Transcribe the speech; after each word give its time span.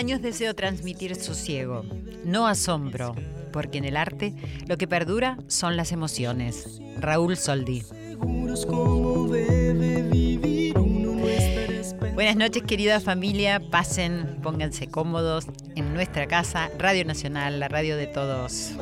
años 0.00 0.22
deseo 0.22 0.54
transmitir 0.54 1.14
sosiego, 1.14 1.84
no 2.24 2.46
asombro, 2.46 3.14
porque 3.52 3.76
en 3.76 3.84
el 3.84 3.98
arte 3.98 4.32
lo 4.66 4.78
que 4.78 4.88
perdura 4.88 5.36
son 5.46 5.76
las 5.76 5.92
emociones. 5.92 6.80
Raúl 6.98 7.36
Soldi. 7.36 7.82
Buenas 12.14 12.36
noches 12.36 12.62
querida 12.62 12.98
familia, 13.00 13.60
pasen, 13.70 14.38
pónganse 14.42 14.86
cómodos 14.86 15.44
en 15.76 15.92
nuestra 15.92 16.26
casa, 16.26 16.70
Radio 16.78 17.04
Nacional, 17.04 17.60
la 17.60 17.68
radio 17.68 17.98
de 17.98 18.06
todos. 18.06 18.72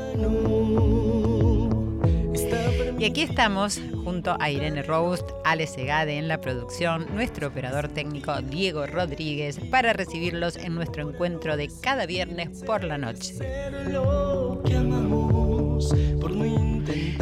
Y 2.97 3.05
aquí 3.05 3.23
estamos 3.23 3.81
junto 4.09 4.39
a 4.41 4.51
Irene 4.51 4.83
Roust, 4.83 5.29
Ale 5.45 5.67
Segade 5.67 6.17
en 6.17 6.29
la 6.29 6.41
producción, 6.41 7.07
nuestro 7.15 7.49
operador 7.49 7.89
técnico 7.89 8.41
Diego 8.41 8.87
Rodríguez, 8.87 9.61
para 9.71 9.93
recibirlos 9.93 10.57
en 10.57 10.75
nuestro 10.75 11.07
encuentro 11.07 11.59
de 11.59 11.69
cada 11.83 12.07
viernes 12.07 12.65
por 12.65 12.85
la 12.85 12.97
noche. 12.97 13.35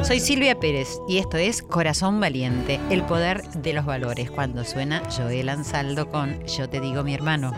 Soy 0.05 0.21
Silvia 0.21 0.61
Pérez 0.61 1.01
y 1.09 1.19
esto 1.19 1.39
es 1.39 1.61
Corazón 1.61 2.21
Valiente, 2.21 2.79
el 2.89 3.03
poder 3.03 3.43
de 3.51 3.73
los 3.73 3.85
valores, 3.85 4.31
cuando 4.31 4.65
suena 4.65 5.03
Joel 5.11 5.49
Ansaldo 5.49 6.09
con 6.09 6.47
Yo 6.47 6.69
te 6.69 6.79
digo 6.79 7.03
mi 7.03 7.15
hermano. 7.15 7.53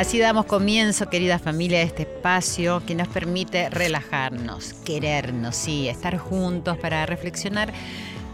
Así 0.00 0.18
damos 0.18 0.46
comienzo, 0.46 1.10
querida 1.10 1.38
familia, 1.38 1.80
a 1.80 1.82
este 1.82 2.04
espacio 2.04 2.82
que 2.86 2.94
nos 2.94 3.06
permite 3.08 3.68
relajarnos, 3.68 4.72
querernos, 4.82 5.54
sí, 5.54 5.90
estar 5.90 6.16
juntos 6.16 6.78
para 6.78 7.04
reflexionar 7.04 7.70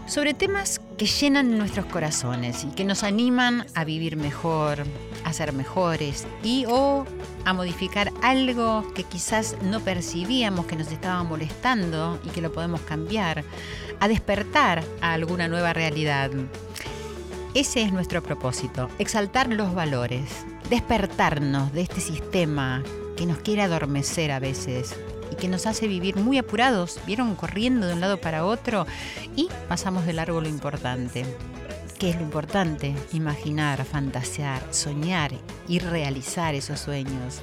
sobre 0.05 0.33
temas 0.33 0.79
que 0.97 1.07
llenan 1.07 1.57
nuestros 1.57 1.85
corazones 1.87 2.63
y 2.63 2.67
que 2.67 2.85
nos 2.85 3.03
animan 3.03 3.65
a 3.75 3.83
vivir 3.83 4.15
mejor, 4.15 4.85
a 5.25 5.33
ser 5.33 5.51
mejores 5.51 6.25
y 6.41 6.63
o 6.69 7.05
a 7.43 7.51
modificar 7.51 8.13
algo 8.21 8.85
que 8.93 9.03
quizás 9.03 9.57
no 9.61 9.81
percibíamos 9.81 10.67
que 10.67 10.77
nos 10.77 10.89
estaba 10.89 11.21
molestando 11.23 12.17
y 12.23 12.29
que 12.29 12.39
lo 12.39 12.53
podemos 12.53 12.79
cambiar, 12.79 13.43
a 13.99 14.07
despertar 14.07 14.85
a 15.01 15.11
alguna 15.11 15.49
nueva 15.49 15.73
realidad. 15.73 16.31
Ese 17.53 17.81
es 17.81 17.91
nuestro 17.91 18.23
propósito, 18.23 18.87
exaltar 18.99 19.51
los 19.51 19.75
valores, 19.75 20.45
despertarnos 20.69 21.71
de 21.73 21.81
este 21.81 22.01
sistema 22.01 22.83
que 23.15 23.25
nos 23.25 23.39
quiere 23.39 23.61
adormecer 23.61 24.31
a 24.31 24.39
veces 24.39 24.95
y 25.31 25.35
que 25.35 25.47
nos 25.47 25.65
hace 25.65 25.87
vivir 25.87 26.15
muy 26.17 26.37
apurados, 26.37 26.99
vieron 27.05 27.35
corriendo 27.35 27.87
de 27.87 27.93
un 27.93 28.01
lado 28.01 28.19
para 28.19 28.45
otro 28.45 28.85
y 29.35 29.49
pasamos 29.67 30.05
de 30.05 30.13
largo 30.13 30.41
lo 30.41 30.49
importante. 30.49 31.25
¿Qué 31.99 32.11
es 32.11 32.15
lo 32.15 32.21
importante? 32.21 32.95
Imaginar, 33.11 33.83
fantasear, 33.83 34.61
soñar 34.71 35.31
y 35.67 35.79
realizar 35.79 36.53
esos 36.53 36.79
sueños. 36.79 37.41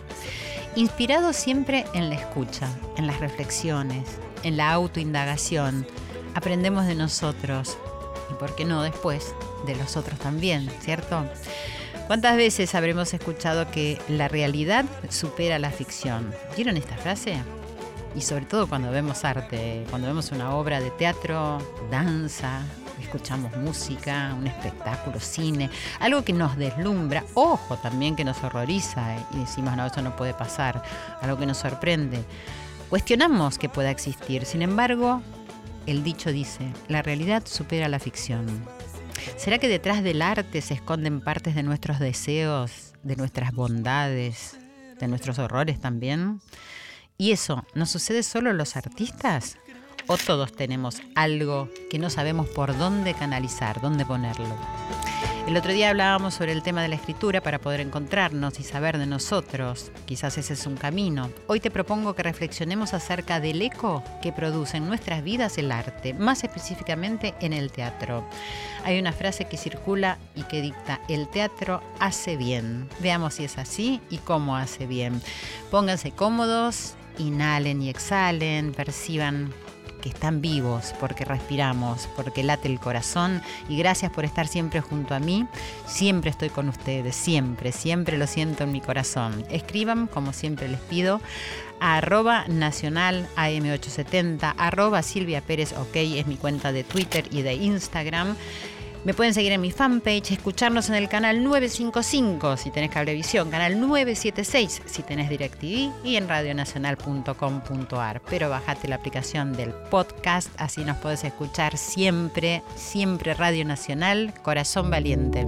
Inspirados 0.77 1.37
siempre 1.37 1.85
en 1.93 2.09
la 2.09 2.17
escucha, 2.17 2.69
en 2.97 3.07
las 3.07 3.19
reflexiones, 3.21 4.05
en 4.45 4.57
la 4.57 4.73
autoindagación. 4.73 5.87
Aprendemos 6.35 6.87
de 6.87 6.95
nosotros 6.95 7.77
y, 8.31 8.35
por 8.35 8.55
qué 8.55 8.65
no, 8.65 8.83
después 8.83 9.35
de 9.67 9.75
los 9.75 9.97
otros 9.97 10.19
también, 10.21 10.71
¿cierto? 10.81 11.25
¿Cuántas 12.07 12.37
veces 12.37 12.75
habremos 12.75 13.15
escuchado 13.15 13.71
que 13.71 13.99
la 14.09 14.29
realidad 14.29 14.85
supera 15.09 15.59
la 15.59 15.71
ficción? 15.71 16.35
¿Vieron 16.55 16.77
esta 16.77 16.99
frase? 16.99 17.39
Y 18.15 18.21
sobre 18.21 18.45
todo 18.45 18.69
cuando 18.69 18.91
vemos 18.91 19.25
arte, 19.25 19.87
cuando 19.89 20.09
vemos 20.09 20.31
una 20.31 20.55
obra 20.55 20.81
de 20.81 20.91
teatro, 20.91 21.59
danza, 21.91 22.61
escuchamos 23.01 23.57
música, 23.57 24.37
un 24.39 24.47
espectáculo, 24.47 25.19
cine, 25.19 25.71
algo 25.99 26.23
que 26.23 26.35
nos 26.35 26.59
deslumbra, 26.59 27.25
ojo 27.33 27.79
también 27.79 28.17
que 28.17 28.25
nos 28.25 28.45
horroriza 28.45 29.17
y 29.33 29.39
decimos, 29.39 29.75
no, 29.75 29.87
eso 29.87 30.03
no 30.03 30.15
puede 30.15 30.35
pasar, 30.35 30.83
algo 31.23 31.39
que 31.39 31.47
nos 31.47 31.57
sorprende. 31.57 32.23
Cuestionamos 32.91 33.57
que 33.57 33.71
pueda 33.71 33.91
existir, 33.91 34.45
sin 34.45 34.61
embargo, 34.61 35.23
el 35.87 36.05
dicho 36.05 36.31
dice, 36.33 36.71
la 36.89 37.01
realidad 37.01 37.45
supera 37.47 37.89
la 37.89 37.99
ficción. 37.99 38.45
¿Será 39.37 39.59
que 39.59 39.69
detrás 39.69 40.03
del 40.03 40.23
arte 40.23 40.61
se 40.61 40.75
esconden 40.75 41.21
partes 41.21 41.55
de 41.55 41.63
nuestros 41.63 41.99
deseos, 41.99 42.95
de 43.03 43.17
nuestras 43.17 43.53
bondades, 43.53 44.57
de 44.99 45.09
nuestros 45.09 45.39
horrores 45.39 45.81
también? 45.81 46.41
¿Y 47.19 47.33
eso 47.33 47.65
nos 47.75 47.91
sucede 47.91 48.23
solo 48.23 48.53
los 48.53 48.77
artistas? 48.77 49.59
¿O 50.07 50.19
todos 50.19 50.53
tenemos 50.53 51.01
algo 51.15 51.69
que 51.91 51.99
no 51.99 52.11
sabemos 52.11 52.49
por 52.49 52.77
dónde 52.77 53.15
canalizar, 53.15 53.81
dónde 53.81 54.05
ponerlo? 54.05 54.55
El 55.47 55.59
otro 55.59 55.73
día 55.75 55.91
hablábamos 55.91 56.33
sobre 56.33 56.53
el 56.53 56.63
tema 56.63 56.81
de 56.81 56.89
la 56.89 56.95
escritura 56.95 57.43
para 57.43 57.59
poder 57.59 57.81
encontrarnos 57.81 58.59
y 58.59 58.63
saber 58.63 58.97
de 58.97 59.05
nosotros. 59.05 59.93
Quizás 60.07 60.39
ese 60.39 60.55
es 60.55 60.67
un 60.67 60.75
camino. 60.75 61.29
Hoy 61.49 61.61
te 61.61 61.71
propongo 61.71 62.15
que 62.15 62.23
reflexionemos 62.23 62.95
acerca 62.95 63.41
del 63.41 63.61
eco 63.61 64.03
que 64.23 64.33
produce 64.33 64.79
en 64.79 64.87
nuestras 64.87 65.23
vidas 65.23 65.59
el 65.59 65.71
arte, 65.71 66.15
más 66.15 66.45
específicamente 66.45 67.35
en 67.41 67.53
el 67.53 67.71
teatro. 67.71 68.27
Hay 68.85 68.99
una 68.99 69.13
frase 69.13 69.45
que 69.45 69.59
circula 69.59 70.17
y 70.35 70.45
que 70.45 70.63
dicta, 70.63 71.03
el 71.11 71.29
teatro 71.29 71.83
hace 72.01 72.39
bien. 72.39 72.89
Veamos 73.01 73.35
si 73.35 73.45
es 73.45 73.59
así 73.59 74.01
y 74.09 74.17
cómo 74.19 74.57
hace 74.57 74.87
bien. 74.87 75.21
Pónganse 75.71 76.11
cómodos, 76.11 76.95
inhalen 77.19 77.83
y 77.83 77.91
exhalen, 77.91 78.73
perciban 78.73 79.53
que 80.05 80.11
están 80.11 80.43
vivos, 80.43 80.95
porque 81.01 81.25
respiramos, 81.25 82.11
porque 82.15 82.43
late 82.43 82.69
el 82.69 82.79
corazón 82.79 83.41
y 83.71 83.79
gracias 83.79 84.13
por 84.13 84.27
estar 84.27 84.47
siempre 84.47 84.83
junto 84.83 85.15
a 85.15 85.19
mí. 85.19 85.47
Siempre 85.87 86.29
estoy 86.29 86.51
con 86.51 86.69
ustedes, 86.69 87.17
siempre, 87.17 87.73
siempre 87.73 88.19
lo 88.19 88.27
siento 88.27 88.65
en 88.65 88.73
mi 88.73 88.83
corazón. 88.83 89.47
Escriban, 89.49 90.07
como 90.07 90.35
siempre 90.35 90.69
les 90.69 90.81
pido, 90.81 91.23
a 91.81 91.97
arroba 91.97 92.45
nacional 92.49 93.27
AM870, 93.37 94.55
arroba 94.59 95.03
Silvia 95.03 95.43
es 95.49 96.27
mi 96.27 96.37
cuenta 96.37 96.71
de 96.71 96.85
Twitter 96.85 97.25
y 97.31 97.41
de 97.41 97.55
Instagram. 97.55 98.37
Me 99.05 99.13
pueden 99.13 99.35
seguir 99.35 99.53
en 99.53 99.61
mi 99.61 99.71
fanpage, 99.71 100.33
escucharnos 100.33 100.89
en 100.89 100.95
el 100.95 101.11
canal 101.11 101.45
955 101.45 102.57
si 102.57 102.71
tenés 102.71 102.91
cablevisión, 102.91 103.51
canal 103.51 103.79
976 103.79 104.83
si 104.87 105.03
tenés 105.03 105.29
DirecTV 105.29 105.93
y 106.03 106.17
en 106.17 106.27
radionacional.com.ar. 106.27 108.23
Pero 108.31 108.49
bajate 108.49 108.89
la 108.89 108.97
aplicación 108.97 109.53
del 109.53 109.73
podcast, 109.91 110.49
así 110.57 110.85
nos 110.85 110.97
podés 110.97 111.25
escuchar 111.25 111.77
siempre, 111.77 112.63
siempre 112.77 113.35
Radio 113.35 113.67
Nacional, 113.67 114.33
Corazón 114.43 114.91
Valiente. 114.91 115.47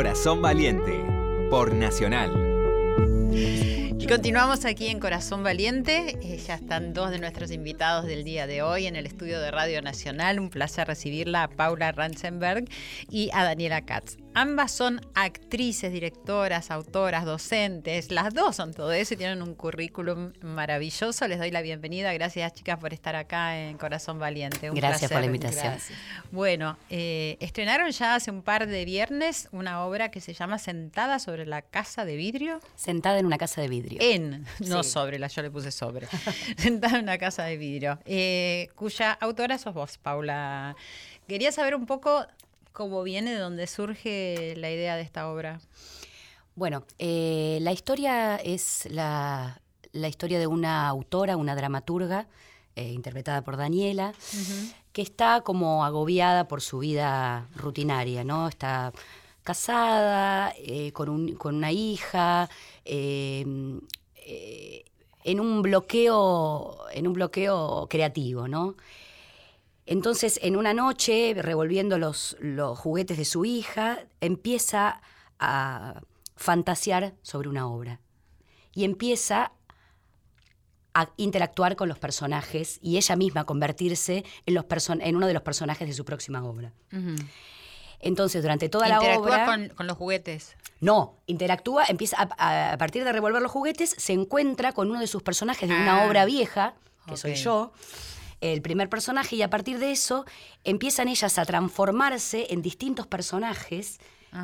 Corazón 0.00 0.40
Valiente 0.40 1.04
por 1.50 1.74
Nacional. 1.74 2.32
Y 3.34 4.06
continuamos 4.06 4.64
aquí 4.64 4.86
en 4.86 4.98
Corazón 4.98 5.42
Valiente. 5.42 6.16
Eh, 6.22 6.38
ya 6.38 6.54
están 6.54 6.94
dos 6.94 7.10
de 7.10 7.18
nuestros 7.18 7.50
invitados 7.50 8.06
del 8.06 8.24
día 8.24 8.46
de 8.46 8.62
hoy 8.62 8.86
en 8.86 8.96
el 8.96 9.04
estudio 9.04 9.38
de 9.42 9.50
Radio 9.50 9.82
Nacional. 9.82 10.40
Un 10.40 10.48
placer 10.48 10.88
recibirla 10.88 11.42
a 11.42 11.48
Paula 11.48 11.92
Ransenberg 11.92 12.64
y 13.10 13.28
a 13.34 13.44
Daniela 13.44 13.82
Katz. 13.82 14.16
Ambas 14.32 14.70
son 14.70 15.00
actrices, 15.14 15.92
directoras, 15.92 16.70
autoras, 16.70 17.24
docentes. 17.24 18.12
Las 18.12 18.32
dos 18.32 18.54
son 18.54 18.72
todo 18.72 18.92
eso 18.92 19.14
y 19.14 19.16
tienen 19.16 19.42
un 19.42 19.54
currículum 19.54 20.32
maravilloso. 20.40 21.26
Les 21.26 21.40
doy 21.40 21.50
la 21.50 21.62
bienvenida. 21.62 22.12
Gracias, 22.12 22.52
chicas, 22.52 22.78
por 22.78 22.94
estar 22.94 23.16
acá 23.16 23.58
en 23.58 23.76
Corazón 23.76 24.20
Valiente. 24.20 24.70
Gracias 24.70 25.10
por 25.10 25.20
la 25.20 25.26
invitación. 25.26 25.74
Bueno, 26.30 26.78
eh, 26.90 27.38
estrenaron 27.40 27.90
ya 27.90 28.14
hace 28.14 28.30
un 28.30 28.42
par 28.42 28.68
de 28.68 28.84
viernes 28.84 29.48
una 29.50 29.84
obra 29.84 30.12
que 30.12 30.20
se 30.20 30.32
llama 30.32 30.58
Sentada 30.58 31.18
sobre 31.18 31.44
la 31.44 31.62
casa 31.62 32.04
de 32.04 32.14
vidrio. 32.14 32.60
Sentada 32.76 33.18
en 33.18 33.26
una 33.26 33.36
casa 33.36 33.60
de 33.60 33.68
vidrio. 33.68 33.98
En, 34.00 34.46
no 34.60 34.84
sobre, 34.84 35.18
la 35.18 35.26
yo 35.26 35.42
le 35.42 35.50
puse 35.50 35.72
sobre. 35.72 36.06
Sentada 36.56 36.98
en 36.98 37.02
una 37.02 37.18
casa 37.18 37.42
de 37.44 37.56
vidrio. 37.56 37.98
Eh, 38.04 38.68
cuya 38.76 39.12
autora 39.12 39.58
sos 39.58 39.74
vos, 39.74 39.98
Paula. 39.98 40.76
Quería 41.26 41.52
saber 41.52 41.74
un 41.74 41.86
poco 41.86 42.26
cómo 42.72 43.02
viene, 43.02 43.32
de 43.32 43.38
dónde 43.38 43.66
surge 43.66 44.54
la 44.56 44.70
idea 44.70 44.96
de 44.96 45.02
esta 45.02 45.30
obra. 45.30 45.60
Bueno, 46.54 46.84
eh, 46.98 47.58
la 47.62 47.72
historia 47.72 48.36
es 48.36 48.86
la, 48.90 49.60
historia 49.92 50.38
de 50.38 50.46
una 50.46 50.88
autora, 50.88 51.36
una 51.36 51.54
dramaturga, 51.54 52.26
eh, 52.76 52.92
interpretada 52.92 53.42
por 53.42 53.56
Daniela, 53.56 54.12
que 54.92 55.02
está 55.02 55.40
como 55.40 55.84
agobiada 55.84 56.48
por 56.48 56.60
su 56.60 56.80
vida 56.80 57.48
rutinaria, 57.54 58.24
¿no? 58.24 58.48
Está 58.48 58.92
casada, 59.42 60.52
eh, 60.58 60.92
con, 60.92 61.08
un, 61.08 61.34
con, 61.34 61.56
una 61.56 61.72
hija, 61.72 62.48
en 62.84 63.80
un 65.24 65.62
bloqueo, 65.62 66.76
en 66.92 67.06
un 67.06 67.12
bloqueo 67.12 67.86
creativo, 67.88 68.48
¿no? 68.48 68.74
Entonces, 69.90 70.38
en 70.44 70.54
una 70.54 70.72
noche, 70.72 71.34
revolviendo 71.36 71.98
los, 71.98 72.36
los 72.38 72.78
juguetes 72.78 73.18
de 73.18 73.24
su 73.24 73.44
hija, 73.44 73.98
empieza 74.20 75.00
a 75.40 76.00
fantasear 76.36 77.14
sobre 77.22 77.48
una 77.48 77.66
obra. 77.66 77.98
Y 78.72 78.84
empieza 78.84 79.50
a 80.94 81.10
interactuar 81.16 81.74
con 81.74 81.88
los 81.88 81.98
personajes 81.98 82.78
y 82.80 82.98
ella 82.98 83.16
misma 83.16 83.46
convertirse 83.46 84.24
en, 84.46 84.54
los 84.54 84.64
en 84.90 85.16
uno 85.16 85.26
de 85.26 85.34
los 85.34 85.42
personajes 85.42 85.88
de 85.88 85.94
su 85.94 86.04
próxima 86.04 86.44
obra. 86.44 86.72
Entonces, 87.98 88.42
durante 88.42 88.68
toda 88.68 88.86
la 88.86 89.00
obra... 89.00 89.44
Con, 89.44 89.70
con 89.70 89.88
los 89.88 89.96
juguetes. 89.96 90.56
No, 90.78 91.16
interactúa, 91.26 91.86
empieza 91.88 92.28
a, 92.38 92.76
partir 92.78 93.02
de 93.02 93.10
revolver 93.10 93.42
los 93.42 93.50
juguetes, 93.50 93.96
se 93.98 94.12
encuentra 94.12 94.72
con 94.72 94.88
uno 94.88 95.00
de 95.00 95.08
sus 95.08 95.24
personajes 95.24 95.68
de 95.68 95.74
una 95.74 96.04
ah, 96.04 96.06
obra 96.06 96.26
vieja, 96.26 96.74
que 97.08 97.16
soy 97.16 97.34
yo, 97.34 97.72
el 98.40 98.62
primer 98.62 98.88
personaje, 98.88 99.36
y 99.36 99.42
a 99.42 99.50
partir 99.50 99.78
de 99.78 99.92
eso 99.92 100.24
empiezan 100.64 101.08
ellas 101.08 101.38
a 101.38 101.44
transformarse 101.44 102.48
en 102.50 102.62
distintos 102.62 103.06
personajes 103.06 103.98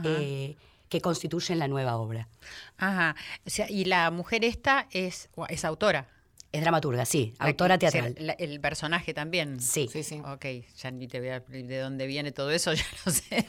eh, 0.04 0.56
que 0.88 1.00
constituyen 1.00 1.58
la 1.58 1.68
nueva 1.68 1.96
obra. 1.96 2.28
Ajá. 2.76 3.16
O 3.46 3.50
sea, 3.50 3.70
y 3.70 3.84
la 3.84 4.10
mujer 4.10 4.44
esta 4.44 4.86
es, 4.90 5.28
es 5.48 5.64
autora. 5.64 6.08
Es 6.52 6.62
dramaturga, 6.62 7.04
sí, 7.04 7.34
autora 7.38 7.76
teatral. 7.76 8.14
el 8.38 8.60
personaje 8.60 9.12
también. 9.12 9.60
Sí. 9.60 9.88
Sí, 9.92 10.02
sí. 10.02 10.22
Ok, 10.24 10.46
ya 10.78 10.90
ni 10.90 11.06
te 11.06 11.18
voy 11.18 11.28
a 11.28 11.40
de 11.40 11.78
dónde 11.78 12.06
viene 12.06 12.32
todo 12.32 12.50
eso, 12.50 12.72
ya 12.74 12.84
lo 13.04 13.12
sé. 13.12 13.46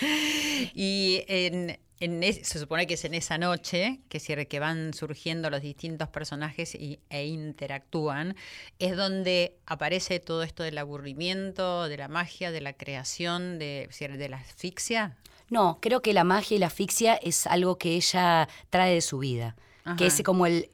y 0.74 1.24
en, 1.28 1.78
se 2.00 2.58
supone 2.58 2.86
que 2.86 2.94
es 2.94 3.04
en 3.04 3.14
esa 3.14 3.36
noche 3.36 4.00
que, 4.08 4.18
que 4.46 4.60
van 4.60 4.94
surgiendo 4.94 5.50
los 5.50 5.60
distintos 5.60 6.08
personajes 6.08 6.74
y, 6.74 6.98
e 7.10 7.26
interactúan, 7.26 8.36
es 8.78 8.96
donde 8.96 9.56
aparece 9.66 10.18
todo 10.18 10.42
esto 10.42 10.62
del 10.62 10.78
aburrimiento, 10.78 11.88
de 11.88 11.98
la 11.98 12.08
magia, 12.08 12.50
de 12.50 12.62
la 12.62 12.72
creación, 12.72 13.58
de, 13.58 13.88
de 13.98 14.28
la 14.28 14.38
asfixia. 14.38 15.18
No, 15.50 15.78
creo 15.82 16.00
que 16.00 16.14
la 16.14 16.24
magia 16.24 16.56
y 16.56 16.60
la 16.60 16.68
asfixia 16.68 17.16
es 17.16 17.46
algo 17.46 17.76
que 17.76 17.96
ella 17.96 18.48
trae 18.70 18.94
de 18.94 19.00
su 19.02 19.18
vida 19.18 19.56
que 19.96 20.06
es 20.06 20.22
como 20.22 20.46
el, 20.46 20.68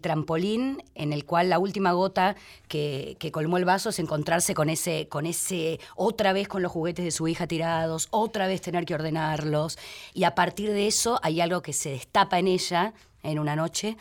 trampolín 0.00 0.82
en 0.94 1.12
el 1.12 1.24
cual 1.24 1.50
la 1.50 1.58
última 1.58 1.92
gota 1.92 2.36
que, 2.68 3.16
colmó 3.32 3.58
el 3.58 3.64
vaso 3.64 3.90
es 3.90 3.98
encontrarse 3.98 4.54
con 4.54 4.70
ese, 4.70 5.08
con 5.08 5.26
ese, 5.26 5.78
otra 5.94 6.32
vez 6.32 6.48
con 6.48 6.62
los 6.62 6.72
juguetes 6.72 7.04
de 7.04 7.10
su 7.10 7.28
hija 7.28 7.46
tirados, 7.46 8.08
otra 8.10 8.46
vez 8.46 8.60
tener 8.60 8.84
que 8.84 8.94
ordenarlos, 8.94 9.78
y 10.14 10.24
a 10.24 10.34
partir 10.34 10.70
de 10.70 10.86
eso 10.86 11.20
hay 11.22 11.40
algo 11.40 11.62
que 11.62 11.72
se 11.72 11.90
destapa 11.90 12.38
en 12.38 12.48
ella 12.48 12.94
en 13.22 13.38
una 13.38 13.56
noche. 13.56 13.96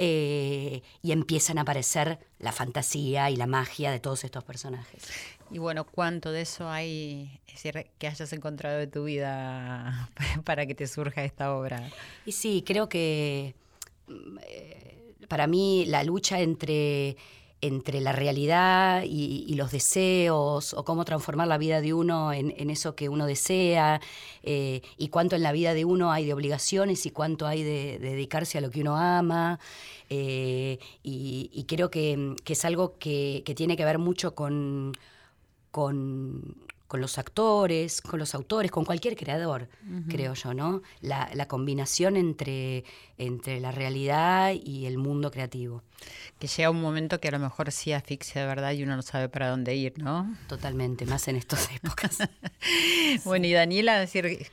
Eh, 0.00 0.82
y 1.02 1.10
empiezan 1.10 1.58
a 1.58 1.62
aparecer 1.62 2.20
la 2.38 2.52
fantasía 2.52 3.30
y 3.30 3.36
la 3.36 3.48
magia 3.48 3.90
de 3.90 3.98
todos 3.98 4.22
estos 4.22 4.44
personajes. 4.44 5.02
Y 5.50 5.58
bueno, 5.58 5.84
¿cuánto 5.84 6.30
de 6.30 6.42
eso 6.42 6.68
hay 6.68 7.40
que 7.98 8.06
hayas 8.06 8.32
encontrado 8.32 8.78
de 8.78 8.86
tu 8.86 9.04
vida 9.04 10.08
para 10.44 10.66
que 10.66 10.76
te 10.76 10.86
surja 10.86 11.24
esta 11.24 11.52
obra? 11.52 11.90
Y 12.24 12.30
sí, 12.30 12.62
creo 12.64 12.88
que 12.88 13.56
para 15.28 15.46
mí 15.46 15.84
la 15.86 16.02
lucha 16.04 16.40
entre, 16.40 17.16
entre 17.60 18.00
la 18.00 18.12
realidad 18.12 19.02
y, 19.04 19.54
los 19.54 19.72
deseos, 19.72 20.74
o 20.74 20.84
cómo 20.84 21.04
transformar 21.04 21.48
la 21.48 21.58
vida 21.58 21.80
de 21.80 21.92
uno 21.92 22.32
en, 22.32 22.70
eso 22.70 22.94
que 22.94 23.08
uno 23.08 23.26
desea, 23.26 24.00
eh, 24.42 24.80
y 24.96 25.08
cuánto 25.08 25.36
en 25.36 25.42
la 25.42 25.52
vida 25.52 25.74
de 25.74 25.84
uno 25.84 26.12
hay 26.12 26.24
de 26.24 26.34
obligaciones 26.34 27.04
y 27.06 27.10
cuánto 27.10 27.46
hay 27.46 27.62
de, 27.62 27.98
dedicarse 27.98 28.58
a 28.58 28.60
lo 28.60 28.70
que 28.70 28.80
uno 28.80 28.96
ama. 28.96 29.58
Eh, 30.10 30.78
y, 31.02 31.64
creo 31.68 31.90
que, 31.90 32.36
es 32.46 32.64
algo 32.64 32.98
que, 32.98 33.42
que, 33.44 33.54
tiene 33.54 33.76
que 33.76 33.84
ver 33.84 33.98
mucho 33.98 34.34
con, 34.34 34.92
con 35.70 36.68
con 36.88 37.02
los 37.02 37.18
actores, 37.18 38.00
con 38.00 38.18
los 38.18 38.34
autores, 38.34 38.70
con 38.70 38.86
cualquier 38.86 39.14
creador, 39.14 39.68
creo 40.08 40.32
yo, 40.32 40.54
¿no? 40.54 40.82
La, 41.02 41.46
combinación 41.46 42.16
entre, 42.16 42.84
entre 43.18 43.60
la 43.60 43.70
realidad 43.72 44.52
y 44.54 44.86
el 44.86 44.96
mundo 44.96 45.30
creativo. 45.30 45.82
Que 46.38 46.46
llega 46.46 46.70
un 46.70 46.80
momento 46.80 47.20
que 47.20 47.28
a 47.28 47.32
lo 47.32 47.38
mejor 47.38 47.70
sí 47.72 47.92
asfixia 47.92 48.40
de 48.40 48.46
verdad 48.46 48.72
y 48.72 48.82
uno 48.82 48.96
no 48.96 49.02
sabe 49.02 49.28
para 49.28 49.50
dónde 49.50 49.74
ir, 49.74 49.98
¿no? 49.98 50.34
Totalmente, 50.48 51.04
más 51.04 51.28
en 51.28 51.36
estas 51.36 51.68
épocas. 51.76 52.18
bueno, 53.24 53.46
y 53.46 53.52
Daniela, 53.52 53.98
decir, 54.00 54.48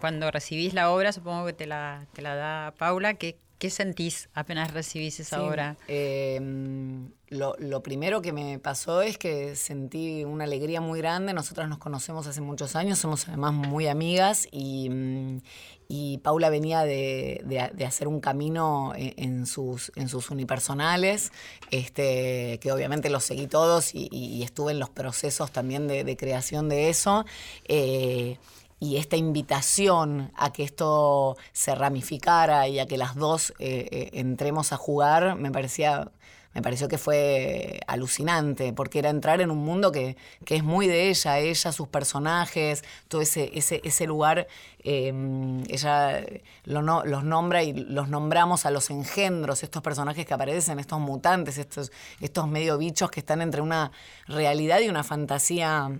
cuando 0.00 0.30
recibís 0.30 0.72
la 0.72 0.90
obra, 0.90 1.12
supongo 1.12 1.44
que 1.44 1.52
te 1.52 1.66
la, 1.66 2.06
te 2.14 2.22
la 2.22 2.36
da 2.36 2.74
Paula, 2.78 3.14
¿qué, 3.14 3.36
¿Qué 3.58 3.70
sentís 3.70 4.28
apenas 4.34 4.74
recibís 4.74 5.18
esa 5.18 5.42
obra? 5.42 5.78
Em, 5.88 7.08
lo, 7.28 7.82
primero 7.82 8.20
que 8.20 8.30
me 8.32 8.58
pasó 8.58 9.00
es 9.00 9.16
que 9.16 9.56
sentí 9.56 10.24
una 10.24 10.44
alegría 10.44 10.82
muy 10.82 10.98
grande. 10.98 11.32
Nosotras 11.32 11.66
nos 11.66 11.78
conocemos 11.78 12.26
hace 12.26 12.42
muchos 12.42 12.76
años, 12.76 12.98
somos 12.98 13.26
además 13.28 13.54
muy 13.54 13.86
amigas 13.86 14.46
y, 14.52 14.90
mm, 14.90 15.40
Paula 16.22 16.50
venía 16.50 16.82
de, 16.82 17.72
hacer 17.86 18.08
un 18.08 18.20
camino 18.20 18.92
en, 18.94 19.46
sus, 19.46 19.90
en 19.96 20.08
sus 20.10 20.30
unipersonales, 20.30 21.32
este, 21.70 22.58
que 22.60 22.72
obviamente 22.72 23.08
los 23.08 23.24
seguí 23.24 23.46
todos 23.46 23.94
y, 23.94 24.42
estuve 24.42 24.72
en 24.72 24.80
los 24.80 24.90
procesos 24.90 25.50
también 25.50 25.88
de, 25.88 26.16
creación 26.18 26.68
de 26.68 26.90
eso. 26.90 27.24
Eh, 27.68 28.36
y 28.78 28.96
esta 28.96 29.16
invitación 29.16 30.32
a 30.36 30.52
que 30.52 30.62
esto 30.62 31.36
se 31.52 31.74
ramificara 31.74 32.68
y 32.68 32.78
a 32.78 32.86
que 32.86 32.98
las 32.98 33.14
dos 33.14 33.52
eh, 33.58 33.88
eh, 33.90 34.10
entremos 34.14 34.72
a 34.72 34.76
jugar 34.76 35.36
me 35.36 35.50
parecía 35.50 36.10
me 36.56 36.62
pareció 36.62 36.88
que 36.88 36.96
fue 36.96 37.80
alucinante, 37.86 38.72
porque 38.72 38.98
era 38.98 39.10
entrar 39.10 39.42
en 39.42 39.50
un 39.50 39.58
mundo 39.58 39.92
que, 39.92 40.16
es 40.46 40.64
muy 40.64 40.86
de 40.86 41.10
ella, 41.10 41.38
ella, 41.38 41.70
sus 41.70 41.86
personajes, 41.88 42.82
todo 43.08 43.20
ese, 43.20 43.50
ese, 43.52 43.82
ese 43.84 44.06
lugar, 44.06 44.46
em, 44.82 45.62
ella 45.68 46.24
los 46.64 47.24
nombra 47.24 47.62
y 47.62 47.74
los 47.74 48.08
nombramos 48.08 48.64
a 48.64 48.70
los 48.70 48.88
engendros, 48.88 49.62
estos 49.64 49.82
personajes 49.82 50.24
que 50.24 50.32
aparecen, 50.32 50.78
estos 50.78 50.98
mutantes, 50.98 51.58
estos, 51.58 51.92
estos 52.22 52.48
medio 52.48 52.78
bichos 52.78 53.10
que 53.10 53.20
están 53.20 53.42
entre 53.42 53.60
una 53.60 53.92
realidad 54.26 54.80
y 54.80 54.88
una 54.88 55.04
fantasía 55.04 55.90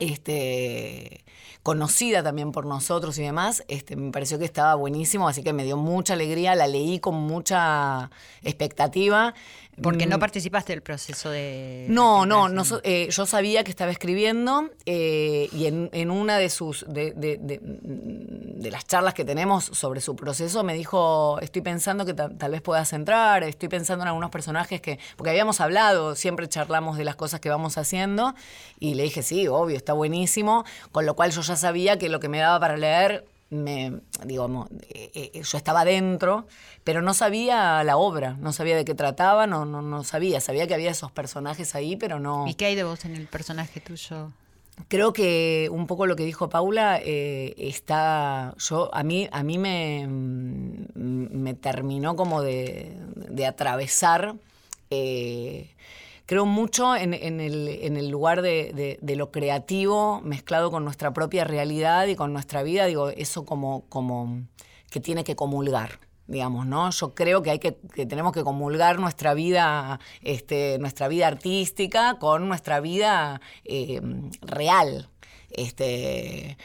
este, 0.00 1.24
conocida 1.62 2.22
también 2.22 2.52
por 2.52 2.66
nosotros 2.66 3.18
y 3.18 3.22
demás, 3.22 3.64
este, 3.68 3.96
me 3.96 4.10
pareció 4.10 4.38
que 4.38 4.44
estaba 4.44 4.74
buenísimo, 4.74 5.28
así 5.28 5.42
que 5.42 5.52
me 5.52 5.64
dio 5.64 5.76
mucha 5.76 6.14
alegría, 6.14 6.54
la 6.54 6.66
leí 6.66 6.98
con 6.98 7.14
mucha 7.14 8.10
expectativa. 8.42 9.34
Porque 9.82 10.06
no 10.06 10.16
mm. 10.16 10.20
participaste 10.20 10.72
del 10.72 10.82
proceso 10.82 11.30
de... 11.30 11.86
No, 11.88 12.26
no, 12.26 12.48
eh, 12.82 13.08
yo 13.10 13.26
sabía 13.26 13.64
que 13.64 13.70
estaba 13.70 13.90
escribiendo 13.90 14.70
eh, 14.86 15.48
y 15.52 15.66
en, 15.66 16.10
una 16.10 16.38
de 16.38 16.50
sus 16.50 16.84
de, 16.88 17.12
de, 17.12 18.70
las 18.70 18.86
charlas 18.86 19.14
que 19.14 19.24
tenemos 19.24 19.64
sobre 19.64 20.00
su 20.00 20.16
proceso 20.16 20.62
me 20.62 20.74
dijo, 20.74 21.38
estoy 21.40 21.62
pensando 21.62 22.04
que 22.04 22.14
tal 22.14 22.50
vez 22.50 22.62
puedas 22.62 22.92
entrar, 22.92 23.42
estoy 23.42 23.68
pensando 23.68 24.04
en 24.04 24.08
algunos 24.08 24.30
personajes 24.30 24.80
que... 24.80 24.98
Porque 25.16 25.30
habíamos 25.30 25.60
hablado, 25.60 26.14
siempre 26.14 26.48
charlamos 26.48 26.98
de 26.98 27.04
las 27.04 27.16
cosas 27.16 27.40
que 27.40 27.48
vamos 27.48 27.78
haciendo 27.78 28.34
y 28.78 28.94
le 28.94 29.04
dije, 29.04 29.22
sí, 29.22 29.48
obvio, 29.48 29.76
está 29.76 29.92
buenísimo, 29.92 30.64
con 30.92 31.06
lo 31.06 31.16
cual 31.16 31.30
yo 31.30 31.40
ya 31.40 31.56
sabía 31.56 31.98
que 31.98 32.08
lo 32.08 32.20
que 32.20 32.28
me 32.28 32.38
daba 32.38 32.60
para 32.60 32.76
leer 32.76 33.24
me, 33.50 34.00
digo, 34.24 34.68
eh, 34.88 35.10
eh, 35.34 35.42
yo 35.42 35.58
estaba 35.58 35.84
dentro, 35.84 36.46
pero 36.84 37.02
no 37.02 37.14
sabía 37.14 37.82
la 37.84 37.96
obra, 37.96 38.36
no 38.40 38.52
sabía 38.52 38.76
de 38.76 38.84
qué 38.84 38.94
trataba, 38.94 39.46
no, 39.46 39.64
no, 39.64 39.82
no 39.82 40.04
sabía, 40.04 40.40
sabía 40.40 40.66
que 40.66 40.74
había 40.74 40.90
esos 40.90 41.10
personajes 41.10 41.74
ahí, 41.74 41.96
pero 41.96 42.20
no... 42.20 42.46
¿Y 42.46 42.54
qué 42.54 42.66
hay 42.66 42.76
de 42.76 42.84
vos 42.84 43.04
en 43.04 43.16
el 43.16 43.26
personaje 43.26 43.80
tuyo? 43.80 44.32
Creo 44.88 45.12
que 45.12 45.68
un 45.70 45.86
poco 45.86 46.06
lo 46.06 46.16
que 46.16 46.24
dijo 46.24 46.48
Paula 46.48 47.00
eh, 47.02 47.54
está, 47.58 48.54
yo 48.56 48.88
a 48.94 49.02
mí 49.02 49.28
a 49.30 49.42
mí 49.42 49.58
me, 49.58 50.06
me 50.06 51.52
terminó 51.54 52.16
como 52.16 52.40
de, 52.40 52.96
de 53.14 53.46
atravesar 53.46 54.36
creo 56.30 56.46
mucho 56.46 56.94
en, 56.94 57.12
el, 57.12 58.08
lugar 58.08 58.40
de, 58.40 58.98
lo 59.02 59.32
creativo 59.32 60.20
mezclado 60.20 60.70
con 60.70 60.84
nuestra 60.84 61.12
propia 61.12 61.42
realidad 61.42 62.06
y 62.06 62.14
con 62.14 62.32
nuestra 62.32 62.62
vida, 62.62 62.86
digo, 62.86 63.08
eso 63.08 63.44
como, 63.44 64.46
que 64.92 65.00
tiene 65.00 65.24
que 65.24 65.34
comulgar 65.34 65.98
digamos, 66.28 66.64
¿no? 66.66 66.90
Yo 66.90 67.16
creo 67.16 67.42
que 67.42 67.50
hay 67.50 67.58
que, 67.58 67.72
tenemos 67.72 68.32
que 68.32 68.44
comulgar 68.44 69.00
nuestra 69.00 69.34
vida, 69.34 69.98
este, 70.22 70.78
nuestra 70.78 71.08
vida 71.08 71.26
artística 71.26 72.18
con 72.20 72.46
nuestra 72.46 72.78
vida 72.78 73.40
eh, 73.64 74.00
real. 74.40 75.10
Este, 75.50 76.56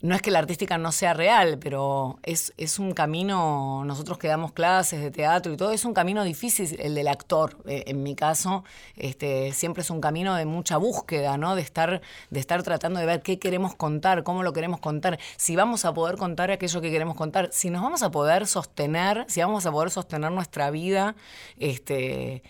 no 0.00 0.14
es 0.14 0.22
que 0.22 0.30
la 0.30 0.38
artística 0.38 0.78
no 0.78 0.92
sea 0.92 1.12
real, 1.12 1.58
pero 1.58 2.18
es, 2.22 2.52
es, 2.56 2.78
un 2.78 2.92
camino, 2.92 3.84
nosotros 3.84 4.18
que 4.18 4.28
damos 4.28 4.52
clases 4.52 5.00
de 5.00 5.10
teatro 5.10 5.52
y 5.52 5.56
todo, 5.56 5.72
es 5.72 5.84
un 5.84 5.92
camino 5.92 6.22
difícil 6.22 6.76
el 6.80 6.94
del 6.94 7.08
actor. 7.08 7.56
Eh, 7.66 7.84
en 7.86 8.02
mi 8.02 8.14
caso, 8.14 8.64
este, 8.96 9.52
siempre 9.52 9.82
es 9.82 9.90
un 9.90 10.00
camino 10.00 10.36
de 10.36 10.44
mucha 10.44 10.76
búsqueda, 10.76 11.36
¿no? 11.36 11.56
De 11.56 11.62
estar, 11.62 12.00
de 12.30 12.40
estar 12.40 12.62
tratando 12.62 13.00
de 13.00 13.06
ver 13.06 13.22
qué 13.22 13.38
queremos 13.38 13.74
contar, 13.74 14.22
cómo 14.22 14.42
lo 14.42 14.52
queremos 14.52 14.80
contar, 14.80 15.18
si 15.36 15.56
vamos 15.56 15.84
a 15.84 15.92
poder 15.92 16.16
contar 16.16 16.50
aquello 16.50 16.80
que 16.80 16.90
queremos 16.90 17.16
contar, 17.16 17.50
si 17.52 17.70
nos 17.70 17.82
vamos 17.82 18.02
a 18.02 18.10
poder 18.10 18.46
sostener, 18.46 19.24
si 19.28 19.40
vamos 19.40 19.66
a 19.66 19.72
poder 19.72 19.90
sostener 19.90 20.30
nuestra 20.30 20.70
vida 20.70 21.16
este, 21.58 22.42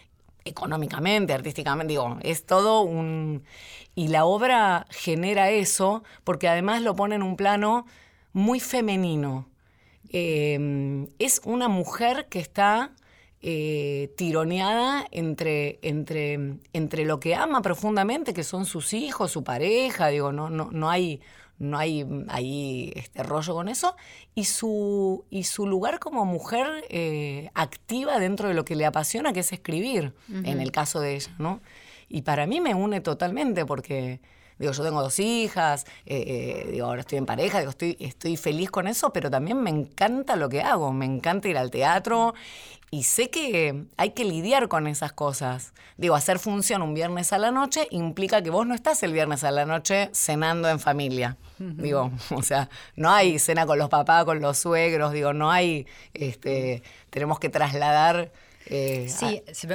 económicamente, 0.49 1.33
artísticamente, 1.33 1.93
digo, 1.93 2.19
es 2.23 2.47
todo 2.47 2.83
un... 2.83 3.45
Y 3.95 4.09
la 4.09 4.25
obra 4.25 4.87
genera 4.90 5.50
eso 5.50 6.05
porque 6.25 6.49
además 6.49 6.83
lo 6.83 6.95
pone 6.95 7.17
en 7.17 7.23
un 7.23 7.37
plano 7.37 7.87
muy 8.33 8.61
femenino. 8.61 9.49
Eh, 10.11 11.07
es 11.19 11.40
una 11.45 11.69
mujer 11.69 12.26
que 12.31 12.38
está 12.38 12.93
eh, 13.40 14.12
tironeada 14.17 15.07
entre, 15.12 15.78
entre, 15.83 16.59
entre 16.73 17.05
lo 17.05 17.21
que 17.21 17.37
ama 17.37 17.62
profundamente, 17.62 18.35
que 18.35 18.43
son 18.43 18.67
sus 18.67 18.93
hijos, 18.93 19.31
su 19.31 19.45
pareja, 19.45 20.09
digo, 20.09 20.33
no, 20.33 20.50
no, 20.50 20.71
no 20.73 20.90
hay, 20.90 21.21
no 21.59 21.79
hay 21.79 22.07
ahí 22.29 22.93
este 22.95 23.23
rollo 23.23 23.55
con 23.55 23.69
eso, 23.69 23.97
y 24.35 24.45
su, 24.45 25.25
y 25.31 25.45
su 25.45 25.67
lugar 25.67 25.99
como 25.99 26.25
mujer 26.25 26.85
eh, 26.88 27.50
activa 27.55 28.19
dentro 28.19 28.49
de 28.49 28.55
lo 28.55 28.65
que 28.65 28.77
le 28.77 28.87
apasiona, 28.87 29.33
que 29.33 29.41
es 29.41 29.53
escribir, 29.53 30.15
en 30.29 30.61
el 30.61 30.73
caso 30.73 31.00
de 31.00 31.17
ella, 31.17 31.35
¿no? 31.38 31.61
Y 32.09 32.23
para 32.23 32.47
mí 32.47 32.61
me 32.61 32.75
une 32.75 33.00
totalmente 33.00 33.67
porque 33.67 34.21
Digo, 34.59 34.73
yo 34.73 34.83
tengo 34.83 35.03
dos 35.03 35.19
hijas, 35.21 35.87
eh, 36.07 36.65
eh, 36.67 36.71
digo, 36.73 36.87
ahora 36.87 37.00
estoy 37.00 37.19
en 37.19 37.27
pareja, 37.27 37.59
digo, 37.61 37.71
estoy, 37.71 37.97
estoy 38.00 38.37
feliz 38.37 38.71
con 38.71 38.88
eso, 38.88 39.12
pero 39.12 39.31
también 39.31 39.62
me 39.62 39.71
encanta 39.71 40.37
lo 40.37 40.49
que 40.49 40.62
hago, 40.62 40.93
me 40.93 41.05
encanta 41.05 41.49
ir 41.49 41.57
al 41.57 41.71
teatro 41.71 42.35
y 42.91 43.03
sé 43.03 43.31
que 43.31 43.85
hay 43.97 44.11
que 44.11 44.25
lidiar 44.25 44.69
con 44.69 44.87
esas 44.87 45.12
cosas. 45.12 45.75
Digo, 45.97 46.15
hacer 46.15 46.38
función 46.38 46.83
un 46.83 46.95
viernes 46.95 47.33
a 47.33 47.38
la 47.38 47.50
noche 47.50 47.87
implica 47.91 48.43
que 48.43 48.50
vos 48.50 48.67
no 48.67 48.75
estás 48.75 49.03
el 49.03 49.12
viernes 49.12 49.45
a 49.45 49.50
la 49.50 49.67
noche 49.67 50.11
cenando 50.12 50.69
en 50.69 50.81
familia. 50.81 51.37
Digo, 51.59 52.11
o 52.35 52.43
sea, 52.43 52.71
no 52.97 53.11
hay 53.11 53.38
cena 53.38 53.67
con 53.67 53.79
los 53.79 53.88
papás, 53.88 54.25
con 54.25 54.41
los 54.41 54.59
suegros, 54.59 55.12
digo, 55.12 55.33
no 55.33 55.50
hay, 55.50 55.87
este, 56.15 56.83
tenemos 57.11 57.38
que 57.38 57.49
trasladar 57.49 58.33
eh, 58.70 59.08
sí, 59.08 59.42
se, 59.52 59.66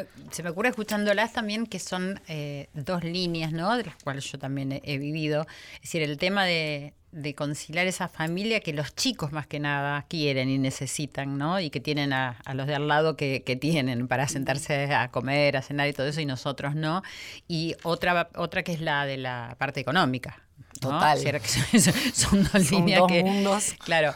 me, 0.43 0.49
ocurre 0.49 0.69
escuchándolas 0.69 1.33
también 1.33 1.65
que 1.65 1.79
son 1.79 2.21
eh, 2.27 2.69
dos 2.73 3.03
líneas, 3.03 3.51
¿no? 3.51 3.75
De 3.75 3.83
las 3.85 3.95
cuales 3.95 4.31
yo 4.31 4.37
también 4.37 4.81
he, 4.83 4.97
vivido. 4.97 5.47
Es 5.75 5.81
decir, 5.81 6.03
el 6.03 6.17
tema 6.17 6.45
de, 6.45 6.93
conciliar 7.35 7.87
esa 7.87 8.07
familia 8.07 8.59
que 8.59 8.73
los 8.73 8.95
chicos 8.95 9.31
más 9.31 9.47
que 9.47 9.59
nada 9.59 10.05
quieren 10.09 10.49
y 10.49 10.57
necesitan, 10.57 11.37
¿no? 11.37 11.59
Y 11.59 11.69
que 11.69 11.79
tienen 11.79 12.13
a, 12.13 12.37
los 12.53 12.67
de 12.67 12.75
al 12.75 12.87
lado 12.87 13.15
que, 13.17 13.39
tienen 13.59 14.07
para 14.07 14.27
sentarse 14.27 14.93
a 14.93 15.09
comer, 15.09 15.57
a 15.57 15.61
cenar 15.61 15.87
y 15.87 15.93
todo 15.93 16.07
eso, 16.07 16.21
y 16.21 16.25
nosotros 16.25 16.75
no. 16.75 17.01
Y 17.47 17.75
otra, 17.83 18.29
otra 18.35 18.63
que 18.63 18.73
es 18.73 18.81
la 18.81 19.05
de 19.05 19.17
la 19.17 19.55
parte 19.57 19.79
económica. 19.79 20.43
Total. 20.79 21.19
Son, 22.13 22.43
dos 22.51 22.71
líneas 22.71 23.03
que. 23.07 23.23
Mundos. 23.23 23.75
Claro, 23.83 24.13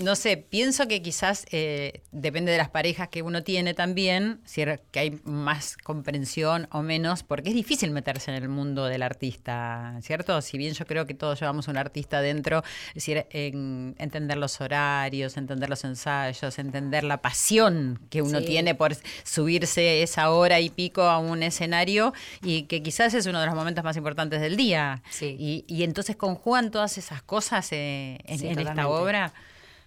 no 0.00 0.14
sé, 0.14 0.36
pienso 0.36 0.86
que 0.86 1.02
quizás 1.02 1.44
eh, 1.50 2.02
depende 2.12 2.52
de 2.52 2.58
las 2.58 2.68
parejas 2.68 3.08
que 3.08 3.22
uno 3.22 3.42
tiene 3.42 3.74
también, 3.74 4.40
si 4.44 4.64
que 4.90 5.00
hay 5.00 5.20
más 5.24 5.76
comprensión 5.76 6.68
o 6.70 6.82
menos, 6.82 7.22
porque 7.22 7.50
es 7.50 7.54
difícil 7.54 7.90
meterse 7.90 8.30
en 8.30 8.42
el 8.42 8.48
mundo 8.48 8.86
del 8.86 9.02
artista, 9.02 9.96
¿cierto? 10.02 10.40
Si 10.42 10.58
bien 10.58 10.74
yo 10.74 10.84
creo 10.86 11.06
que 11.06 11.14
todos 11.14 11.40
llevamos 11.40 11.68
un 11.68 11.76
artista 11.76 12.20
dentro, 12.20 12.62
es 12.88 12.94
decir, 12.94 13.26
entender 13.30 14.36
los 14.36 14.60
horarios, 14.60 15.36
entender 15.36 15.68
los 15.68 15.84
ensayos, 15.84 16.58
entender 16.58 17.04
la 17.04 17.20
pasión 17.20 18.00
que 18.10 18.22
uno 18.22 18.42
tiene 18.42 18.74
por 18.74 18.96
subirse 19.24 20.02
esa 20.02 20.30
hora 20.30 20.60
y 20.60 20.70
pico 20.70 21.02
a 21.02 21.18
un 21.18 21.42
escenario 21.42 22.12
y 22.42 22.64
que 22.64 22.82
quizás 22.82 23.14
es 23.14 23.26
uno 23.26 23.40
de 23.40 23.46
los 23.46 23.54
momentos 23.54 23.84
más 23.84 23.96
importantes 23.96 24.40
del 24.40 24.56
día. 24.56 25.02
Y, 25.20 25.64
y 25.66 25.77
entonces 25.82 26.16
conjugan 26.16 26.70
todas 26.70 26.98
esas 26.98 27.22
cosas 27.22 27.68
eh, 27.72 28.18
en 28.24 28.58
esta 28.58 28.88
obra. 28.88 29.32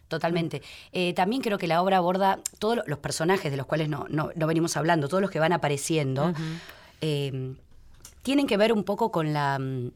Totalmente. 0.08 0.62
Eh, 0.92 1.14
también 1.14 1.42
creo 1.42 1.58
que 1.58 1.68
la 1.68 1.82
obra 1.82 1.98
aborda 1.98 2.40
todos 2.60 2.80
los 2.86 3.00
personajes 3.00 3.50
de 3.50 3.56
los 3.56 3.66
cuales 3.66 3.88
no, 3.88 4.08
no, 4.10 4.32
venimos 4.36 4.76
hablando, 4.76 5.08
todos 5.08 5.22
los 5.22 5.32
que 5.32 5.40
van 5.40 5.54
apareciendo, 5.54 6.34
eh, 7.00 7.54
tienen 8.22 8.46
que 8.46 8.58
ver 8.58 8.74
un 8.74 8.84
poco 8.84 9.10
con 9.10 9.32
la, 9.32 9.58
mm, 9.58 9.92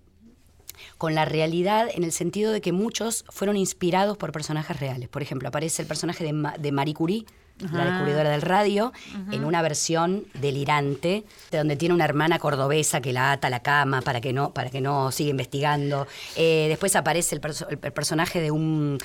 con 0.98 1.16
la 1.16 1.26
realidad 1.26 1.90
en 1.94 2.06
el 2.06 2.14
sentido 2.14 2.54
de 2.54 2.62
que 2.62 2.72
muchos 2.72 3.26
fueron 3.28 3.58
inspirados 3.58 4.18
por 4.18 4.32
personajes 4.32 4.80
reales. 4.80 5.10
Por 5.10 5.22
ejemplo, 5.22 5.50
aparece 5.50 5.82
el 5.82 5.88
personaje 5.88 6.24
de, 6.24 6.52
de 6.60 6.72
Marie 6.72 6.94
Curie, 6.94 7.26
la 7.60 7.86
descubridora 7.86 8.30
del 8.30 8.42
radio, 8.42 8.92
en 9.32 9.46
una 9.46 9.62
versión 9.62 10.26
delirante, 10.34 11.24
de 11.52 11.58
donde 11.58 11.76
tiene 11.76 11.96
una 11.96 12.06
hermana 12.06 12.40
cordobesa 12.40 13.02
que 13.02 13.14
la 13.14 13.32
ata 13.32 13.48
a 13.48 13.50
la 13.50 13.62
cama 13.62 14.02
para 14.02 14.20
que 14.20 14.34
no, 14.34 14.54
para 14.54 14.70
que 14.70 14.82
no 14.82 15.12
siga 15.12 15.30
investigando. 15.30 16.08
Eh, 16.36 16.66
después 16.68 16.96
aparece 16.96 17.36
el 17.36 17.42
personaje 17.92 18.42
de 18.42 18.52
un 18.52 18.98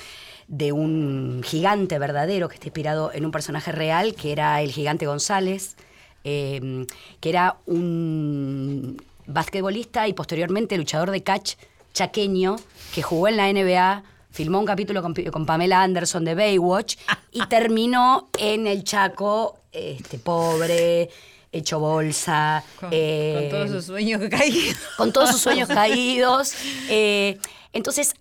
de 0.50 0.73
un 0.73 1.42
gigante 1.45 1.97
verdadero 2.00 2.49
que 2.49 2.57
está 2.57 2.66
inspirado 2.66 3.12
en 3.12 3.25
un 3.25 3.30
personaje 3.30 3.71
real, 3.71 4.16
que 4.16 4.33
era 4.33 4.61
el 4.61 4.73
gigante 4.73 5.07
González, 5.07 5.76
em, 6.25 6.87
que 7.21 7.28
era 7.28 7.59
un 7.66 9.00
basquetbolista 9.26 10.09
y 10.09 10.12
posteriormente 10.12 10.76
luchador 10.76 11.12
de 11.12 11.23
catch 11.23 11.54
chaqueño 11.95 12.57
que 12.92 13.02
jugó 13.02 13.28
en 13.28 13.37
la 13.37 13.49
NBA, 13.49 14.02
filmó 14.30 14.58
un 14.58 14.66
capítulo 14.66 15.02
con, 15.02 15.46
Pamela 15.46 15.82
Anderson 15.82 16.25
de 16.25 16.34
Baywatch 16.34 16.96
y 17.32 17.44
terminó 17.46 18.30
en 18.38 18.66
el 18.66 18.84
Chaco, 18.84 19.58
este, 19.72 20.18
pobre, 20.18 21.10
hecho 21.52 21.80
bolsa. 21.80 22.64
Con, 22.78 22.90
eh, 22.92 23.49
todos 23.50 23.70
sus 23.70 23.84
sueños 23.87 24.22
caídos. 24.30 24.76
Con 24.96 25.12
todos 25.12 25.30
sus 25.30 25.40
sueños 25.40 25.68
caídos. 25.72 26.52
Eh, 26.88 27.38
entonces, 27.72 28.14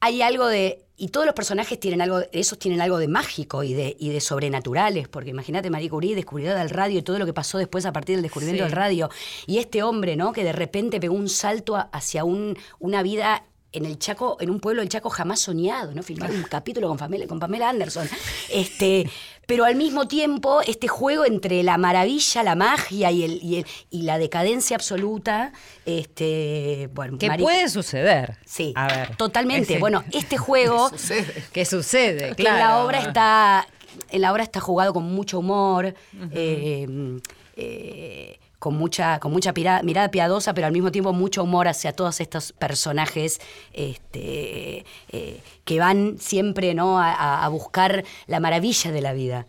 hay 0.00 0.22
algo 0.22 0.46
de 0.46 0.84
y 1.00 1.08
todos 1.08 1.26
los 1.26 1.34
personajes 1.34 1.78
tienen 1.78 2.02
algo, 2.02 2.22
esos 2.32 2.58
tienen 2.58 2.80
algo 2.80 2.98
de 2.98 3.06
mágico 3.06 3.62
y 3.62 3.72
de, 3.72 3.96
y 4.00 4.10
de 4.10 4.20
sobrenaturales, 4.20 5.06
porque 5.06 5.30
imagínate 5.30 5.70
Marie 5.70 5.88
Curie, 5.88 6.16
descubridora 6.16 6.58
del 6.58 6.70
radio 6.70 6.98
y 6.98 7.02
todo 7.02 7.20
lo 7.20 7.24
que 7.24 7.32
pasó 7.32 7.56
después 7.56 7.86
a 7.86 7.92
partir 7.92 8.16
del 8.16 8.24
descubrimiento 8.24 8.64
del 8.64 8.72
radio. 8.72 9.08
Y 9.46 9.58
este 9.58 9.84
hombre, 9.84 10.16
¿no? 10.16 10.32
Que 10.32 10.42
de 10.42 10.52
repente 10.52 10.98
pegó 10.98 11.14
un 11.14 11.28
salto 11.28 11.76
hacia 11.92 12.24
un, 12.24 12.58
una 12.80 13.04
vida 13.04 13.44
en 13.72 13.84
el 13.84 13.98
Chaco, 13.98 14.38
en 14.40 14.50
un 14.50 14.60
pueblo 14.60 14.80
del 14.80 14.88
Chaco 14.88 15.10
jamás 15.10 15.40
soñado, 15.40 15.92
¿no? 15.94 16.02
Filmar 16.02 16.30
un 16.30 16.42
capítulo 16.44 16.88
con 16.88 16.96
Pamela, 16.96 17.26
con 17.26 17.38
Pamela 17.38 17.68
Anderson. 17.68 18.08
Este, 18.50 19.10
pero 19.46 19.64
al 19.64 19.76
mismo 19.76 20.08
tiempo, 20.08 20.60
este 20.62 20.88
juego 20.88 21.26
entre 21.26 21.62
la 21.62 21.76
maravilla, 21.76 22.42
la 22.42 22.54
magia 22.54 23.10
y, 23.10 23.24
el, 23.24 23.42
y, 23.42 23.56
el, 23.58 23.66
y 23.90 24.02
la 24.02 24.18
decadencia 24.18 24.76
absoluta, 24.76 25.52
este, 25.84 26.88
bueno, 26.94 27.18
que 27.18 27.30
puede 27.32 27.68
suceder. 27.68 28.38
Sí, 28.46 28.72
a 28.74 28.86
ver, 28.88 29.16
totalmente. 29.16 29.78
Bueno, 29.78 30.02
este 30.12 30.38
juego 30.38 30.90
que 31.52 31.64
sucede, 31.64 32.34
que 32.36 32.42
en 32.44 32.58
la 32.58 32.78
obra 32.78 33.00
está, 33.00 33.68
en 34.10 34.20
la 34.22 34.32
obra 34.32 34.44
está 34.44 34.60
jugado 34.60 34.94
con 34.94 35.04
mucho 35.04 35.40
humor. 35.40 35.94
eh, 36.32 37.20
eh, 37.56 38.38
con 38.58 38.76
mucha, 38.76 39.20
con 39.20 39.32
mucha 39.32 39.52
mirada 39.52 40.10
piadosa, 40.10 40.54
pero 40.54 40.66
al 40.66 40.72
mismo 40.72 40.90
tiempo 40.90 41.12
mucho 41.12 41.44
humor 41.44 41.68
hacia 41.68 41.92
todos 41.92 42.20
estos 42.20 42.52
personajes 42.52 43.40
este, 43.72 44.84
eh, 45.10 45.40
que 45.64 45.78
van 45.78 46.16
siempre 46.18 46.74
¿no? 46.74 46.98
A, 47.00 47.48
buscar 47.48 48.04
la 48.26 48.40
maravilla 48.40 48.90
de 48.92 49.00
la 49.00 49.12
vida. 49.12 49.46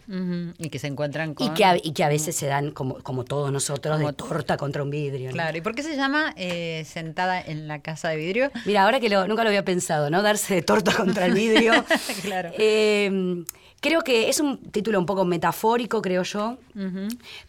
Y 0.58 0.70
que 0.70 0.80
se 0.80 0.88
encuentran 0.88 1.34
con... 1.34 1.48
Y 1.48 1.50
que 1.52 1.66
a, 1.66 1.76
y 1.76 1.92
que 1.94 2.04
a 2.04 2.10
veces 2.10 2.36
se 2.36 2.48
dan, 2.48 2.72
como, 2.72 2.96
como 3.00 3.26
todos 3.26 3.52
nosotros, 3.52 4.00
de 4.00 4.14
torta 4.14 4.58
contra 4.58 4.84
un 4.84 4.90
vidrio. 4.90 5.32
Claro, 5.32 5.58
¿y 5.58 5.62
por 5.62 5.76
qué 5.76 5.84
se 5.84 5.96
llama 5.96 6.34
eh, 6.38 6.86
Sentada 6.86 7.42
en 7.42 7.68
la 7.68 7.80
Casa 7.80 8.10
de 8.10 8.18
Vidrio? 8.18 8.52
Mira, 8.66 8.84
ahora 8.84 9.00
que 9.00 9.10
nunca 9.10 9.44
lo 9.44 9.50
había 9.50 9.66
pensado, 9.66 10.10
¿no? 10.10 10.22
Darse 10.22 10.56
de 10.56 10.62
torta 10.62 10.94
contra 10.94 11.26
el 11.26 11.34
vidrio. 11.34 11.74
claro. 12.22 12.52
Eh, 12.58 13.44
Creo 13.82 14.02
que 14.04 14.30
es 14.30 14.40
un 14.40 14.58
título 14.72 15.00
un 15.00 15.06
poco 15.06 15.24
metafórico, 15.26 16.02
creo 16.02 16.24
yo, 16.24 16.58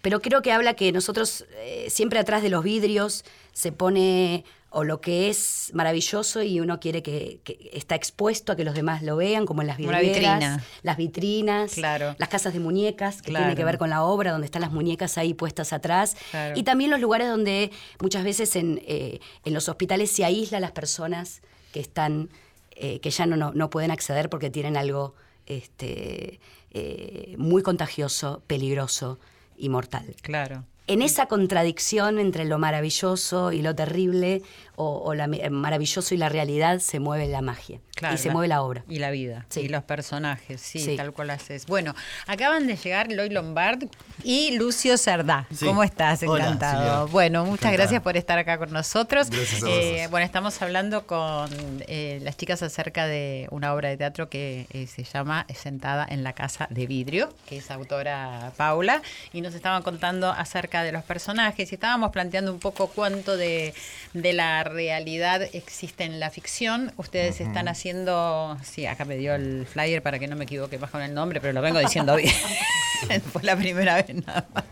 pero 0.01 0.21
creo 0.21 0.43
que 0.43 0.53
habla 0.53 0.75
que 0.75 0.93
nosotros 0.93 1.45
eh, 1.57 1.87
siempre 1.91 2.19
atrás 2.19 2.43
de 2.43 2.51
los 2.51 2.63
vidrios 2.63 3.25
se 3.53 3.73
pone 3.73 4.45
o 4.73 4.85
lo 4.85 5.01
que 5.01 5.29
es 5.29 5.73
maravilloso 5.75 6.43
y 6.43 6.61
uno 6.61 6.79
quiere 6.79 7.03
que, 7.03 7.41
está 7.73 7.97
expuesto 7.97 8.53
a 8.53 8.57
que 8.57 8.63
los 8.63 8.75
demás 8.75 9.03
lo 9.03 9.17
vean, 9.17 9.45
como 9.45 9.63
en 9.63 9.67
las 9.67 9.77
vidrieras, 9.77 10.63
las 10.83 10.97
vitrinas, 10.97 11.77
las 11.77 12.29
casas 12.29 12.53
de 12.53 12.61
muñecas, 12.61 13.21
que 13.23 13.33
tiene 13.33 13.57
que 13.57 13.65
ver 13.65 13.79
con 13.79 13.91
la 13.91 14.05
obra, 14.05 14.31
donde 14.31 14.45
están 14.45 14.63
las 14.63 14.71
muñecas 14.71 15.19
ahí 15.19 15.35
puestas 15.35 15.73
atrás, 15.73 16.17
y 16.55 16.63
también 16.63 16.91
los 16.91 17.01
lugares 17.01 17.29
donde 17.29 17.73
muchas 18.01 18.23
veces 18.23 18.55
en, 18.55 18.81
eh, 18.87 19.19
en 19.45 19.55
los 19.55 19.69
hospitales 19.69 20.11
se 20.13 20.25
aísla 20.25 20.61
las 20.61 20.71
personas 20.71 21.43
que 21.73 21.81
están, 21.81 22.31
eh, 22.71 23.01
que 23.01 23.11
ya 23.11 23.27
no, 23.27 23.53
no 23.53 23.71
pueden 23.71 23.91
acceder 23.91 24.31
porque 24.31 24.51
tienen 24.51 24.77
algo 24.77 25.15
este, 25.51 26.41
eh, 26.71 27.35
muy 27.39 27.63
contagioso, 27.63 28.43
peligroso 28.47 29.19
y 29.57 29.69
mortal. 29.69 30.15
Claro 30.23 30.65
en 30.87 31.03
esa 31.03 31.27
contradicción 31.27 32.19
entre 32.19 32.45
lo 32.45 32.59
maravilloso 32.59 33.53
y 33.53 33.63
lo 33.63 33.75
terrible, 33.75 34.43
o, 34.83 35.15
lo 35.15 35.25
maravilloso 35.51 36.15
y 36.15 36.17
la 36.17 36.31
realidad, 36.31 36.79
se 36.79 37.01
mueve 37.01 37.29
la 37.29 37.43
magia. 37.43 37.81
y 38.13 38.17
se 38.17 38.31
mueve 38.31 38.49
la 38.49 38.63
obra. 38.63 38.83
Y 38.89 38.99
la 38.99 39.11
vida. 39.11 39.45
Y 39.55 39.69
los 39.69 39.85
personajes, 39.85 40.61
sí, 40.61 40.97
tal 40.97 41.13
cual 41.13 41.31
haces. 41.31 41.67
Bueno, 41.67 41.95
acaban 42.27 42.67
de 42.67 42.77
llegar 42.77 43.13
Loy 43.13 43.29
Lombard 43.29 43.85
y 44.25 44.53
Lucio 44.57 44.97
Cerdá. 44.97 45.47
¿Cómo 45.61 45.83
estás? 45.83 46.23
Encantado. 46.23 47.09
bueno, 47.09 47.45
muchas 47.45 47.73
gracias 47.73 48.01
por 48.03 48.17
estar 48.17 48.39
acá 48.39 48.57
con 48.57 48.73
nosotros. 48.73 49.29
Eh, 49.67 50.09
bueno, 50.11 50.25
estamos 50.25 50.61
hablando 50.63 51.07
con 51.07 51.51
eh, 51.87 52.19
las 52.23 52.39
chicas 52.39 52.63
acerca 52.63 53.07
de 53.07 53.49
una 53.51 53.75
obra 53.75 53.91
de 53.91 53.99
teatro 53.99 54.31
que 54.31 54.67
eh, 54.71 54.87
se 54.87 55.05
llama 55.05 55.47
Sentada 55.55 56.07
en 56.09 56.25
la 56.25 56.33
Casa 56.33 56.67
de 56.71 56.87
Vidrio, 56.87 57.35
que 57.47 57.59
es 57.59 57.71
autora 57.71 58.53
Paula, 58.57 59.03
y 59.35 59.43
nos 59.43 59.55
estaban 59.55 59.83
contando 59.83 60.31
acerca 60.31 60.70
acerca 60.71 60.85
de 60.85 60.93
los 60.93 61.03
personajes 61.03 61.73
y 61.73 61.75
estábamos 61.75 62.13
planteando 62.13 62.53
un 62.53 62.61
poco 62.61 62.89
cuánto 62.89 63.37
de, 63.37 63.75
de 64.15 64.33
la 64.33 64.63
realidad 64.63 65.43
existe 65.53 66.05
en 66.05 66.21
la 66.21 66.31
ficción. 66.31 66.93
Ustedes 66.97 67.41
están 67.41 67.67
haciendo, 67.67 68.57
sí, 68.63 68.87
acá 68.87 69.05
me 69.05 69.17
dio 69.17 69.35
el 69.35 69.67
flyer 69.67 70.01
para 70.01 70.21
que 70.21 70.29
no 70.29 70.37
me 70.37 70.45
equivoque 70.45 70.79
más 70.79 70.91
con 70.91 71.03
el 71.03 71.13
nombre, 71.13 71.41
pero 71.41 71.53
lo 71.53 71.61
vengo 71.61 71.81
diciendo 71.81 72.15
bien. 72.15 72.33
Fue 73.33 73.43
la 73.43 73.57
primera 73.57 73.97
vez 73.97 74.15
nada 74.15 74.47
más. 74.55 74.65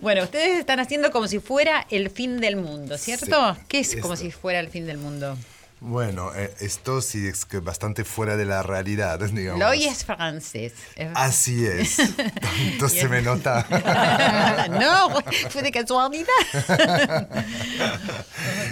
Bueno, 0.00 0.24
ustedes 0.24 0.58
están 0.58 0.80
haciendo 0.80 1.12
como 1.12 1.28
si 1.28 1.38
fuera 1.38 1.86
el 1.90 2.10
fin 2.10 2.40
del 2.40 2.56
mundo, 2.56 2.98
¿cierto? 2.98 3.54
Sí, 3.54 3.60
¿Qué 3.68 3.78
es 3.78 3.96
como 3.96 4.16
si 4.16 4.32
fuera 4.32 4.58
el 4.58 4.68
fin 4.68 4.86
del 4.86 4.98
mundo? 4.98 5.36
Bueno, 5.78 6.32
eh, 6.34 6.54
esto 6.60 7.02
sí 7.02 7.26
es 7.26 7.44
que 7.44 7.60
bastante 7.60 8.02
fuera 8.04 8.36
de 8.38 8.46
la 8.46 8.62
realidad, 8.62 9.20
digamos. 9.32 9.60
Lo 9.60 9.68
hoy 9.68 9.84
es 9.84 10.04
francés. 10.06 10.72
Así 11.14 11.66
es. 11.66 11.96
Tanto 12.40 12.88
se 12.88 13.06
me 13.08 13.20
nota. 13.20 13.66
no, 14.70 15.20
fue 15.50 15.62
de 15.62 15.70
casualidad. 15.72 16.26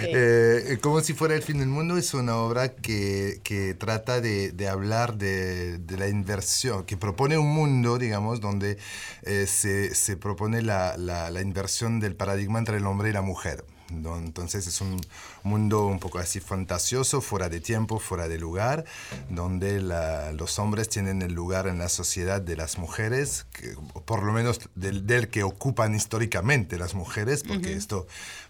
Eh, 0.01 0.77
como 0.81 1.01
si 1.01 1.13
fuera 1.13 1.35
el 1.35 1.43
fin 1.43 1.59
del 1.59 1.67
mundo 1.67 1.97
es 1.97 2.13
una 2.13 2.37
obra 2.37 2.69
que, 2.73 3.39
que 3.43 3.73
trata 3.75 4.19
de, 4.19 4.51
de 4.51 4.67
hablar 4.67 5.15
de, 5.17 5.77
de 5.77 5.97
la 5.97 6.07
inversión, 6.07 6.85
que 6.85 6.97
propone 6.97 7.37
un 7.37 7.53
mundo, 7.53 7.97
digamos, 7.97 8.41
donde 8.41 8.77
eh, 9.23 9.45
se, 9.47 9.93
se 9.95 10.17
propone 10.17 10.61
la, 10.63 10.97
la- 10.97 11.29
la 11.29 11.41
inversión 11.41 11.99
del 11.99 12.15
paradigma 12.15 12.59
entre 12.59 12.77
el 12.77 12.85
hombre 12.87 13.09
y 13.09 13.13
la 13.13 13.21
mujer. 13.21 13.63
Entonces 13.89 14.65
es 14.67 14.81
un 14.81 14.99
mundo 15.43 15.85
un 15.85 15.99
poco 15.99 16.17
así 16.17 16.39
fantasioso, 16.39 17.21
fuera 17.21 17.49
de 17.49 17.59
tiempo, 17.59 17.99
fuera 17.99 18.27
de 18.27 18.37
lugar, 18.39 18.83
donde 19.29 19.79
la- 19.81 20.31
los 20.31 20.57
hombres 20.57 20.89
tienen 20.89 21.21
el 21.21 21.33
lugar 21.33 21.67
en 21.67 21.77
la 21.77 21.87
sociedad 21.89 22.41
de 22.41 22.55
las 22.55 22.77
mujeres, 22.79 23.45
que, 23.53 23.75
por 24.05 24.23
lo 24.23 24.33
menos 24.33 24.59
del, 24.75 25.05
del 25.05 25.29
que 25.29 25.43
ocupan 25.43 25.93
históricamente 25.93 26.77
las 26.79 26.95
mujeres, 26.95 27.43
porque 27.43 27.73
esto 27.73 28.07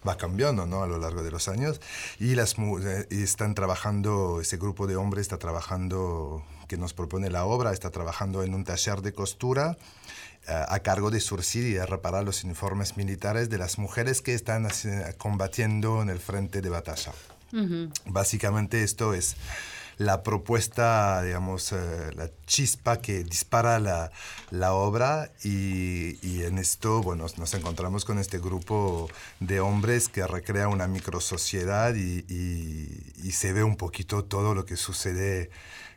va 0.08 0.16
cambiando 0.16 0.66
¿no? 0.66 0.82
a 0.82 0.86
lo 0.86 0.98
largo 0.98 1.22
de 1.22 1.30
los 1.30 1.48
años, 1.48 1.80
y, 2.18 2.34
las, 2.34 2.56
mu- 2.58 2.78
eh, 2.78 3.06
y 3.10 3.22
están 3.22 3.54
trabajando, 3.54 4.40
ese 4.40 4.56
grupo 4.56 4.86
de 4.86 4.96
hombres 4.96 5.22
está 5.22 5.38
trabajando, 5.38 6.42
que 6.66 6.76
nos 6.78 6.94
propone 6.94 7.30
la 7.30 7.44
obra, 7.44 7.72
está 7.72 7.90
trabajando 7.90 8.42
en 8.42 8.54
un 8.54 8.64
taller 8.64 9.02
de 9.02 9.12
costura 9.12 9.76
a 10.48 10.78
cargo 10.80 11.10
de 11.10 11.20
surcir 11.20 11.64
y 11.64 11.72
de 11.74 11.86
reparar 11.86 12.24
los 12.24 12.44
uniformes 12.44 12.96
militares 12.96 13.50
de 13.50 13.58
las 13.58 13.78
mujeres 13.78 14.22
que 14.22 14.34
están 14.34 14.68
combatiendo 15.18 16.02
en 16.02 16.08
el 16.10 16.18
frente 16.18 16.60
de 16.60 16.68
batalla. 16.68 17.12
Básicamente 18.06 18.82
esto 18.82 19.14
es 19.14 19.36
la 19.98 20.22
propuesta, 20.22 21.22
digamos, 21.22 21.72
eh, 21.72 22.10
la 22.14 22.28
chispa 22.44 23.00
que 23.00 23.24
dispara 23.24 23.78
la, 23.78 24.10
la 24.50 24.74
obra 24.74 25.32
y, 25.42 26.18
y 26.20 26.42
en 26.42 26.58
esto, 26.58 27.00
bueno, 27.00 27.24
nos 27.38 27.54
encontramos 27.54 28.04
con 28.04 28.18
este 28.18 28.38
grupo 28.38 29.08
de 29.40 29.60
hombres 29.60 30.10
que 30.10 30.26
recrea 30.26 30.68
una 30.68 30.86
microsociedad 30.86 31.94
y, 31.94 32.26
y, 32.28 33.14
y 33.24 33.32
se 33.32 33.54
ve 33.54 33.62
un 33.64 33.76
poquito 33.76 34.22
todo 34.22 34.54
lo 34.54 34.66
que 34.66 34.76
sucede 34.76 35.48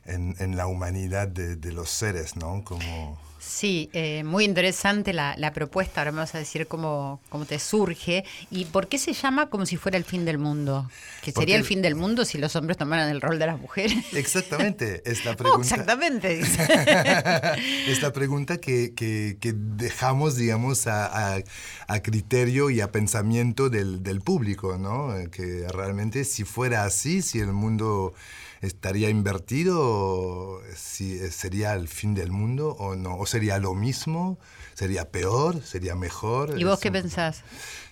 en, 0.06 0.34
en 0.40 0.56
la 0.56 0.68
humanidad 0.68 1.28
de, 1.28 1.58
de 1.58 1.72
los 1.74 1.90
seres, 1.90 2.38
¿no? 2.38 2.64
Como... 2.64 3.20
Sí, 3.40 3.90
eh, 3.94 4.24
muy 4.24 4.44
interesante 4.44 5.14
la, 5.14 5.36
la 5.38 5.54
propuesta. 5.54 6.02
Ahora 6.02 6.12
me 6.12 6.18
vas 6.20 6.36
a 6.36 6.40
decir 6.40 6.68
cómo, 6.68 7.22
cómo 7.30 7.46
te 7.46 7.58
surge 7.60 8.26
y 8.52 8.66
por 8.66 8.88
qué 8.88 8.98
se 8.98 9.14
llama 9.14 9.50
como 9.50 9.66
si 9.66 9.78
fuera 9.78 9.98
el 9.98 10.04
fin 10.04 10.26
del 10.26 10.38
mundo. 10.38 10.90
Que 11.24 11.32
sería 11.32 11.56
el 11.56 11.64
fin 11.64 11.82
del 11.82 11.96
mundo 11.96 12.26
si 12.26 12.38
los 12.38 12.56
hombres 12.56 12.78
tomaran 12.78 13.10
el 13.10 13.22
rol 13.22 13.40
de 13.40 13.46
las 13.48 13.60
mujeres. 13.60 14.04
Exactamente, 14.14 15.02
es 15.10 15.24
la 15.26 15.32
Oh, 15.32 15.36
pregunta. 15.38 15.62
exactamente. 15.68 16.36
dice. 16.38 16.68
es 17.88 18.02
la 18.02 18.12
pregunta 18.14 18.58
que, 18.58 18.94
que- 18.94 19.38
que 19.40 19.54
dejamos, 19.56 20.36
digamos, 20.36 20.88
a, 20.88 21.36
a- 21.36 21.44
a 21.88 22.00
criterio 22.02 22.70
y 22.70 22.82
a 22.82 22.92
pensamiento 22.92 23.70
del, 23.70 24.04
del 24.04 24.22
público, 24.22 24.78
¿no? 24.78 25.14
Que 25.32 25.66
realmente 25.70 26.24
si 26.26 26.44
fuera 26.44 26.84
así, 26.84 27.22
si 27.22 27.40
el 27.40 27.54
mundo 27.54 28.14
estaría 28.62 29.10
invertido, 29.10 30.62
si 30.76 31.14
eh, 31.18 31.32
sería 31.32 31.74
el 31.74 31.88
fin 31.88 32.14
del 32.14 32.32
mundo 32.32 32.76
o 32.80 32.96
no, 32.96 33.18
o 33.18 33.26
sería 33.26 33.58
lo 33.60 33.74
mismo, 33.74 34.38
sería 34.74 35.10
peor, 35.12 35.62
sería 35.64 35.96
mejor. 35.96 36.60
¿Y 36.60 36.64
vos 36.64 36.76
Es 36.76 36.80
qué 36.82 36.90
un- 36.90 36.94
pensás? 36.94 37.44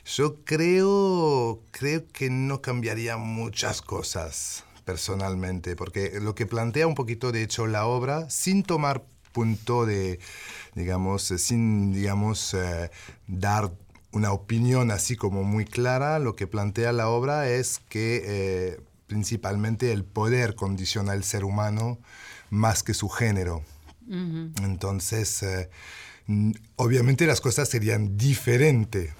yo 0.05 0.35
creo, 0.45 1.59
creo 1.71 2.03
que 2.11 2.29
no 2.29 2.61
cambiaría 2.61 3.17
muchas 3.17 3.81
cosas 3.81 4.63
personalmente, 4.85 5.75
porque 5.75 6.19
lo 6.21 6.33
que 6.35 6.45
plantea 6.45 6.87
un 6.87 6.95
poquito, 6.95 7.31
de 7.31 7.43
hecho, 7.43 7.67
la 7.67 7.85
obra, 7.85 8.29
sin 8.29 8.63
tomar 8.63 9.03
punto 9.33 9.85
de, 9.85 10.19
digamos, 10.75 11.29
eh, 11.31 11.37
sin, 11.37 11.93
digamos, 11.93 12.53
eh, 12.53 12.89
dar 13.27 13.71
una 14.11 14.31
opinión 14.31 14.89
así 14.91 15.15
como 15.15 15.43
muy 15.43 15.65
clara, 15.65 16.19
lo 16.19 16.35
que 16.35 16.47
plantea 16.47 16.91
la 16.93 17.09
obra 17.09 17.49
es 17.49 17.79
que 17.89 18.23
eh, 18.25 18.79
principalmente 19.07 19.91
el 19.91 20.03
poder 20.03 20.55
condiciona 20.55 21.13
al 21.13 21.23
ser 21.23 21.43
humano 21.43 21.97
más 22.49 22.83
que 22.83 22.93
su 22.93 23.09
género. 23.09 23.63
Entonces, 24.09 25.43
eh, 25.43 25.69
obviamente 26.77 27.25
las 27.25 27.41
cosas 27.41 27.67
serían 27.67 28.17
diferentes, 28.17 29.13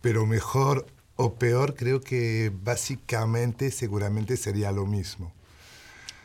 pero 0.00 0.26
mejor 0.26 0.86
o 1.14 1.34
peor, 1.34 1.74
creo 1.76 2.00
que 2.00 2.50
básicamente 2.52 3.70
seguramente 3.70 4.36
sería 4.36 4.72
lo 4.72 4.86
mismo. 4.86 5.32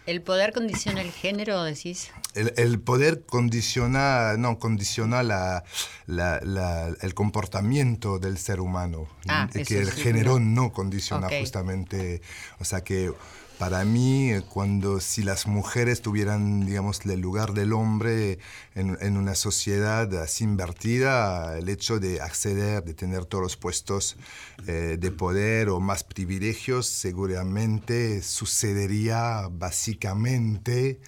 ¿El 0.07 0.21
poder 0.21 0.53
condiciona 0.53 1.01
el 1.01 1.11
género, 1.11 1.61
decís? 1.63 2.11
El, 2.37 2.53
el 2.57 2.79
poder 2.79 3.25
condiciona, 3.25 4.35
no, 4.37 4.59
condiciona 4.59 5.23
la, 5.23 5.63
la- 6.05 6.39
la- 6.43 6.87
el 7.01 7.13
comportamiento 7.13 8.19
del 8.19 8.37
ser 8.37 8.59
humano, 8.59 9.07
Ah, 9.27 9.49
que 9.51 9.79
el 9.79 9.91
sí, 9.91 10.01
género 10.01 10.39
no. 10.39 10.63
no 10.67 10.71
condiciona 10.73 11.27
justamente, 11.39 12.21
o 12.59 12.65
sea 12.65 12.81
que 12.83 13.11
para 13.59 13.83
mí, 13.85 14.33
cuando 14.53 14.99
si 14.99 15.23
las 15.23 15.47
mujeres 15.47 16.03
tuvieran, 16.03 16.63
digamos, 16.67 17.03
el 17.07 17.19
lugar 17.19 17.53
del 17.53 17.73
hombre 17.73 18.37
en, 18.75 18.95
en 19.01 19.17
una 19.17 19.33
sociedad 19.33 20.13
así 20.21 20.43
invertida, 20.43 21.57
el 21.57 21.67
hecho 21.67 21.99
de 21.99 22.21
acceder, 22.21 22.83
de 22.83 22.93
tener 22.93 23.25
todos 23.25 23.43
los 23.43 23.57
puestos 23.57 24.15
eh, 24.67 24.97
de 24.99 25.11
poder 25.11 25.69
o 25.69 25.79
más 25.79 26.03
privilegios, 26.03 26.85
seguramente 26.85 28.21
sucedería 28.21 29.49
básicamente 29.51 30.99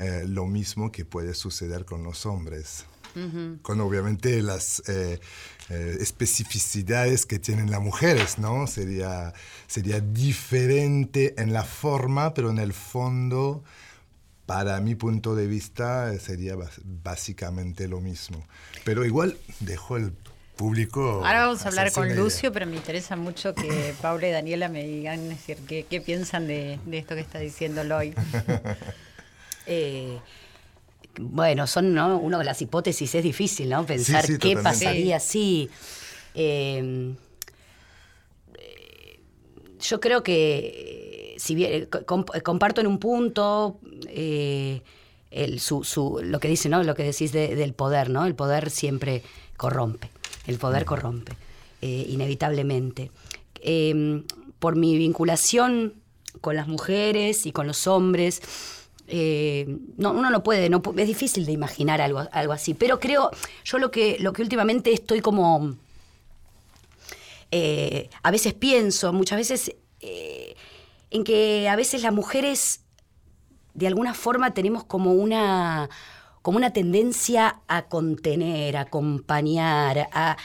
eh, 0.00 0.24
lo 0.26 0.46
mismo 0.46 0.90
que 0.90 1.04
puede 1.04 1.34
suceder 1.34 1.84
con 1.84 2.02
los 2.02 2.26
hombres. 2.26 2.86
Con 3.62 3.80
obviamente 3.80 4.40
las 4.40 4.88
eh, 4.88 5.18
eh, 5.68 5.96
especificidades 6.00 7.26
que 7.26 7.38
tienen 7.38 7.70
las 7.70 7.80
mujeres, 7.80 8.38
¿no? 8.38 8.66
Sería, 8.66 9.32
sería 9.66 10.00
diferente 10.00 11.34
en 11.36 11.52
la 11.52 11.64
forma, 11.64 12.34
pero 12.34 12.50
en 12.50 12.58
el 12.58 12.72
fondo, 12.72 13.64
para 14.46 14.80
mi 14.80 14.94
punto 14.94 15.34
de 15.34 15.46
vista, 15.46 16.12
eh, 16.12 16.20
sería 16.20 16.54
básicamente 16.84 17.88
lo 17.88 18.00
mismo. 18.00 18.46
Pero 18.84 19.04
igual 19.04 19.36
dejo 19.58 19.96
el 19.96 20.12
público. 20.56 21.22
Ahora 21.24 21.46
vamos 21.46 21.64
a 21.64 21.68
hablar 21.68 21.90
con. 21.90 22.14
Lucio, 22.14 22.52
pero 22.52 22.66
me 22.66 22.76
interesa 22.76 23.16
mucho 23.16 23.54
que 23.54 23.94
Paula 24.00 24.28
y 24.28 24.30
Daniela 24.30 24.68
me 24.68 24.84
digan 24.84 25.20
es 25.20 25.28
decir, 25.30 25.58
qué, 25.66 25.84
qué 25.88 26.00
piensan 26.00 26.46
de, 26.46 26.78
de 26.86 26.98
esto 26.98 27.16
que 27.16 27.22
está 27.22 27.38
diciendo 27.40 27.82
Loy. 27.82 28.14
Eh, 29.72 30.18
bueno, 31.20 31.66
son 31.66 31.94
¿no? 31.94 32.18
una 32.18 32.38
de 32.38 32.44
las 32.44 32.60
hipótesis, 32.60 33.14
es 33.14 33.22
difícil, 33.22 33.68
¿no? 33.68 33.86
Pensar 33.86 34.26
sí, 34.26 34.32
qué 34.34 34.54
totalmente. 34.54 34.62
pasaría 34.62 35.20
si. 35.20 35.70
eh, 36.34 37.14
eh, 38.58 39.20
yo 39.80 40.00
creo 40.00 40.22
que, 40.22 41.34
eh, 41.34 41.38
si 41.38 41.54
bien 41.54 41.88
comp- 41.90 42.42
comparto 42.42 42.80
en 42.80 42.86
un 42.86 42.98
punto 42.98 43.78
eh, 44.08 44.82
el- 45.30 45.60
su, 45.60 45.84
su- 45.84 46.20
lo 46.22 46.40
que 46.40 46.48
dice, 46.48 46.68
¿no? 46.68 46.82
Lo 46.82 46.94
que 46.94 47.04
decís 47.04 47.32
de- 47.32 47.54
del 47.54 47.72
poder, 47.72 48.10
¿no? 48.10 48.26
El 48.26 48.34
poder 48.34 48.70
siempre 48.70 49.22
corrompe. 49.56 50.10
El 50.46 50.58
poder 50.58 50.84
corrompe, 50.84 51.32
eh, 51.82 52.06
inevitablemente. 52.08 53.10
Eh, 53.62 54.22
por 54.58 54.74
mi 54.76 54.96
vinculación 54.98 55.94
con 56.40 56.56
las 56.56 56.66
mujeres 56.66 57.46
y 57.46 57.52
con 57.52 57.66
los 57.66 57.86
hombres, 57.86 58.42
eh, 59.12 59.66
no, 59.96 60.12
uno 60.12 60.30
no 60.30 60.42
puede, 60.42 60.70
es 60.96 61.06
difícil 61.06 61.44
de 61.44 61.52
imaginar 61.52 62.00
algo, 62.00 62.28
algo 62.32 62.52
así. 62.52 62.74
Pero 62.74 63.00
creo, 63.00 63.30
yo 63.64 63.78
lo 63.78 63.90
que, 63.90 64.16
lo 64.20 64.32
que 64.32 64.42
últimamente 64.42 64.92
estoy 64.92 65.20
como 65.20 65.76
eh, 67.50 68.08
a 68.22 68.30
veces 68.30 68.54
pienso, 68.54 69.12
muchas 69.12 69.38
veces, 69.38 69.74
eh, 70.00 70.54
en 71.10 71.24
que 71.24 71.68
a 71.68 71.74
veces 71.74 72.02
las 72.02 72.12
mujeres, 72.12 72.82
de 73.74 73.88
alguna 73.88 74.14
forma, 74.14 74.54
tenemos 74.54 74.84
como 74.84 75.12
una 75.12 75.90
como 76.42 76.56
una 76.56 76.72
tendencia 76.72 77.60
a 77.68 77.82
contener, 77.82 78.78
a 78.78 78.82
acompañar, 78.82 80.08
a, 80.10 80.36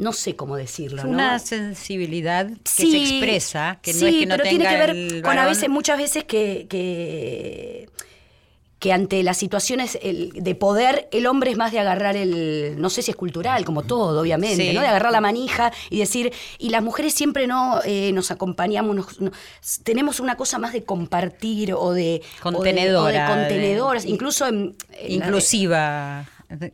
no 0.00 0.12
sé 0.12 0.36
cómo 0.36 0.56
decirlo, 0.56 1.04
¿no? 1.04 1.10
Una 1.10 1.38
sensibilidad 1.38 2.46
que 2.46 2.56
Sí, 2.64 2.90
se 2.90 2.98
expresa, 2.98 3.78
que 3.82 3.92
no 3.92 3.98
sí, 3.98 4.06
es 4.06 4.14
que 4.14 4.26
no 4.26 4.36
pero 4.36 4.44
tenga 4.44 4.68
tiene 4.68 4.86
que 4.86 4.92
ver 4.92 5.22
con 5.22 5.38
a 5.38 5.46
veces, 5.46 5.68
muchas 5.68 5.98
veces 5.98 6.24
que, 6.24 6.66
que, 6.68 7.88
que 8.78 8.92
ante 8.92 9.22
las 9.22 9.36
situaciones 9.36 9.98
de 10.02 10.54
poder, 10.54 11.08
el 11.12 11.26
hombre 11.26 11.50
es 11.50 11.56
más 11.56 11.70
de 11.70 11.80
agarrar 11.80 12.16
el, 12.16 12.76
no 12.78 12.88
sé 12.88 13.02
si 13.02 13.10
es 13.10 13.16
cultural, 13.16 13.64
como 13.64 13.82
todo, 13.82 14.22
obviamente, 14.22 14.72
¿no? 14.72 14.80
De 14.80 14.88
agarrar 14.88 15.12
la 15.12 15.20
manija 15.20 15.70
y 15.90 15.98
decir, 15.98 16.32
y 16.58 16.70
las 16.70 16.82
mujeres 16.82 17.12
siempre 17.12 17.46
no 17.46 17.80
eh, 17.84 18.10
nos 18.12 18.30
acompañamos, 18.30 19.18
tenemos 19.84 20.18
una 20.18 20.36
cosa 20.36 20.58
más 20.58 20.72
de 20.72 20.82
compartir 20.82 21.74
o 21.74 21.92
de 21.92 22.22
contenedora, 22.42 23.28
de, 23.28 23.34
contenedoras, 23.34 24.06
incluso 24.06 24.46
en, 24.46 24.74
inclusiva. 25.06 26.26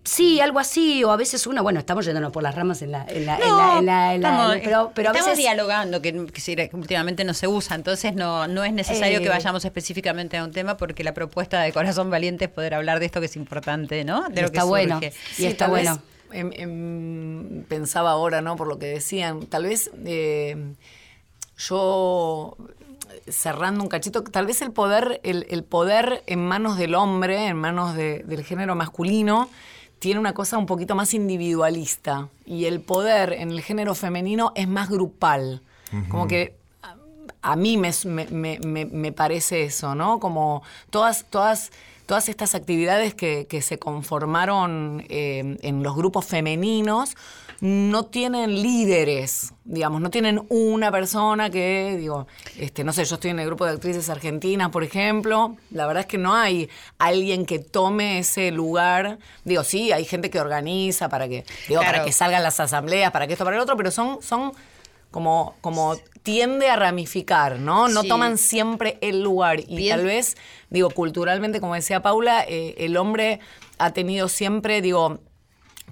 Sí, 0.05 0.41
algo 0.41 0.59
así, 0.59 1.05
o 1.05 1.11
a 1.11 1.17
veces 1.17 1.47
uno, 1.47 1.63
bueno, 1.63 1.79
estamos 1.81 2.07
yéndonos 2.07 2.33
por 2.33 2.43
las 2.43 2.55
ramas 2.55 2.81
en 2.81 2.93
la... 2.93 3.05
En 3.09 3.27
la, 3.27 4.59
pero, 4.65 4.91
pero 4.95 5.11
a 5.11 5.13
estamos 5.13 5.37
dialogando, 5.37 6.01
que, 6.01 6.13
últimamente 6.73 7.25
no 7.25 7.35
se 7.35 7.47
usa, 7.47 7.77
entonces 7.77 8.15
no, 8.15 8.49
no 8.49 8.65
es 8.65 8.73
necesario 8.73 9.19
que 9.19 9.27
eh, 9.27 9.31
vayamos 9.31 9.67
específicamente 9.67 10.39
a 10.39 10.45
un 10.45 10.53
tema 10.53 10.79
porque 10.79 11.05
la 11.05 11.13
propuesta 11.13 11.61
de 11.61 11.73
Corazón 11.73 12.11
Valiente 12.11 12.47
es 12.47 12.51
poder 12.51 12.73
hablar 12.73 13.01
de 13.01 13.07
esto 13.07 13.21
que 13.21 13.27
es 13.27 13.37
importante, 13.37 14.03
¿no? 14.05 14.29
De 14.31 14.41
lo 14.41 14.47
está 14.47 14.61
que 14.61 14.67
bueno, 14.67 15.01
y 15.37 15.45
está 15.45 15.69
bueno. 15.69 16.01
pensaba 17.69 18.13
ahora, 18.13 18.41
¿no? 18.41 18.57
Por 18.57 18.69
lo 18.69 18.79
que 18.79 18.87
decían, 18.87 19.45
tal 19.47 19.65
vez 19.65 19.91
eh, 20.07 20.57
yo 21.59 22.57
cerrando 23.29 23.83
un 23.83 23.89
cachito, 23.89 24.23
tal 24.23 24.47
vez 24.47 24.63
el 24.63 24.73
poder, 24.73 25.21
el, 25.23 25.65
poder 25.65 26.23
en 26.27 26.47
manos 26.47 26.77
del 26.77 26.95
hombre, 26.95 27.47
en 27.47 27.57
manos 27.57 27.95
del 27.95 28.45
género 28.45 28.75
masculino, 28.75 29.49
tiene 29.99 30.21
una 30.21 30.35
cosa 30.35 30.59
un 30.59 30.67
poquito 30.67 30.95
más 30.95 31.15
individualista. 31.15 32.29
Y 32.45 32.67
el 32.67 32.81
poder 32.81 33.33
en 33.33 33.51
el 33.51 33.61
género 33.63 33.95
femenino 33.95 34.53
es 34.55 34.69
más 34.69 34.89
grupal. 34.89 35.63
Como 36.09 36.27
que 36.27 36.57
a, 37.43 37.57
mí 37.57 37.77
me, 37.77 37.93
me, 38.31 39.13
parece 39.13 39.65
eso, 39.65 39.95
¿no? 39.95 40.19
Como 40.19 40.63
todas, 40.91 41.25
todas, 41.31 41.71
todas 42.07 42.29
estas 42.29 42.55
actividades 42.55 43.15
que, 43.15 43.63
se 43.63 43.79
conformaron 43.79 45.05
eh, 45.09 45.57
en 45.63 45.83
los 45.83 45.97
grupos 45.97 46.27
femeninos 46.27 47.17
no 47.61 48.07
tienen 48.07 48.63
líderes, 48.63 49.55
digamos, 49.65 50.01
no 50.01 50.11
tienen 50.11 50.45
una 50.49 50.93
persona 50.93 51.51
que, 51.51 51.97
digo, 51.99 52.27
este, 52.59 52.85
no 52.85 52.93
sé, 52.93 53.05
yo 53.05 53.15
estoy 53.15 53.31
en 53.31 53.39
el 53.39 53.47
grupo 53.47 53.65
de 53.65 53.73
actrices 53.73 54.11
argentinas, 54.11 54.71
por 54.71 54.85
ejemplo, 54.85 55.57
la 55.71 55.87
verdad 55.87 56.03
es 56.03 56.07
que 56.07 56.19
no 56.19 56.35
hay 56.35 56.69
alguien 56.99 57.47
que 57.47 57.59
tome 57.59 58.19
ese 58.19 58.51
lugar, 58.51 59.19
digo, 59.45 59.65
sí, 59.65 59.93
hay 59.93 60.05
gente 60.05 60.29
que 60.31 60.41
organiza 60.41 61.09
para 61.09 61.29
que, 61.29 61.45
digo, 61.69 61.81
para 61.81 62.05
que 62.05 62.13
salgan 62.13 62.43
las 62.43 62.61
asambleas, 62.61 63.11
para 63.11 63.27
que 63.27 63.33
esto, 63.33 63.45
para 63.45 63.57
el 63.57 63.63
otro, 63.63 63.77
pero 63.77 63.91
son, 63.91 64.23
son 64.23 64.53
como, 65.11 65.55
como 65.63 65.97
tiende 66.23 66.69
a 66.69 66.77
ramificar, 66.77 67.59
¿no? 67.59 67.89
No 67.89 68.05
toman 68.05 68.37
siempre 68.37 68.99
el 69.01 69.23
lugar. 69.23 69.61
Y 69.61 69.89
tal 69.89 70.05
vez, 70.05 70.37
digo, 70.69 70.91
culturalmente, 70.91 71.61
como 71.61 71.75
decía 71.75 72.03
Paula, 72.03 72.45
eh, 72.47 72.75
el 72.79 72.97
hombre 72.97 73.41
ha 73.79 73.93
tenido 73.93 74.29
siempre, 74.29 74.83
digo, 74.83 75.21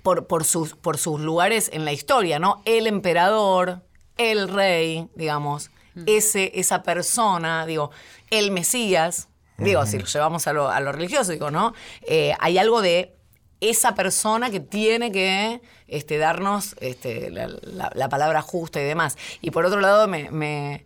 por, 0.04 0.44
sus, 0.44 0.74
por 0.74 0.98
sus 0.98 1.18
lugares 1.18 1.70
en 1.72 1.86
la 1.86 1.92
historia, 1.92 2.38
¿no? 2.38 2.60
El 2.66 2.86
emperador, 2.86 3.82
el 4.18 4.48
rey, 4.48 5.08
digamos, 5.14 5.70
ese, 6.04 6.52
esa 6.54 6.82
persona, 6.82 7.64
digo, 7.64 7.90
el 8.30 8.50
Mesías, 8.50 9.28
digo, 9.56 9.86
si 9.86 9.98
lo 9.98 10.04
llevamos 10.04 10.46
a 10.46 10.52
lo, 10.52 10.68
a 10.68 10.78
lo 10.80 10.92
religioso, 10.92 11.32
digo, 11.32 11.50
¿no? 11.50 11.72
Eh, 12.06 12.34
hay 12.38 12.58
algo 12.58 12.82
de 12.82 13.16
esa 13.60 13.94
persona 13.94 14.50
que 14.50 14.60
tiene 14.60 15.10
que 15.10 15.62
este, 15.88 16.18
darnos 16.18 16.76
este, 16.80 17.30
la, 17.30 18.08
palabra 18.10 18.42
justa 18.42 18.82
y 18.82 18.84
demás. 18.84 19.16
Y 19.40 19.52
por 19.52 19.64
otro 19.64 19.80
lado, 19.80 20.06
me, 20.06 20.84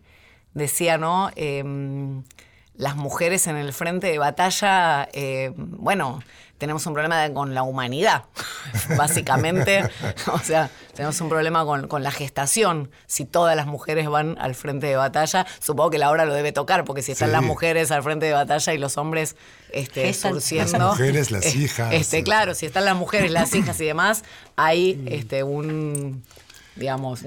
decía, 0.53 0.97
¿no? 0.97 1.29
Em, 1.35 2.23
las 2.75 2.95
mujeres 2.95 3.47
en 3.47 3.57
el 3.57 3.73
frente 3.73 4.07
de 4.07 4.17
batalla, 4.17 5.09
eh, 5.11 5.51
bueno, 5.55 6.21
tenemos 6.59 6.85
un 6.85 6.93
problema 6.93 7.27
con 7.33 7.55
la 7.55 7.63
humanidad, 7.63 8.25
básicamente. 8.97 9.89
o 10.31 10.39
sea, 10.39 10.69
tenemos 10.93 11.19
un 11.21 11.29
problema 11.29 11.65
con, 11.65 12.03
la 12.03 12.11
gestación. 12.11 12.91
Si 13.07 13.25
todas 13.25 13.55
las 13.55 13.65
mujeres 13.65 14.07
van 14.09 14.37
al 14.39 14.53
frente 14.53 14.85
de 14.85 14.97
batalla, 14.97 15.47
supongo 15.59 15.89
que 15.89 15.97
la 15.97 16.11
hora 16.11 16.25
lo 16.25 16.33
debe 16.33 16.51
tocar, 16.51 16.83
porque 16.83 17.01
si 17.01 17.13
están 17.13 17.31
las 17.31 17.41
mujeres 17.41 17.89
al 17.91 18.03
frente 18.03 18.25
de 18.25 18.33
batalla 18.33 18.73
y 18.73 18.77
los 18.77 18.97
hombres 18.97 19.35
este, 19.71 20.13
surciendo. 20.13 20.77
Las 20.77 20.89
mujeres, 20.89 21.31
las 21.31 21.55
hijas. 21.55 21.93
Este, 21.93 22.23
claro, 22.23 22.53
si 22.53 22.65
están 22.65 22.85
las 22.85 22.95
mujeres, 22.95 23.31
las 23.31 23.55
hijas 23.55 23.79
y 23.79 23.85
demás, 23.85 24.23
hay 24.57 25.01
este, 25.07 25.43
un 25.43 26.23
digamos, 26.79 27.21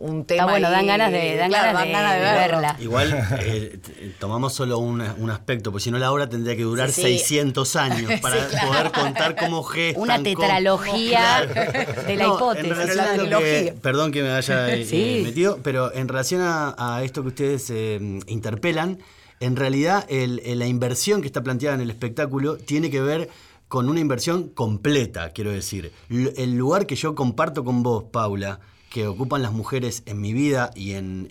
un, 0.00 0.24
tema. 0.24 0.44
bueno, 0.44 0.70
dan 0.70 0.86
ganas 0.86 1.12
de, 1.12 1.36
dan 1.36 1.50
ganas, 1.50 1.84
de, 1.84 2.20
verla. 2.20 2.76
Igual 2.80 3.26
eh, 3.40 3.78
tomamos 4.18 4.52
solo 4.52 4.78
un, 4.78 5.00
aspecto, 5.30 5.70
porque 5.70 5.84
si 5.84 5.90
no 5.90 5.98
la 5.98 6.12
obra 6.12 6.28
tendría 6.28 6.56
que 6.56 6.62
durar 6.62 6.90
600 6.90 7.76
años 7.76 8.12
para 8.20 8.48
poder 8.48 8.92
contar 8.92 9.36
cómo 9.36 9.62
gestan. 9.62 10.02
Una 10.02 10.22
tetralogía 10.22 11.46
de 12.06 12.16
la 12.16 12.26
hipótesis. 12.26 13.72
perdón 13.80 14.12
que 14.12 14.22
me 14.22 14.30
haya 14.30 14.74
eh, 14.74 15.22
metido, 15.24 15.60
pero 15.62 15.94
en 15.94 16.08
relación 16.08 16.42
a, 16.42 17.00
esto 17.02 17.22
que 17.22 17.28
ustedes 17.28 17.70
eh, 17.70 17.98
interpelan, 18.26 18.98
en 19.40 19.56
realidad 19.56 20.06
la 20.10 20.66
inversión 20.66 21.20
que 21.20 21.26
está 21.26 21.42
planteada 21.42 21.74
en 21.76 21.80
el 21.80 21.90
espectáculo 21.90 22.56
tiene 22.56 22.90
que 22.90 23.00
ver 23.00 23.28
con 23.68 23.88
una 23.88 24.00
inversión 24.00 24.48
completa, 24.48 25.30
quiero 25.30 25.50
decir. 25.50 25.92
el 26.10 26.56
lugar 26.56 26.86
que 26.86 26.94
yo 26.94 27.14
comparto 27.14 27.64
con 27.64 27.82
vos, 27.82 28.04
Paula, 28.12 28.60
que 28.92 29.06
ocupan 29.06 29.40
las 29.40 29.52
mujeres 29.52 30.02
en 30.04 30.20
mi 30.20 30.34
vida 30.34 30.70
y 30.76 30.92
en, 30.92 31.30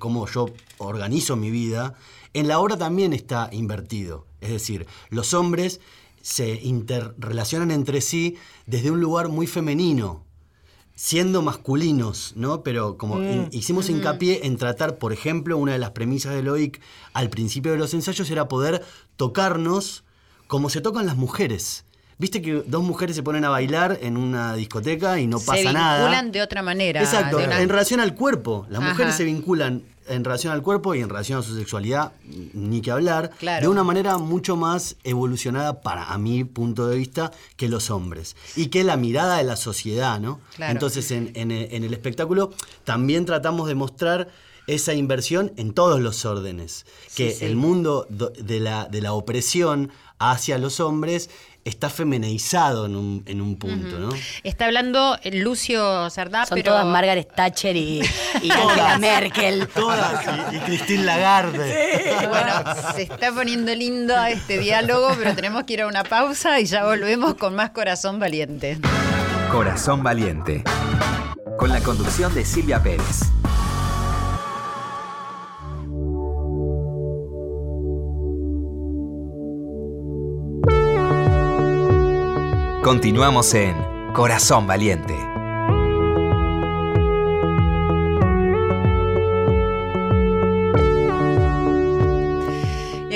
cómo 0.00 0.26
yo 0.26 0.50
organizo 0.78 1.36
mi 1.36 1.50
vida, 1.50 1.94
en 2.34 2.48
la 2.48 2.58
obra 2.58 2.76
también 2.76 3.12
está 3.12 3.48
invertido. 3.52 4.26
Es 4.40 4.50
decir, 4.50 4.86
los 5.08 5.32
hombres 5.32 5.80
se 6.22 6.60
interrelacionan 6.60 7.70
entre 7.70 8.00
sí 8.00 8.36
desde 8.66 8.90
un 8.90 9.00
lugar 9.00 9.28
muy 9.28 9.46
femenino, 9.46 10.24
siendo 10.96 11.40
masculinos, 11.40 12.32
¿no? 12.34 12.64
Pero 12.64 12.98
como 12.98 13.20
mm, 13.20 13.50
hicimos 13.52 13.88
hincapié 13.88 14.46
en 14.46 14.56
tratar, 14.56 14.98
por 14.98 15.12
ejemplo, 15.12 15.56
una 15.56 15.74
de 15.74 15.78
las 15.78 15.92
premisas 15.92 16.34
de 16.34 16.42
Loic 16.42 16.80
al 17.12 17.30
principio 17.30 17.70
de 17.70 17.78
los 17.78 17.94
ensayos 17.94 18.28
era 18.28 18.48
poder 18.48 18.84
tocarnos 19.14 20.02
como 20.48 20.68
se 20.68 20.80
tocan 20.80 21.06
las 21.06 21.16
mujeres. 21.16 21.84
Viste 22.18 22.42
que 22.42 22.64
dos 22.66 22.82
mujeres 22.82 23.14
se 23.14 23.22
ponen 23.22 23.44
a 23.44 23.48
bailar 23.48 23.98
en 24.02 24.16
una 24.16 24.54
discoteca 24.54 25.20
y 25.20 25.28
no 25.28 25.38
pasa 25.38 25.72
nada. 25.72 25.98
Se 25.98 26.02
vinculan 26.02 26.32
de 26.32 26.42
otra 26.42 26.62
manera. 26.62 27.00
Exacto, 27.00 27.38
en 27.38 27.68
relación 27.68 28.00
al 28.00 28.14
cuerpo. 28.14 28.66
Las 28.68 28.82
mujeres 28.82 29.14
se 29.14 29.24
vinculan 29.24 29.82
en 30.08 30.24
relación 30.24 30.52
al 30.52 30.62
cuerpo 30.62 30.94
y 30.94 31.00
en 31.00 31.08
relación 31.08 31.38
a 31.38 31.42
su 31.42 31.54
sexualidad, 31.56 32.12
ni 32.24 32.80
que 32.80 32.90
hablar, 32.90 33.30
de 33.40 33.68
una 33.68 33.84
manera 33.84 34.18
mucho 34.18 34.56
más 34.56 34.96
evolucionada 35.04 35.80
para 35.80 36.04
a 36.04 36.18
mi 36.18 36.44
punto 36.44 36.88
de 36.88 36.96
vista 36.96 37.30
que 37.56 37.68
los 37.68 37.90
hombres. 37.90 38.34
Y 38.56 38.66
que 38.66 38.84
la 38.84 38.96
mirada 38.96 39.36
de 39.36 39.44
la 39.44 39.56
sociedad, 39.56 40.18
¿no? 40.18 40.40
Entonces 40.58 41.10
en, 41.10 41.50
el 41.52 41.92
espectáculo 41.92 42.52
también 42.84 43.26
tratamos 43.26 43.68
de 43.68 43.74
mostrar 43.74 44.28
esa 44.66 44.92
inversión 44.92 45.52
en 45.56 45.72
todos 45.72 46.00
los 46.00 46.24
órdenes, 46.26 46.84
que 47.14 47.38
el 47.40 47.56
mundo 47.56 48.06
de 48.08 48.60
la, 48.60 48.86
de 48.86 49.00
la 49.00 49.12
opresión 49.12 49.90
hacia 50.18 50.58
los 50.58 50.80
hombres 50.80 51.30
está 51.64 51.90
femenizado 51.90 52.86
en 52.86 52.96
un, 52.96 53.22
en 53.26 53.40
un 53.40 53.56
punto, 53.56 53.98
¿no? 53.98 54.08
Está 54.42 54.66
hablando 54.66 55.18
Lucio 55.32 56.08
Sardá, 56.10 56.46
Son 56.46 56.62
todas 56.62 56.86
Margaret 56.86 57.30
Thatcher 57.34 57.76
y, 57.76 58.00
y 58.42 58.50
Angela 58.50 58.98
Merkel. 58.98 59.68
Todas, 59.68 60.24
y, 60.52 60.58
Christine 60.60 61.04
Lagarde. 61.04 62.26
Bueno, 62.28 62.52
se 62.94 63.02
está 63.02 63.32
poniendo 63.32 63.74
lindo 63.74 64.16
este 64.24 64.58
diálogo, 64.58 65.14
pero 65.18 65.34
tenemos 65.34 65.64
que 65.64 65.74
ir 65.74 65.82
a 65.82 65.86
una 65.86 66.04
pausa 66.04 66.58
y 66.60 66.64
ya 66.64 66.84
volvemos 66.84 67.34
con 67.34 67.54
más 67.54 67.70
Corazón 67.70 68.18
Valiente. 68.18 68.78
Corazón 69.52 70.02
Valiente, 70.02 70.62
con 71.58 71.70
la 71.70 71.80
conducción 71.80 72.34
de 72.34 72.44
Silvia 72.44 72.82
Pérez. 72.82 73.20
Continuamos 82.88 83.52
en 83.52 83.76
Corazón 84.14 84.66
Valiente. 84.66 85.27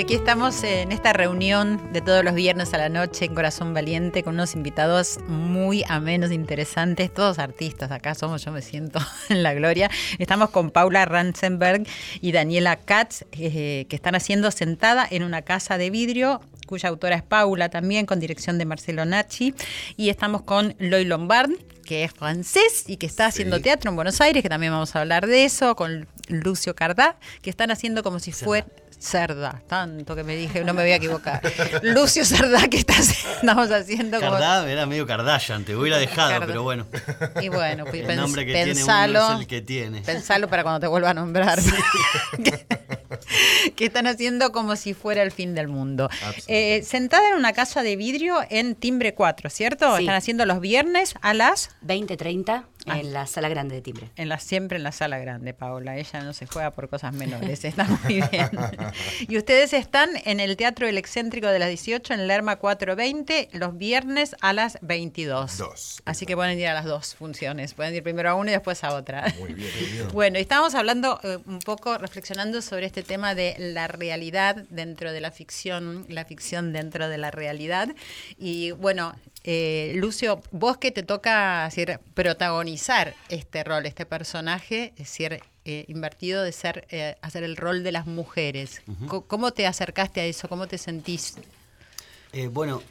Aquí 0.03 0.15
estamos 0.15 0.65
en 0.65 0.91
esta 0.91 1.13
reunión 1.13 1.93
de 1.93 2.01
todos 2.01 2.25
los 2.25 2.33
viernes 2.33 2.73
a 2.73 2.77
la 2.77 2.89
noche 2.89 3.23
en 3.23 3.33
Corazón 3.33 3.73
Valiente 3.73 4.21
con 4.21 4.33
unos 4.33 4.53
invitados 4.53 5.17
muy 5.29 5.85
amenos, 5.87 6.33
interesantes, 6.33 7.13
todos 7.13 7.39
artistas. 7.39 7.89
Acá 7.89 8.13
somos, 8.13 8.43
yo 8.43 8.51
me 8.51 8.61
siento 8.61 8.99
en 9.29 9.43
la 9.43 9.53
gloria. 9.53 9.89
Estamos 10.19 10.49
con 10.49 10.71
Paula 10.71 11.05
Ransenberg 11.05 11.87
y 12.19 12.33
Daniela 12.33 12.75
Katz, 12.75 13.21
eh, 13.31 13.85
que 13.87 13.95
están 13.95 14.13
haciendo 14.15 14.51
sentada 14.51 15.07
en 15.09 15.23
una 15.23 15.41
casa 15.41 15.77
de 15.77 15.89
vidrio 15.89 16.41
cuya 16.67 16.89
autora 16.89 17.15
es 17.15 17.23
Paula 17.23 17.69
también, 17.69 18.05
con 18.05 18.19
dirección 18.19 18.57
de 18.57 18.65
Marcelo 18.65 19.05
Nachi. 19.05 19.55
Y 19.95 20.09
estamos 20.09 20.41
con 20.41 20.75
Loy 20.79 21.05
Lombard, 21.05 21.51
que 21.85 22.03
es 22.03 22.11
francés 22.11 22.83
y 22.87 22.97
que 22.97 23.05
está 23.05 23.27
haciendo 23.27 23.61
teatro 23.61 23.89
en 23.89 23.95
Buenos 23.95 24.19
Aires, 24.19 24.43
que 24.43 24.49
también 24.49 24.73
vamos 24.73 24.97
a 24.97 24.99
hablar 24.99 25.27
de 25.27 25.45
eso, 25.45 25.77
con 25.77 26.09
Lucio 26.27 26.75
Cardá, 26.75 27.17
que 27.41 27.49
están 27.49 27.71
haciendo 27.71 28.03
como 28.03 28.19
si 28.19 28.33
fuera 28.33 28.67
Cerda, 29.03 29.61
tanto 29.67 30.15
que 30.15 30.23
me 30.23 30.33
dije, 30.33 30.63
no 30.63 30.73
me 30.73 30.81
voy 30.81 30.93
a 30.93 30.95
equivocar. 30.95 31.41
Lucio 31.83 32.23
Cerda, 32.23 32.69
¿qué 32.69 32.77
estamos 32.77 33.69
haciendo? 33.69 34.17
Cardá 34.17 34.71
era 34.71 34.85
medio 34.85 35.05
Kardashian, 35.05 35.65
te 35.65 35.75
hubiera 35.75 35.97
dejado, 35.97 36.45
pero 36.47 36.63
bueno. 36.63 36.87
Y 37.41 37.49
bueno, 37.49 37.83
pues, 37.83 38.07
el 38.07 38.15
nombre 38.15 38.45
que 38.45 38.53
pensalo, 38.53 39.19
tiene 39.19 39.33
es 39.33 39.39
el 39.41 39.47
que 39.47 39.61
tiene. 39.61 40.01
Pensalo 40.01 40.47
para 40.47 40.63
cuando 40.63 40.79
te 40.79 40.87
vuelva 40.87 41.09
a 41.09 41.13
nombrar. 41.13 41.59
que 43.75 43.85
están 43.85 44.07
haciendo 44.07 44.53
como 44.53 44.77
si 44.77 44.93
fuera 44.93 45.21
el 45.21 45.31
fin 45.31 45.53
del 45.53 45.67
mundo. 45.67 46.09
Eh, 46.47 46.81
sentada 46.85 47.29
en 47.29 47.35
una 47.35 47.51
casa 47.51 47.83
de 47.83 47.97
vidrio 47.97 48.37
en 48.49 48.75
Timbre 48.75 49.13
4, 49.13 49.49
¿cierto? 49.49 49.97
Están 49.97 50.15
haciendo 50.15 50.45
los 50.45 50.61
viernes 50.61 51.15
a 51.21 51.33
las 51.33 51.71
20.30 51.85 52.63
ah. 52.85 52.99
en 52.99 53.13
la 53.13 53.27
sala 53.27 53.49
grande 53.49 53.75
de 53.75 53.81
Timbre. 53.81 54.09
En 54.15 54.29
la, 54.29 54.39
siempre 54.39 54.77
en 54.77 54.83
la 54.83 54.91
sala 54.91 55.19
grande, 55.19 55.53
Paola. 55.53 55.97
Ella 55.97 56.21
no 56.21 56.33
se 56.33 56.45
juega 56.45 56.71
por 56.71 56.89
cosas 56.89 57.13
menores, 57.13 57.63
está 57.65 57.85
muy 57.85 58.15
bien. 58.15 58.49
y 59.27 59.37
ustedes 59.37 59.73
están 59.73 60.09
en 60.25 60.39
el 60.39 60.57
Teatro 60.57 60.87
El 60.87 60.97
Excéntrico 60.97 61.47
de 61.47 61.59
las 61.59 61.69
18 61.69 62.13
en 62.13 62.27
Lerma 62.27 62.57
420 62.57 63.49
los 63.53 63.77
viernes 63.77 64.35
a 64.41 64.53
las 64.53 64.77
22. 64.81 65.57
Dos. 65.57 66.01
Así 66.05 66.25
que 66.25 66.35
pueden 66.35 66.59
ir 66.59 66.67
a 66.67 66.73
las 66.73 66.85
dos 66.85 67.15
funciones. 67.15 67.73
Pueden 67.73 67.95
ir 67.95 68.03
primero 68.03 68.29
a 68.29 68.35
una 68.35 68.51
y 68.51 68.53
después 68.53 68.83
a 68.83 68.93
otra. 68.93 69.33
Muy 69.39 69.53
bien, 69.53 69.69
muy 69.79 69.89
bien. 69.91 70.07
Bueno, 70.13 70.37
estábamos 70.37 70.75
hablando 70.75 71.19
eh, 71.23 71.39
un 71.45 71.59
poco, 71.59 71.97
reflexionando 71.97 72.61
sobre 72.61 72.85
este 72.85 73.03
tema 73.03 73.35
de 73.35 73.55
la 73.57 73.87
realidad 73.87 74.63
dentro 74.69 75.11
de 75.11 75.21
la 75.21 75.31
ficción, 75.31 76.05
la 76.07 76.25
ficción 76.25 76.73
dentro 76.73 77.09
de 77.09 77.17
la 77.17 77.31
realidad. 77.31 77.89
Y 78.37 78.71
bueno, 78.71 79.13
eh, 79.43 79.93
Lucio, 79.95 80.41
vos 80.51 80.77
que 80.77 80.91
te 80.91 81.03
toca 81.03 81.65
decir, 81.65 81.99
protagonizar 82.13 83.13
este 83.27 83.63
rol, 83.63 83.85
este 83.85 84.05
personaje, 84.05 84.93
es 84.95 85.09
decir, 85.09 85.41
eh, 85.65 85.85
invertido 85.89 86.43
de 86.43 86.51
ser, 86.53 86.87
eh, 86.89 87.17
hacer 87.21 87.43
el 87.43 87.57
rol 87.57 87.83
de 87.83 87.91
las 87.91 88.07
mujeres. 88.07 88.81
¿Cómo 89.27 89.51
te 89.51 89.67
acercaste 89.67 90.21
a 90.21 90.25
eso? 90.25 90.47
¿Cómo 90.47 90.67
te 90.67 90.77
sentís? 90.77 91.35
bueno, 92.51 92.81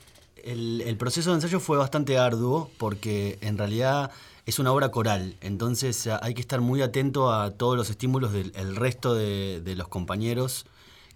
el, 0.44 0.82
el, 0.82 0.96
proceso 0.96 1.30
de 1.30 1.36
ensayo 1.36 1.58
fue 1.58 1.76
bastante 1.76 2.16
arduo 2.16 2.70
porque 2.78 3.38
en 3.40 3.58
realidad 3.58 4.12
es 4.46 4.60
una 4.60 4.70
obra 4.70 4.90
coral, 4.90 5.36
entonces 5.40 6.06
hay 6.06 6.34
que 6.34 6.40
estar 6.40 6.60
muy 6.60 6.80
atento 6.80 7.32
a 7.32 7.50
todos 7.50 7.76
los 7.76 7.90
estímulos 7.90 8.32
del 8.32 8.76
resto 8.76 9.16
de, 9.16 9.60
de, 9.60 9.74
los 9.74 9.88
compañeros 9.88 10.64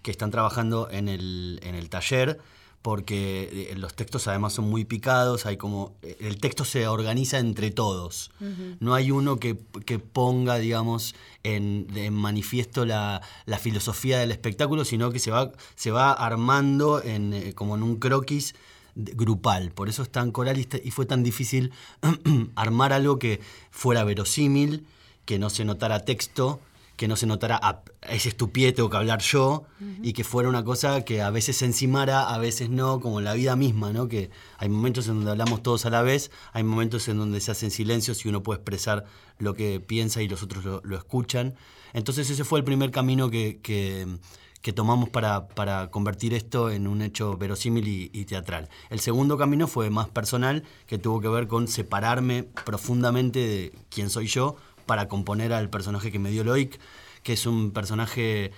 que 0.01 0.11
están 0.11 0.29
trabajando 0.29 0.89
en 0.91 1.07
el, 1.07 1.61
en 1.63 1.75
el 1.75 1.89
taller 1.89 2.41
porque 2.87 3.69
eh, 3.69 3.75
los 3.75 3.95
textos 3.95 4.29
además 4.29 4.53
son 4.53 4.69
muy 4.69 4.85
picados, 4.85 5.45
hay 5.45 5.57
como 5.57 5.97
el 6.01 6.39
texto 6.39 6.63
se 6.63 6.87
organiza 6.87 7.37
entre 7.37 7.69
todos. 7.69 8.31
No 8.79 8.93
hay 8.93 9.11
uno 9.11 9.41
que, 9.41 9.55
ponga, 9.99 10.57
digamos, 10.57 11.13
en, 11.43 11.87
manifiesto 12.13 12.85
la, 12.85 13.21
filosofía 13.59 14.19
del 14.19 14.31
espectáculo, 14.31 14.85
sino 14.85 15.11
que 15.11 15.19
se 15.19 15.31
va, 15.31 15.51
se 15.75 15.91
va 15.91 16.13
armando 16.13 17.03
en, 17.03 17.33
eh, 17.33 17.53
como 17.53 17.75
en 17.75 17.83
un 17.83 17.97
croquis 17.97 18.55
grupal. 18.95 19.71
Por 19.71 19.89
eso 19.89 20.01
es 20.01 20.09
tan 20.09 20.31
coral 20.31 20.57
y 20.57 20.91
fue 20.91 21.05
tan 21.05 21.23
difícil 21.23 21.73
armar 22.55 22.93
algo 22.93 23.19
que 23.19 23.41
fuera 23.69 24.05
verosímil, 24.05 24.85
que 25.25 25.39
no 25.39 25.49
se 25.49 25.65
notara 25.65 26.05
texto, 26.05 26.61
que 26.97 27.07
no 27.07 27.15
se 27.15 27.27
notara 27.27 27.59
a, 27.61 27.83
ese 28.09 28.29
estupidez 28.29 28.73
tengo 28.73 28.89
que 28.89 28.97
hablar 28.97 29.21
yo 29.21 29.65
y 30.01 30.13
que 30.13 30.23
fuera 30.23 30.49
una 30.49 30.63
cosa 30.63 31.05
que 31.05 31.21
a 31.21 31.29
veces 31.29 31.57
se 31.57 31.65
encimara, 31.65 32.33
a 32.33 32.39
veces 32.39 32.69
no, 32.71 32.99
como 32.99 33.19
en 33.19 33.25
la 33.25 33.35
vida 33.35 33.55
misma, 33.55 33.93
¿no? 33.93 34.07
Que 34.07 34.31
hay 34.57 34.67
momentos 34.67 35.07
en 35.07 35.15
donde 35.15 35.29
hablamos 35.29 35.61
todos 35.61 35.85
a 35.85 35.91
la 35.91 36.01
vez, 36.01 36.31
hay 36.53 36.63
momentos 36.63 37.07
en 37.07 37.19
donde 37.19 37.39
se 37.39 37.51
hacen 37.51 37.69
silencios 37.69 38.25
y 38.25 38.29
uno 38.29 38.41
puede 38.41 38.57
expresar 38.57 39.05
lo 39.37 39.53
que 39.53 39.79
piensa 39.79 40.23
y 40.23 40.27
los 40.27 40.41
otros 40.41 40.65
lo, 40.83 40.97
escuchan. 40.97 41.55
Entonces 41.93 42.31
ese 42.31 42.43
fue 42.43 42.59
el 42.59 42.65
primer 42.65 42.89
camino 42.89 43.29
que, 43.29 43.59
que, 43.61 44.73
tomamos 44.73 45.07
para, 45.07 45.47
para, 45.47 45.91
convertir 45.91 46.33
esto 46.33 46.69
en 46.69 46.87
un 46.87 47.01
hecho 47.01 47.37
verosímil 47.37 47.87
y, 47.87 48.09
y, 48.11 48.25
teatral. 48.25 48.67
El 48.89 48.99
segundo 48.99 49.37
camino 49.37 49.65
fue 49.65 49.89
más 49.89 50.09
personal, 50.09 50.63
que 50.87 50.97
tuvo 50.97 51.21
que 51.21 51.29
ver 51.29 51.47
con 51.47 51.69
separarme 51.69 52.43
profundamente 52.65 53.39
de 53.39 53.71
quién 53.89 54.09
soy 54.09 54.27
yo 54.27 54.57
para 54.87 55.07
componer 55.07 55.53
al 55.53 55.69
personaje 55.69 56.11
que 56.11 56.17
me 56.17 56.31
dio 56.31 56.43
Loic, 56.43 56.79
que 57.21 57.33
es 57.33 57.45
un 57.45 57.71
personaje 57.71 58.51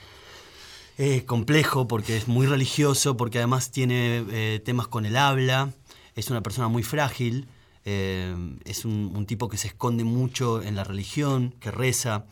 eh, 0.98 1.26
complejo 1.26 1.88
porque 1.88 2.16
es 2.16 2.28
muy 2.28 2.46
religioso, 2.46 3.18
porque 3.18 3.40
además 3.40 3.72
tiene 3.72 4.26
eh, 4.32 4.62
temas 4.64 4.88
con 4.88 5.06
el 5.06 5.18
habla, 5.18 5.74
es 6.16 6.30
una 6.30 6.42
persona 6.42 6.68
muy 6.68 6.84
frágil, 6.84 7.48
eh, 7.86 8.36
es 8.66 8.86
un, 8.86 9.26
tipo 9.26 9.50
que 9.50 9.58
se 9.58 9.68
esconde 9.68 10.04
mucho 10.04 10.62
en 10.62 10.76
la 10.76 10.84
religión, 10.84 11.56
que 11.60 11.72
reza, 11.72 12.26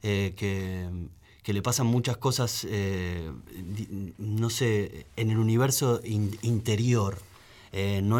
que, 0.00 0.88
le 1.44 1.62
pasan 1.62 1.88
muchas 1.88 2.16
cosas, 2.16 2.66
no 4.18 4.50
sé, 4.50 5.06
en 5.16 5.30
el 5.30 5.38
universo 5.38 6.00
interior. 6.04 7.18
no, 7.72 8.18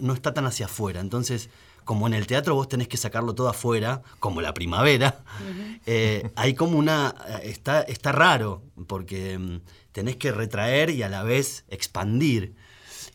no 0.00 0.14
está 0.14 0.34
tan 0.34 0.46
hacia 0.46 0.66
afuera. 0.66 1.00
Entonces, 1.00 1.50
como 1.88 2.06
en 2.06 2.12
el 2.12 2.26
teatro 2.26 2.54
vos 2.54 2.68
tenés 2.68 2.86
que 2.86 2.98
sacarlo 2.98 3.34
todo 3.34 3.48
afuera, 3.48 4.02
como 4.20 4.42
la 4.42 4.52
primavera, 4.52 5.22
eh, 5.86 6.30
hay 6.36 6.52
como 6.52 6.76
una... 6.76 7.14
Está, 7.42 7.80
está 7.80 8.12
raro, 8.12 8.62
porque 8.86 9.38
mm, 9.38 9.60
tenés 9.92 10.16
que 10.16 10.30
retraer 10.30 10.90
y 10.90 11.02
a 11.02 11.08
la 11.08 11.22
vez 11.22 11.64
expandir. 11.70 12.54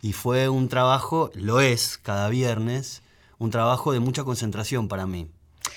Y 0.02 0.14
fue 0.14 0.50
un 0.50 0.70
trabajo, 0.70 1.30
lo 1.36 1.62
es 1.62 2.00
cada 2.00 2.30
viernes, 2.30 3.04
un 3.38 3.52
trabajo 3.52 3.92
de 3.92 4.00
mucha 4.00 4.24
concentración 4.24 4.88
para 4.88 5.06
mí, 5.06 5.28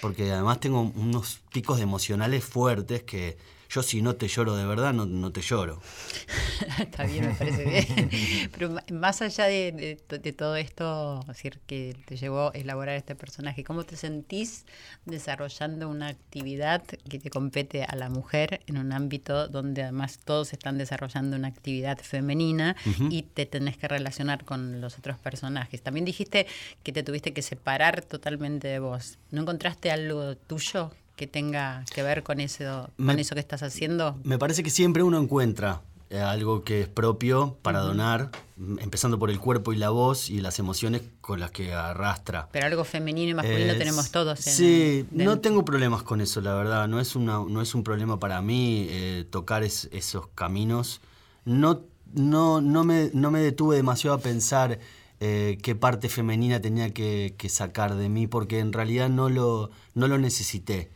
porque 0.01 0.33
además 0.33 0.61
tengo 0.61 0.81
unos 0.81 1.41
picos 1.53 1.81
emocionales 1.81 2.47
fuertes 2.47 3.03
que 3.03 3.37
yo 3.69 3.83
si 3.83 4.03
no 4.03 4.15
te 4.17 4.29
lloro 4.29 4.57
de 4.57 4.67
verdad, 4.67 4.93
no, 4.93 5.07
no 5.07 5.33
te 5.33 5.41
lloro. 5.41 5.81
Está 6.79 7.05
bien, 7.05 7.27
me 7.27 7.35
parece 7.35 7.65
bien. 7.65 8.11
Pero 8.53 8.75
más 8.93 9.23
allá 9.23 9.45
de, 9.45 9.97
todo 10.37 10.57
esto, 10.57 11.25
decir, 11.27 11.61
que 11.67 11.97
te 12.07 12.17
llevó 12.17 12.49
a 12.49 12.59
elaborar 12.59 12.97
este 12.97 13.15
personaje, 13.15 13.65
¿cómo 13.65 13.85
te 13.85 13.97
sentís 13.97 14.65
desarrollando 15.05 15.89
una 15.89 16.09
actividad 16.09 16.83
que 16.85 17.19
te 17.19 17.31
compete 17.31 17.85
a 17.85 17.95
la 17.97 18.09
mujer 18.09 18.61
en 18.67 18.79
un 18.79 18.93
ámbito 18.93 19.49
donde 19.49 19.83
además 19.83 20.19
todos 20.25 20.53
están 20.53 20.79
desarrollando 20.79 21.37
una 21.37 21.49
actividad 21.49 21.99
femenina 21.99 22.77
y 23.11 23.23
te 23.23 23.47
tenés 23.47 23.77
que 23.77 23.89
relacionar 23.89 24.45
con 24.45 24.81
los 24.81 24.99
otros 24.99 25.19
personajes? 25.19 25.83
También 25.83 26.05
dijiste 26.05 26.47
que 26.83 26.93
te 26.93 27.03
tuviste 27.03 27.33
que 27.33 27.43
separar 27.43 28.03
totalmente 28.03 28.69
de 28.69 28.79
vos. 28.79 29.19
¿No 29.31 29.43
encontraste 29.43 29.91
algo 29.91 30.37
tuyo 30.37 30.93
que 31.17 31.27
tenga 31.27 31.85
que 31.93 32.03
ver 32.03 32.23
con 32.23 32.41
eso, 32.41 32.91
con 32.97 33.19
eso 33.19 33.35
que 33.35 33.41
estás 33.41 33.63
haciendo? 33.63 34.17
Me 34.23 34.39
parece 34.39 34.63
que 34.63 34.71
siempre 34.71 35.03
uno 35.03 35.19
encuentra 35.19 35.83
eh, 36.09 36.21
algo 36.21 36.63
que 36.63 36.83
es 36.83 36.89
propio 36.89 37.59
para 37.63 37.81
donar, 37.81 38.31
empezando 38.79 39.19
por 39.19 39.29
el 39.29 39.41
cuerpo 39.41 39.73
y 39.73 39.77
la 39.77 39.91
voz 39.91 40.31
y 40.31 40.41
las 40.41 40.61
emociones 40.61 41.03
con 41.21 41.41
las 41.41 41.51
que 41.51 41.73
arrastra. 41.73 42.49
Pero 42.53 42.67
algo 42.67 42.85
femenino 42.85 43.31
y 43.31 43.35
masculino 43.35 43.75
tenemos 43.75 44.13
todos. 44.13 44.39
sí, 44.39 45.05
no 45.11 45.41
tengo 45.41 45.65
problemas 45.65 46.05
con 46.05 46.21
eso, 46.21 46.41
la 46.41 46.55
verdad. 46.55 46.87
No 46.87 47.01
es, 47.01 47.17
una, 47.17 47.41
no 47.49 47.61
es 47.61 47.75
un 47.75 47.83
problema 47.83 48.21
para 48.21 48.41
mí 48.41 48.87
eh, 48.89 49.27
tocar 49.29 49.65
esos 49.65 50.29
caminos. 50.37 51.01
No, 51.45 51.83
no, 52.15 52.61
no, 52.61 52.85
me, 52.85 53.11
no 53.13 53.33
me 53.33 53.41
detuve 53.41 53.75
demasiado 53.75 54.17
a 54.17 54.21
pensar 54.21 54.79
eh, 55.19 55.59
qué 55.61 55.75
parte 55.75 56.09
femenina 56.09 56.61
tenía 56.61 56.95
que, 56.95 57.35
que, 57.37 57.49
sacar 57.49 57.97
de 57.97 58.09
mí, 58.09 58.29
porque 58.29 58.61
en 58.61 58.73
realidad 58.73 59.09
no 59.09 59.29
lo, 59.29 59.71
no 59.95 60.07
lo 60.07 60.19
necesité 60.19 60.91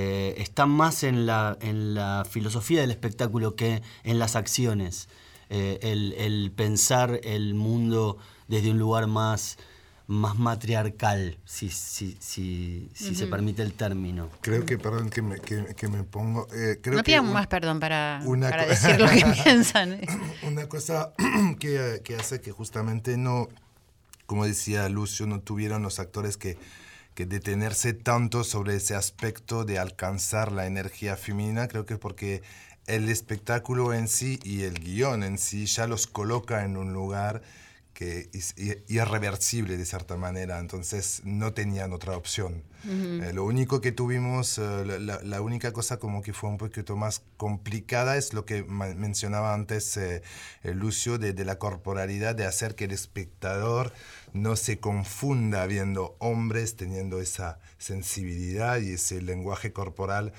eh, 0.00 0.40
están 0.40 0.70
más 0.70 1.02
en 1.02 1.26
la, 1.26 1.58
en 1.60 1.92
la 1.92 2.24
filosofía 2.24 2.82
del 2.82 2.92
espectáculo 2.92 3.56
que 3.56 3.82
en 4.04 4.20
las 4.20 4.36
acciones. 4.36 5.08
Eh, 5.50 5.80
el, 5.82 6.52
pensar 6.54 7.18
el 7.24 7.54
mundo 7.54 8.16
desde 8.46 8.70
un 8.70 8.78
lugar 8.78 9.08
más, 9.08 9.58
más 10.06 10.38
matriarcal, 10.38 11.38
si, 11.44 11.70
si, 11.70 12.16
si, 12.20 12.88
si 12.94 13.16
se 13.16 13.26
permite 13.26 13.62
el 13.62 13.72
término. 13.72 14.30
Creo 14.40 14.64
que, 14.64 14.78
perdón, 14.78 15.10
que 15.10 15.20
me, 15.20 15.40
que, 15.40 15.74
que 15.74 15.88
me 15.88 16.04
pongo... 16.04 16.46
Eh, 16.54 16.78
creo 16.80 16.98
no 16.98 17.02
pidan 17.02 17.32
más 17.32 17.48
perdón 17.48 17.80
para, 17.80 18.22
para 18.24 18.66
decir 18.66 19.00
lo 19.00 19.08
que 19.08 19.24
piensan. 19.42 19.98
Una 20.46 20.68
cosa 20.68 21.12
que, 21.58 22.02
que 22.04 22.14
hace 22.14 22.40
que 22.40 22.52
justamente 22.52 23.16
no, 23.16 23.48
como 24.26 24.44
decía 24.44 24.88
Lucio, 24.88 25.26
no 25.26 25.40
tuvieron 25.40 25.82
los 25.82 25.98
actores 25.98 26.36
que 26.36 26.56
que 27.18 27.26
detenerse 27.26 27.94
tanto 27.94 28.44
sobre 28.44 28.76
ese 28.76 28.94
aspecto 28.94 29.64
de 29.64 29.80
alcanzar 29.80 30.52
la 30.52 30.66
energía 30.66 31.16
femenina, 31.16 31.66
creo 31.66 31.84
que 31.84 31.94
es 31.94 31.98
porque 31.98 32.42
el 32.86 33.08
espectáculo 33.08 33.92
en 33.92 34.06
sí 34.06 34.38
y 34.44 34.62
el 34.62 34.74
guion 34.78 35.24
en 35.24 35.36
sí 35.36 35.66
ya 35.66 35.88
los 35.88 36.06
coloca 36.06 36.64
en 36.64 36.76
un 36.76 36.92
lugar 36.92 37.42
que 37.92 38.30
es 38.32 38.54
irreversible 38.86 39.76
de 39.76 39.84
cierta 39.84 40.16
manera, 40.16 40.60
entonces 40.60 41.22
no 41.24 41.52
tenían 41.54 41.92
otra 41.92 42.16
opción. 42.16 42.62
Eh, 42.86 43.32
lo 43.34 43.44
único 43.44 43.80
que 43.80 43.90
tuvimos, 43.90 44.56
eh, 44.58 45.00
la, 45.00 45.40
única 45.40 45.72
cosa 45.72 45.96
como 45.96 46.22
que 46.22 46.32
fue 46.32 46.48
un 46.48 46.58
poquito 46.58 46.94
más 46.94 47.22
complicada 47.36 48.16
es 48.16 48.32
lo 48.32 48.44
que 48.44 48.62
mencionaba 48.62 49.54
antes 49.54 49.96
eh, 49.96 50.22
Lucio 50.62 51.18
de, 51.18 51.32
de, 51.32 51.44
la 51.44 51.58
corporalidad, 51.58 52.36
de 52.36 52.46
hacer 52.46 52.76
que 52.76 52.84
el 52.84 52.92
espectador 52.92 53.92
no 54.32 54.56
se 54.56 54.78
confunda 54.78 55.66
viendo 55.66 56.16
hombres 56.18 56.76
teniendo 56.76 57.20
esa 57.20 57.58
sensibilidad 57.78 58.80
y 58.80 58.92
ese 58.92 59.22
lenguaje 59.22 59.72
corporal 59.72 60.32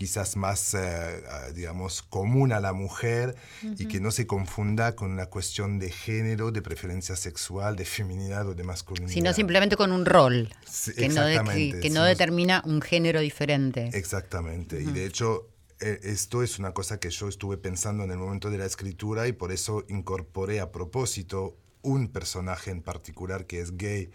quizás 0.00 0.34
más, 0.34 0.72
eh, 0.72 1.22
digamos, 1.54 2.00
común 2.00 2.54
a 2.54 2.60
la 2.60 2.72
mujer 2.72 3.36
y 3.76 3.84
que 3.84 4.00
no 4.00 4.10
se 4.10 4.26
confunda 4.26 4.96
con 4.96 5.10
una 5.10 5.26
cuestión 5.26 5.78
de 5.78 5.90
género, 5.90 6.52
de 6.52 6.62
preferencia 6.62 7.16
sexual, 7.16 7.76
de 7.76 7.84
feminidad 7.84 8.48
o 8.48 8.54
de 8.54 8.64
masculinidad. 8.64 9.12
Sino 9.12 9.34
simplemente 9.34 9.76
con 9.76 9.92
un 9.92 10.06
rol 10.06 10.48
que, 10.96 11.10
no, 11.10 11.26
que, 11.82 11.90
no, 11.90 12.02
determina 12.04 12.62
un 12.64 12.80
género 12.80 13.20
diferente. 13.20 13.90
Exactamente. 13.92 14.80
Y 14.80 14.86
de 14.86 15.04
hecho, 15.04 15.50
e, 15.78 16.00
esto 16.04 16.42
es 16.42 16.58
una 16.58 16.72
cosa 16.72 16.98
que 16.98 17.10
yo 17.10 17.28
estuve 17.28 17.58
pensando 17.58 18.02
en 18.02 18.10
el 18.10 18.16
momento 18.16 18.48
de 18.48 18.56
la 18.56 18.64
escritura 18.64 19.28
y 19.28 19.32
por 19.32 19.52
eso 19.52 19.84
incorporé 19.90 20.60
a 20.60 20.72
propósito 20.72 21.58
un 21.82 22.08
personaje 22.08 22.70
en 22.70 22.82
particular 22.82 23.46
que 23.46 23.60
es 23.60 23.76
gay 23.76 24.10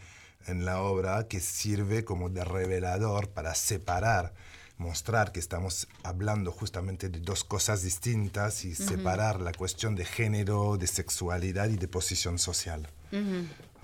en 0.47 0.65
la 0.65 0.81
obra 0.81 1.27
que 1.27 1.39
sirve 1.39 2.03
como 2.03 2.29
de 2.29 2.43
revelador 2.43 3.29
para 3.29 3.55
separar 3.55 4.33
mostrar 4.77 5.31
que 5.31 5.39
estamos 5.39 5.87
hablando 6.03 6.51
justamente 6.51 7.09
de 7.09 7.19
dos 7.19 7.43
cosas 7.43 7.81
distintas 7.81 8.65
y 8.65 8.75
separar 8.75 9.41
la 9.41 9.53
cuestión 9.53 9.95
de 9.95 10.05
género, 10.05 10.77
de 10.77 10.87
sexualidad 10.87 11.69
y 11.69 11.77
de 11.77 11.87
posición 11.87 12.39
social. 12.39 12.89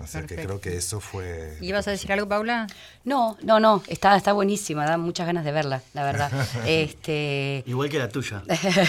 O 0.02 0.06
sea 0.06 0.22
que 0.22 0.34
creo 0.34 0.60
que 0.60 0.76
eso 0.76 1.00
fue... 1.00 1.56
¿Ibas 1.60 1.86
a 1.86 1.92
decir 1.92 2.10
algo, 2.12 2.28
Paula? 2.28 2.66
No, 3.04 3.36
no, 3.42 3.60
no, 3.60 3.82
está, 3.86 4.16
está 4.16 4.32
buenísima, 4.32 4.84
da 4.84 4.98
muchas 4.98 5.26
ganas 5.26 5.44
de 5.44 5.52
verla, 5.52 5.82
la 5.94 6.04
verdad. 6.04 6.32
este... 6.66 7.62
Igual 7.66 7.88
que 7.88 7.98
la 7.98 8.08
tuya. 8.08 8.42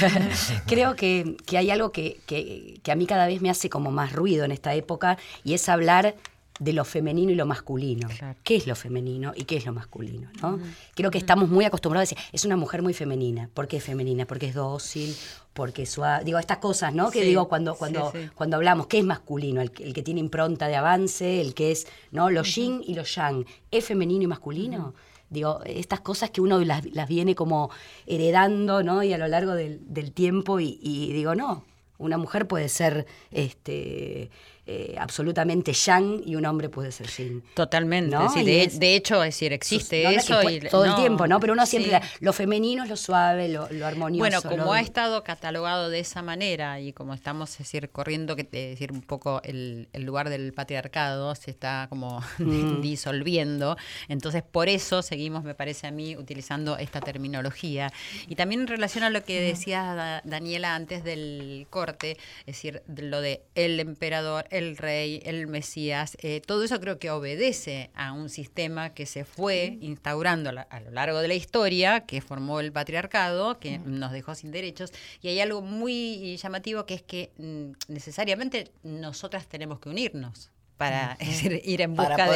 creo 0.67 0.95
que, 0.95 1.37
hay 1.55 1.69
algo 1.69 1.91
que, 1.91 2.19
que 2.25 2.91
a 2.91 2.95
mí 2.95 3.05
cada 3.05 3.27
vez 3.27 3.41
me 3.41 3.49
hace 3.49 3.69
como 3.69 3.91
más 3.91 4.11
ruido 4.11 4.43
en 4.43 4.51
esta 4.51 4.73
época 4.73 5.17
y 5.43 5.53
es 5.53 5.69
hablar 5.69 6.15
de 6.59 6.73
lo 6.73 6.85
femenino 6.85 7.31
y 7.31 7.35
lo 7.35 7.45
masculino. 7.45 8.07
¿Qué 8.43 8.55
es 8.55 8.67
lo 8.67 8.75
femenino 8.75 9.33
y 9.35 9.45
qué 9.45 9.57
es 9.57 9.65
lo 9.65 9.73
masculino? 9.73 10.29
¿no? 10.41 10.59
Creo 10.95 11.09
que 11.09 11.17
estamos 11.17 11.49
muy 11.49 11.65
acostumbrados 11.65 12.11
a 12.11 12.15
decir, 12.15 12.29
es 12.31 12.45
una 12.45 12.55
mujer 12.57 12.81
muy 12.81 12.93
femenina. 12.93 13.49
¿Por 13.53 13.67
qué 13.67 13.77
es 13.77 13.83
femenina? 13.83 14.25
Porque 14.25 14.47
es 14.47 14.55
dócil, 14.55 15.15
porque 15.53 15.85
suave. 15.85 16.23
Digo, 16.25 16.37
estas 16.39 16.59
cosas, 16.59 16.93
¿no? 16.93 17.09
Que 17.09 17.23
digo 17.23 17.47
cuando, 17.47 17.75
cuando, 17.75 18.13
cuando 18.35 18.57
hablamos, 18.57 18.87
¿qué 18.87 18.99
es 18.99 19.05
masculino? 19.05 19.61
El, 19.61 19.71
que 19.71 20.03
tiene 20.03 20.19
impronta 20.19 20.67
de 20.67 20.75
avance, 20.75 21.41
el 21.41 21.53
que 21.53 21.71
es, 21.71 21.87
¿no? 22.11 22.29
Lo 22.29 22.43
yin 22.43 22.81
y 22.85 22.93
lo 22.93 23.03
yang. 23.03 23.45
¿Es 23.71 23.85
femenino 23.85 24.23
y 24.23 24.27
masculino? 24.27 24.93
Digo, 25.29 25.61
estas 25.65 26.01
cosas 26.01 26.29
que 26.29 26.41
uno 26.41 26.59
las, 26.59 26.83
viene 27.07 27.33
como 27.33 27.71
heredando, 28.05 28.83
¿no? 28.83 29.01
Y 29.01 29.13
a 29.13 29.17
lo 29.17 29.27
largo 29.27 29.55
del, 29.55 30.11
tiempo, 30.13 30.59
y, 30.59 30.77
y 30.83 31.11
digo, 31.13 31.33
no, 31.33 31.65
una 31.97 32.17
mujer 32.17 32.47
puede 32.47 32.69
ser 32.69 33.07
este 33.31 34.29
eh, 34.65 34.95
absolutamente 34.97 35.73
yang 35.73 36.21
y 36.25 36.37
un 36.37 36.45
hombre 36.45 36.69
puede 36.69 36.91
ser 36.93 37.07
yin. 37.07 37.43
Totalmente. 37.53 38.15
de, 38.15 38.95
hecho, 38.95 39.21
es 39.21 39.35
decir, 39.35 39.51
existe 39.51 40.15
eso. 40.15 40.39
todo 40.71 40.85
el 40.85 40.95
tiempo, 40.95 41.27
¿no? 41.27 41.39
Pero 41.41 41.51
uno 41.51 41.65
siempre, 41.65 41.99
lo 42.21 42.31
femenino 42.31 42.83
es 42.83 42.89
lo 42.89 42.95
suave, 42.95 43.49
lo, 43.49 43.67
armonioso. 43.85 44.19
Bueno, 44.19 44.41
como 44.41 44.71
ha 44.71 44.79
estado 44.79 45.21
catalogado 45.25 45.89
de 45.89 45.99
esa 45.99 46.21
manera 46.21 46.79
y 46.79 46.93
como 46.93 47.13
estamos, 47.13 47.51
es 47.51 47.57
decir, 47.57 47.89
corriendo, 47.89 48.37
que 48.37 48.43
decir, 48.43 48.93
un 48.93 49.01
poco 49.01 49.41
el, 49.43 49.89
lugar 49.95 50.29
del 50.29 50.53
patriarcado 50.53 51.35
se 51.35 51.51
está 51.51 51.87
como 51.89 52.21
mm. 52.37 52.79
disolviendo. 52.79 53.75
Entonces, 54.07 54.43
por 54.43 54.69
eso 54.69 55.01
seguimos, 55.01 55.43
me 55.43 55.55
parece 55.55 55.87
a 55.87 55.91
mí, 55.91 56.15
utilizando 56.15 56.77
esta 56.77 57.01
terminología. 57.01 57.91
Y 58.29 58.35
también 58.35 58.61
en 58.61 58.67
relación 58.67 59.03
a 59.03 59.09
lo 59.09 59.25
que 59.25 59.41
decía 59.41 60.21
Daniela 60.23 60.75
antes 60.75 61.03
del 61.03 61.67
corte, 61.69 62.17
es 62.45 62.55
decir, 62.55 62.81
lo 62.87 63.19
de 63.19 63.43
el 63.55 63.81
emperador, 63.81 64.45
el 64.53 64.77
rey, 64.77 65.21
el 65.25 65.47
Mesías, 65.47 66.15
eh, 66.21 66.41
todo 66.45 66.63
eso 66.63 66.79
creo 66.79 66.99
que 66.99 67.09
obedece 67.09 67.89
a 67.95 68.13
un 68.13 68.29
sistema 68.29 68.93
que 68.93 69.05
se 69.05 69.25
fue 69.25 69.77
instaurando 69.81 70.49
a 70.49 70.79
lo 70.79 70.91
largo 70.91 71.19
de 71.19 71.27
la 71.27 71.33
historia, 71.33 72.01
que 72.01 72.21
formó 72.21 72.59
el 72.59 72.71
patriarcado, 72.71 73.59
que 73.59 73.79
nos 73.79 74.11
dejó 74.11 74.35
sin 74.35 74.51
derechos, 74.51 74.91
y 75.21 75.29
hay 75.29 75.39
algo 75.39 75.61
muy 75.61 76.37
llamativo 76.37 76.85
que 76.85 76.93
es 76.93 77.01
que 77.01 77.31
mm, 77.37 77.91
necesariamente 77.91 78.71
nosotras 78.83 79.47
tenemos 79.47 79.79
que 79.79 79.89
unirnos 79.89 80.51
para 80.77 81.17
ir 81.63 81.81
en 81.81 81.95
busca 81.95 82.29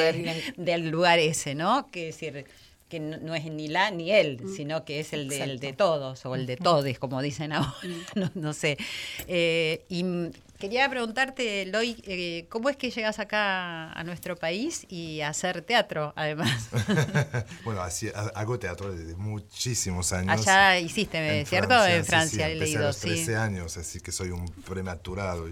del 0.58 0.89
lugar 0.89 1.19
ese, 1.19 1.56
¿no? 1.56 1.88
Que 1.88 2.08
decir 2.08 2.45
que 2.89 2.99
no, 2.99 3.36
es 3.36 3.45
ni 3.45 3.67
la 3.67 3.91
ni 3.91 4.12
él, 4.12 4.39
sino 4.56 4.86
que 4.86 5.01
es 5.01 5.12
el 5.12 5.27
de, 5.27 5.58
de 5.58 5.73
todos 5.73 6.25
o 6.25 6.36
el 6.36 6.45
de 6.45 6.56
todes, 6.56 6.99
como 6.99 7.21
dicen 7.21 7.51
ahora, 7.51 7.75
no, 8.36 8.53
sé. 8.53 8.77
Eh, 9.27 9.84
y 9.89 10.06
Quería 10.58 10.89
preguntarte, 10.89 11.67
Loy, 11.67 12.02
eh, 12.08 12.48
¿cómo 12.50 12.70
es 12.70 12.78
que 12.78 12.89
llegas 12.89 13.20
acá 13.20 13.91
a 13.91 14.04
nuestro 14.04 14.36
país 14.36 14.88
y 14.89 15.22
a 15.22 15.30
hacer 15.30 15.62
teatro, 15.62 16.13
además? 16.15 16.70
bueno, 17.63 17.82
hago 18.34 18.58
teatro 18.58 18.91
desde 18.91 19.15
muchísimos 19.15 20.13
años. 20.13 20.48
Allá 20.48 20.80
hiciste, 20.80 21.46
¿cierto? 21.46 21.86
en 21.86 22.04
Francia, 22.04 22.50
he 22.50 22.56
leído. 22.56 22.80
A 22.80 22.88
los 22.88 23.00
13 23.00 23.36
años, 23.36 23.78
así 23.78 24.00
que 24.00 24.12
soy 24.12 24.32
un 24.32 24.48
prematurado, 24.67 25.48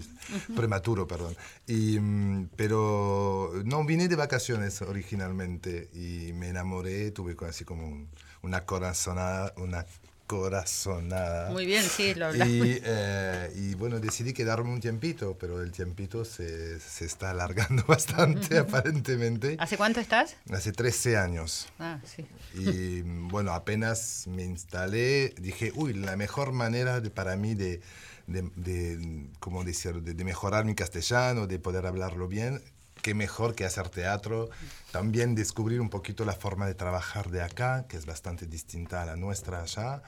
prematuro, 0.56 1.06
perdón. 1.06 1.36
Y, 1.68 2.00
mm, 2.00 2.50
pero 2.56 3.52
no, 3.64 3.84
vine 3.84 4.08
de 4.08 4.16
vacaciones 4.16 4.82
originalmente 4.82 5.88
y 5.94 6.32
me 6.32 6.48
enamoré, 6.48 7.12
tuve 7.12 7.36
así 7.48 7.64
como 7.64 8.08
una 8.42 8.64
corazonada, 8.64 9.52
una 9.56 9.86
corazonada. 10.26 11.50
Muy 11.50 11.66
bien, 11.66 11.82
sí, 11.82 12.14
lo 12.14 12.34
Y, 12.34 12.80
eh, 12.84 13.52
y, 13.54 13.74
bueno, 13.74 14.00
decidí 14.00 14.32
quedarme 14.32 14.70
un 14.70 14.80
tiempito, 14.80 15.36
pero 15.38 15.62
el 15.62 15.72
tiempito 15.72 16.24
se, 16.24 16.80
se 16.80 17.04
está 17.04 17.30
alargando 17.30 17.84
bastante, 17.88 18.58
aparentemente. 18.58 19.56
¿Hace 19.58 19.76
cuánto 19.76 20.00
estás? 20.00 20.36
Hace 20.50 20.72
13 20.72 21.16
años. 21.16 21.68
Ah, 21.78 22.00
sí. 22.04 22.26
Y 22.54 23.02
bueno, 23.02 23.52
apenas 23.52 24.26
me 24.26 24.44
instalé, 24.44 25.34
dije, 25.38 25.72
uy, 25.74 25.94
la 25.94 26.16
mejor 26.16 26.52
manera 26.52 27.00
de, 27.00 27.10
para 27.10 27.36
mí 27.36 27.54
de, 27.54 27.80
de, 28.26 28.50
de 28.56 29.26
¿cómo 29.38 29.64
decir? 29.64 30.02
De, 30.02 30.14
de 30.14 30.24
mejorar 30.24 30.64
mi 30.64 30.74
castellano, 30.74 31.46
de 31.46 31.58
poder 31.58 31.86
hablarlo 31.86 32.28
bien, 32.28 32.62
qué 33.06 33.14
mejor 33.14 33.54
que 33.54 33.64
hacer 33.64 33.88
teatro. 33.88 34.50
También 34.90 35.36
descubrir 35.36 35.80
un 35.80 35.90
poquito 35.90 36.24
la 36.24 36.32
forma 36.32 36.66
de 36.66 36.74
trabajar 36.74 37.30
de 37.30 37.40
acá, 37.40 37.86
que 37.88 37.96
es 37.96 38.04
bastante 38.04 38.46
distinta 38.46 39.00
a 39.02 39.06
la 39.06 39.14
nuestra 39.14 39.62
allá. 39.62 40.02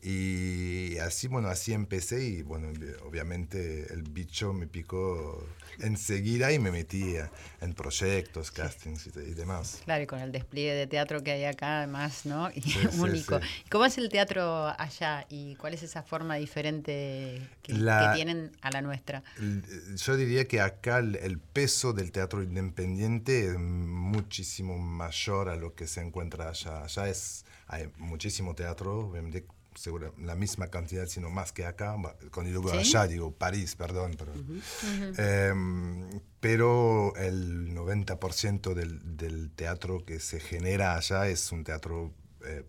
Y 0.00 0.96
así, 0.98 1.26
bueno, 1.26 1.48
así 1.48 1.72
empecé 1.72 2.22
y 2.22 2.42
bueno, 2.42 2.68
obviamente 3.04 3.92
el 3.92 4.04
bicho 4.04 4.52
me 4.52 4.68
picó 4.68 5.44
enseguida 5.80 6.52
y 6.52 6.58
me 6.58 6.70
metí 6.70 7.16
en 7.60 7.74
proyectos, 7.74 8.50
castings 8.50 9.06
y, 9.06 9.34
demás. 9.34 9.80
Claro, 9.84 10.04
y 10.04 10.06
con 10.06 10.20
el 10.20 10.32
despliegue 10.32 10.74
de 10.74 10.86
teatro 10.86 11.22
que 11.22 11.32
hay 11.32 11.44
acá 11.44 11.78
además, 11.78 12.26
¿no? 12.26 12.50
Y 12.50 12.62
único. 12.98 13.40
¿Cómo 13.70 13.84
es 13.84 13.98
el 13.98 14.08
teatro 14.08 14.66
allá 14.78 15.26
y 15.28 15.56
cuál 15.56 15.74
es 15.74 15.82
esa 15.82 16.02
forma 16.02 16.36
diferente 16.36 17.48
que, 17.62 17.74
tienen 18.14 18.52
a 18.60 18.70
la 18.70 18.82
nuestra? 18.82 19.22
Yo 19.96 20.16
diría 20.16 20.46
que 20.46 20.60
acá 20.60 20.98
el, 20.98 21.38
peso 21.38 21.92
del 21.92 22.10
teatro 22.10 22.42
independiente 22.42 23.48
es 23.48 23.58
muchísimo 23.58 24.78
mayor 24.78 25.48
a 25.48 25.56
lo 25.56 25.74
que 25.74 25.86
se 25.86 26.00
encuentra 26.00 26.48
allá. 26.48 26.84
Allá 26.84 27.08
es, 27.08 27.44
hay 27.66 27.88
muchísimo 27.98 28.54
teatro, 28.54 29.08
obviamente 29.08 29.46
seguro, 29.74 30.14
la 30.18 30.34
misma 30.34 30.68
cantidad, 30.68 31.06
sino 31.06 31.30
más 31.30 31.52
que 31.52 31.66
acá. 31.66 31.96
Cuando 32.30 32.50
digo 32.50 32.70
allá, 32.70 33.06
digo 33.06 33.32
París, 33.32 33.76
perdón. 33.76 34.16
Pero, 34.16 34.32
em, 35.18 36.20
pero 36.40 37.14
el 37.16 37.74
90% 37.74 38.74
del, 38.74 39.16
del, 39.16 39.50
teatro 39.50 40.04
que 40.04 40.20
se 40.20 40.40
genera 40.40 40.96
allá 40.96 41.28
es 41.28 41.52
un 41.52 41.64
teatro 41.64 42.12
eh, 42.44 42.64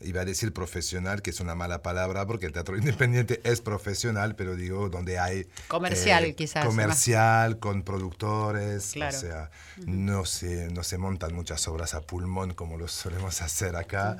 iba 0.00 0.20
a 0.20 0.24
decir 0.24 0.52
profesional, 0.52 1.22
que 1.22 1.30
es 1.30 1.40
una 1.40 1.54
mala 1.54 1.82
palabra, 1.82 2.26
porque 2.26 2.46
el 2.46 2.52
teatro 2.52 2.76
independiente 2.78 3.40
es 3.44 3.60
profesional, 3.60 4.36
pero 4.36 4.56
digo, 4.56 4.88
donde 4.88 5.18
hay... 5.18 5.46
Comercial, 5.68 6.24
eh, 6.24 6.34
quizás. 6.34 6.64
Comercial, 6.64 7.58
con 7.58 7.82
productores, 7.82 8.96
o 8.96 9.12
sea, 9.12 9.50
no, 9.86 10.24
se, 10.24 10.68
no 10.68 10.82
se 10.82 10.98
montan 10.98 11.34
muchas 11.34 11.66
obras 11.68 11.94
a 11.94 12.00
pulmón 12.02 12.54
como 12.54 12.76
lo 12.76 12.88
solemos 12.88 13.42
hacer 13.46 13.76
acá. 13.76 14.18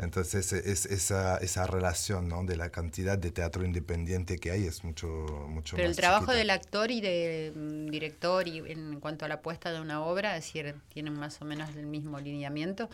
Entonces, 0.00 0.52
es 0.52 0.86
esa, 0.86 1.36
esa 1.38 1.66
relación 1.66 2.28
¿no? 2.28 2.44
de 2.44 2.56
la 2.56 2.70
cantidad 2.70 3.18
de 3.18 3.30
teatro 3.30 3.64
independiente 3.64 4.38
que 4.38 4.50
hay 4.50 4.66
es 4.66 4.84
mucho, 4.84 5.06
mucho 5.48 5.76
Pero 5.76 5.88
el 5.88 5.96
trabajo 5.96 6.32
del 6.32 6.50
actor 6.50 6.90
y 6.90 7.00
del 7.00 7.90
director 7.90 8.46
y 8.48 8.58
en 8.58 9.00
cuanto 9.00 9.24
a 9.24 9.28
la 9.28 9.40
puesta 9.40 9.72
de 9.72 9.80
una 9.80 10.02
obra, 10.02 10.36
es 10.36 10.44
decir, 10.44 10.74
tienen 10.92 11.14
más 11.14 11.40
o 11.40 11.44
menos 11.44 11.70
el 11.76 11.86
mismo 11.86 12.20
lineamiento. 12.20 12.88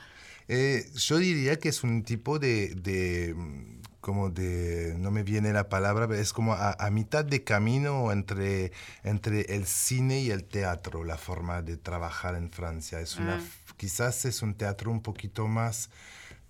Eh, 0.52 0.90
yo 0.96 1.18
diría 1.18 1.60
que 1.60 1.68
es 1.68 1.84
un 1.84 2.02
tipo 2.02 2.40
de, 2.40 3.32
mm, 3.36 3.82
como 4.00 4.30
de, 4.30 4.96
no 4.98 5.12
me 5.12 5.22
viene 5.22 5.52
la 5.52 5.68
palabra, 5.68 6.08
pero 6.08 6.20
es 6.20 6.32
como 6.32 6.54
a, 6.54 6.90
mitad 6.90 7.24
de 7.24 7.44
camino 7.44 8.10
entre, 8.10 8.72
entre 9.04 9.42
el 9.54 9.64
cine 9.66 10.22
y 10.22 10.32
el 10.32 10.42
teatro, 10.42 11.04
la 11.04 11.16
forma 11.18 11.62
de 11.62 11.76
trabajar 11.76 12.34
en 12.34 12.50
Francia. 12.50 13.00
Es 13.00 13.16
una, 13.16 13.36
ah. 13.36 13.74
Quizás 13.76 14.24
es 14.24 14.42
un 14.42 14.54
teatro 14.54 14.90
un 14.90 15.02
poquito 15.02 15.46
más... 15.46 15.88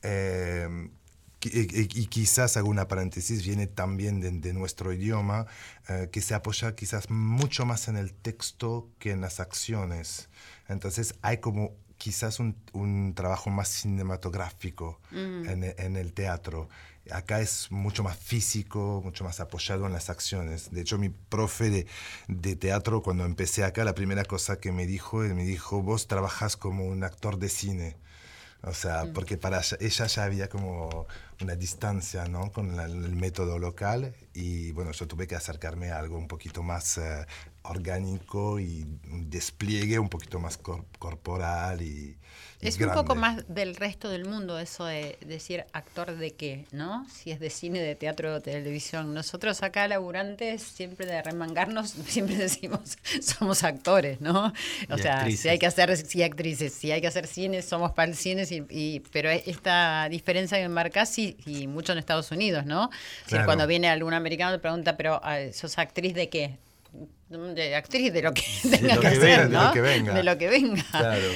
Eh, 0.02 0.88
y, 1.42 2.06
quizás 2.06 2.58
alguna 2.58 2.86
paréntesis 2.86 3.42
viene 3.44 3.66
también 3.66 4.40
de, 4.40 4.52
nuestro 4.52 4.92
idioma, 4.92 5.46
eh, 5.88 6.08
que 6.12 6.20
se 6.20 6.34
apoya 6.34 6.74
quizás 6.74 7.08
mucho 7.08 7.64
más 7.64 7.88
en 7.88 7.96
el 7.96 8.12
texto 8.12 8.90
que 8.98 9.12
en 9.12 9.22
las 9.22 9.40
acciones. 9.40 10.28
Entonces 10.68 11.14
hay 11.22 11.38
como 11.38 11.72
quizás 12.00 12.40
un, 12.40 12.56
un 12.72 13.12
trabajo 13.14 13.50
más 13.50 13.68
cinematográfico 13.68 14.98
Mm. 15.12 15.48
en, 15.48 15.64
e- 15.64 15.74
en 15.78 15.96
el 15.96 16.12
teatro. 16.14 16.68
Acá 17.10 17.40
es 17.40 17.70
mucho 17.70 18.02
más 18.02 18.16
físico, 18.18 19.00
mucho 19.04 19.24
más 19.24 19.40
apoyado 19.40 19.86
en 19.86 19.92
las 19.92 20.08
acciones. 20.10 20.70
De 20.70 20.80
hecho, 20.80 20.96
mi 20.98 21.08
profe 21.10 21.68
de, 21.70 21.86
de 22.28 22.56
teatro, 22.56 23.02
cuando 23.02 23.24
empecé 23.24 23.64
acá, 23.64 23.84
la 23.84 23.94
primera 23.94 24.24
cosa 24.24 24.56
que 24.58 24.72
me 24.72 24.86
dijo, 24.86 25.22
él 25.24 25.34
me 25.34 25.44
dijo, 25.44 25.82
vos 25.82 26.06
trabajas 26.06 26.56
como 26.56 26.86
un 26.86 27.04
actor 27.04 27.38
de 27.38 27.48
cine. 27.48 27.96
O 28.62 28.74
sea, 28.74 29.04
Mm. 29.06 29.12
porque 29.14 29.36
para 29.38 29.58
ella- 29.60 29.78
ella 29.80 30.06
ya 30.06 30.24
había 30.24 30.48
como 30.48 31.06
una 31.40 31.56
distancia 31.56 32.26
¿no? 32.26 32.52
con 32.52 32.76
la- 32.76 32.84
el 32.84 33.16
método 33.16 33.58
local 33.58 34.14
y 34.34 34.70
bueno, 34.72 34.92
yo 34.92 35.06
tuve 35.08 35.26
que 35.26 35.34
acercarme 35.34 35.90
a 35.90 35.98
algo 35.98 36.18
un 36.18 36.28
poquito 36.28 36.62
más 36.62 36.98
eh, 36.98 37.26
orgánico 37.62 38.58
y 38.60 38.82
un 39.10 39.30
despliegue 39.30 39.98
un 39.98 40.08
poquito 40.08 40.40
más 40.40 40.56
cor- 40.58 40.86
corporal 40.98 41.82
y, 41.82 42.16
y 42.60 42.68
Es 42.68 42.78
un 42.78 42.90
poco 42.90 43.14
más 43.14 43.42
del 43.48 43.74
resto 43.74 44.10
del 44.10 44.26
mundo 44.26 44.58
eso 44.58 44.84
de 44.84 45.16
decir 45.24 45.64
actor 45.72 46.14
de 46.18 46.32
qué, 46.32 46.66
¿no? 46.72 47.06
Si 47.08 47.30
es 47.30 47.40
de 47.40 47.48
cine, 47.48 47.80
de 47.80 47.94
teatro 47.94 48.34
o 48.34 48.40
televisión. 48.42 49.14
Nosotros 49.14 49.62
acá 49.62 49.88
laburantes, 49.88 50.60
siempre 50.62 51.06
de 51.06 51.22
remangarnos, 51.22 51.88
siempre 52.06 52.36
decimos 52.36 52.98
somos 53.22 53.64
actores, 53.64 54.20
¿no? 54.20 54.52
O 54.90 54.98
Y 54.98 54.98
sea, 54.98 55.30
actrices. 55.30 55.40
si 55.40 55.48
hay 55.48 55.58
que 55.58 55.64
hacer, 55.64 55.96
sí, 55.96 56.22
actrices, 56.22 56.74
si 56.74 56.92
hay 56.92 57.00
que 57.00 57.06
hacer 57.06 57.26
cine, 57.26 57.62
somos 57.62 57.92
para 57.92 58.10
el 58.10 58.16
cine, 58.16 58.44
y, 58.50 58.62
y- 58.68 59.00
pero 59.10 59.30
esta 59.30 60.06
diferencia 60.10 60.58
que 60.58 60.68
marcás, 60.68 61.08
sí, 61.08 61.38
y 61.46 61.66
mucho 61.66 61.92
en 61.92 61.98
Estados 61.98 62.30
Unidos, 62.30 62.66
¿no? 62.66 62.90
Cuando 63.46 63.66
viene 63.66 63.88
algún 63.88 64.12
americano 64.12 64.52
te 64.52 64.58
pregunta, 64.58 64.98
pero 64.98 65.18
ah, 65.24 65.38
¿sos 65.54 65.78
actriz 65.78 66.12
de 66.14 66.28
qué? 66.28 66.58
De 67.30 67.76
actriz 67.76 68.12
de 68.12 68.22
lo 68.22 68.34
que 68.34 68.42
tenga 68.62 68.96
lo 68.96 69.00
que 69.00 69.08
que 69.08 69.16
hacer, 69.16 69.48
venga, 69.48 69.60
de 69.60 69.66
lo 69.66 69.72
que 69.72 69.80
venga. 69.80 70.14
De 70.14 70.22
lo 70.24 70.38
que 70.38 70.48
venga. 70.48 70.84
Claro. 70.90 71.28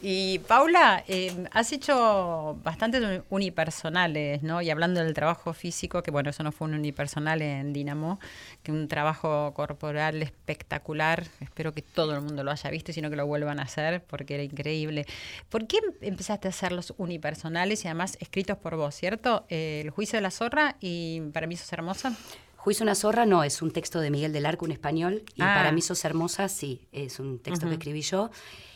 Y 0.00 0.40
Paula, 0.40 1.04
eh, 1.06 1.46
has 1.52 1.72
hecho 1.72 2.58
bastantes 2.64 3.22
unipersonales, 3.28 4.42
¿no? 4.42 4.62
Y 4.62 4.70
hablando 4.70 5.04
del 5.04 5.14
trabajo 5.14 5.52
físico, 5.52 6.02
que 6.02 6.10
bueno, 6.10 6.30
eso 6.30 6.42
no 6.42 6.50
fue 6.50 6.68
un 6.68 6.74
unipersonal 6.74 7.40
en 7.42 7.72
Dinamo, 7.72 8.18
que 8.62 8.72
un 8.72 8.88
trabajo 8.88 9.52
corporal 9.54 10.22
espectacular. 10.22 11.24
Espero 11.40 11.72
que 11.72 11.82
todo 11.82 12.14
el 12.16 12.22
mundo 12.22 12.42
lo 12.42 12.50
haya 12.50 12.70
visto 12.70 12.90
y 12.90 12.94
si 12.94 13.02
no 13.02 13.10
que 13.10 13.16
lo 13.16 13.26
vuelvan 13.26 13.60
a 13.60 13.64
hacer, 13.64 14.02
porque 14.02 14.34
era 14.34 14.42
increíble. 14.42 15.06
¿Por 15.50 15.66
qué 15.66 15.78
empezaste 16.00 16.48
a 16.48 16.50
hacer 16.50 16.72
los 16.72 16.94
unipersonales 16.96 17.84
y 17.84 17.88
además 17.88 18.16
escritos 18.20 18.56
por 18.56 18.76
vos, 18.76 18.94
¿cierto? 18.94 19.44
Eh, 19.50 19.82
el 19.84 19.90
juicio 19.90 20.16
de 20.16 20.22
la 20.22 20.30
zorra 20.30 20.76
y 20.80 21.20
para 21.32 21.46
mí 21.46 21.56
sos 21.56 21.72
hermosa. 21.72 22.16
Juicio 22.62 22.84
una 22.84 22.94
zorra 22.94 23.26
no, 23.26 23.42
es 23.42 23.60
un 23.60 23.72
texto 23.72 23.98
de 24.00 24.10
Miguel 24.12 24.32
del 24.32 24.46
Arco, 24.46 24.64
un 24.64 24.70
español, 24.70 25.24
y 25.34 25.42
Ah. 25.42 25.52
para 25.56 25.72
mí 25.72 25.82
sos 25.82 26.04
hermosa, 26.04 26.48
sí, 26.48 26.86
es 26.92 27.18
un 27.18 27.40
texto 27.40 27.66
que 27.66 27.72
escribí 27.74 28.02
yo. 28.02 28.30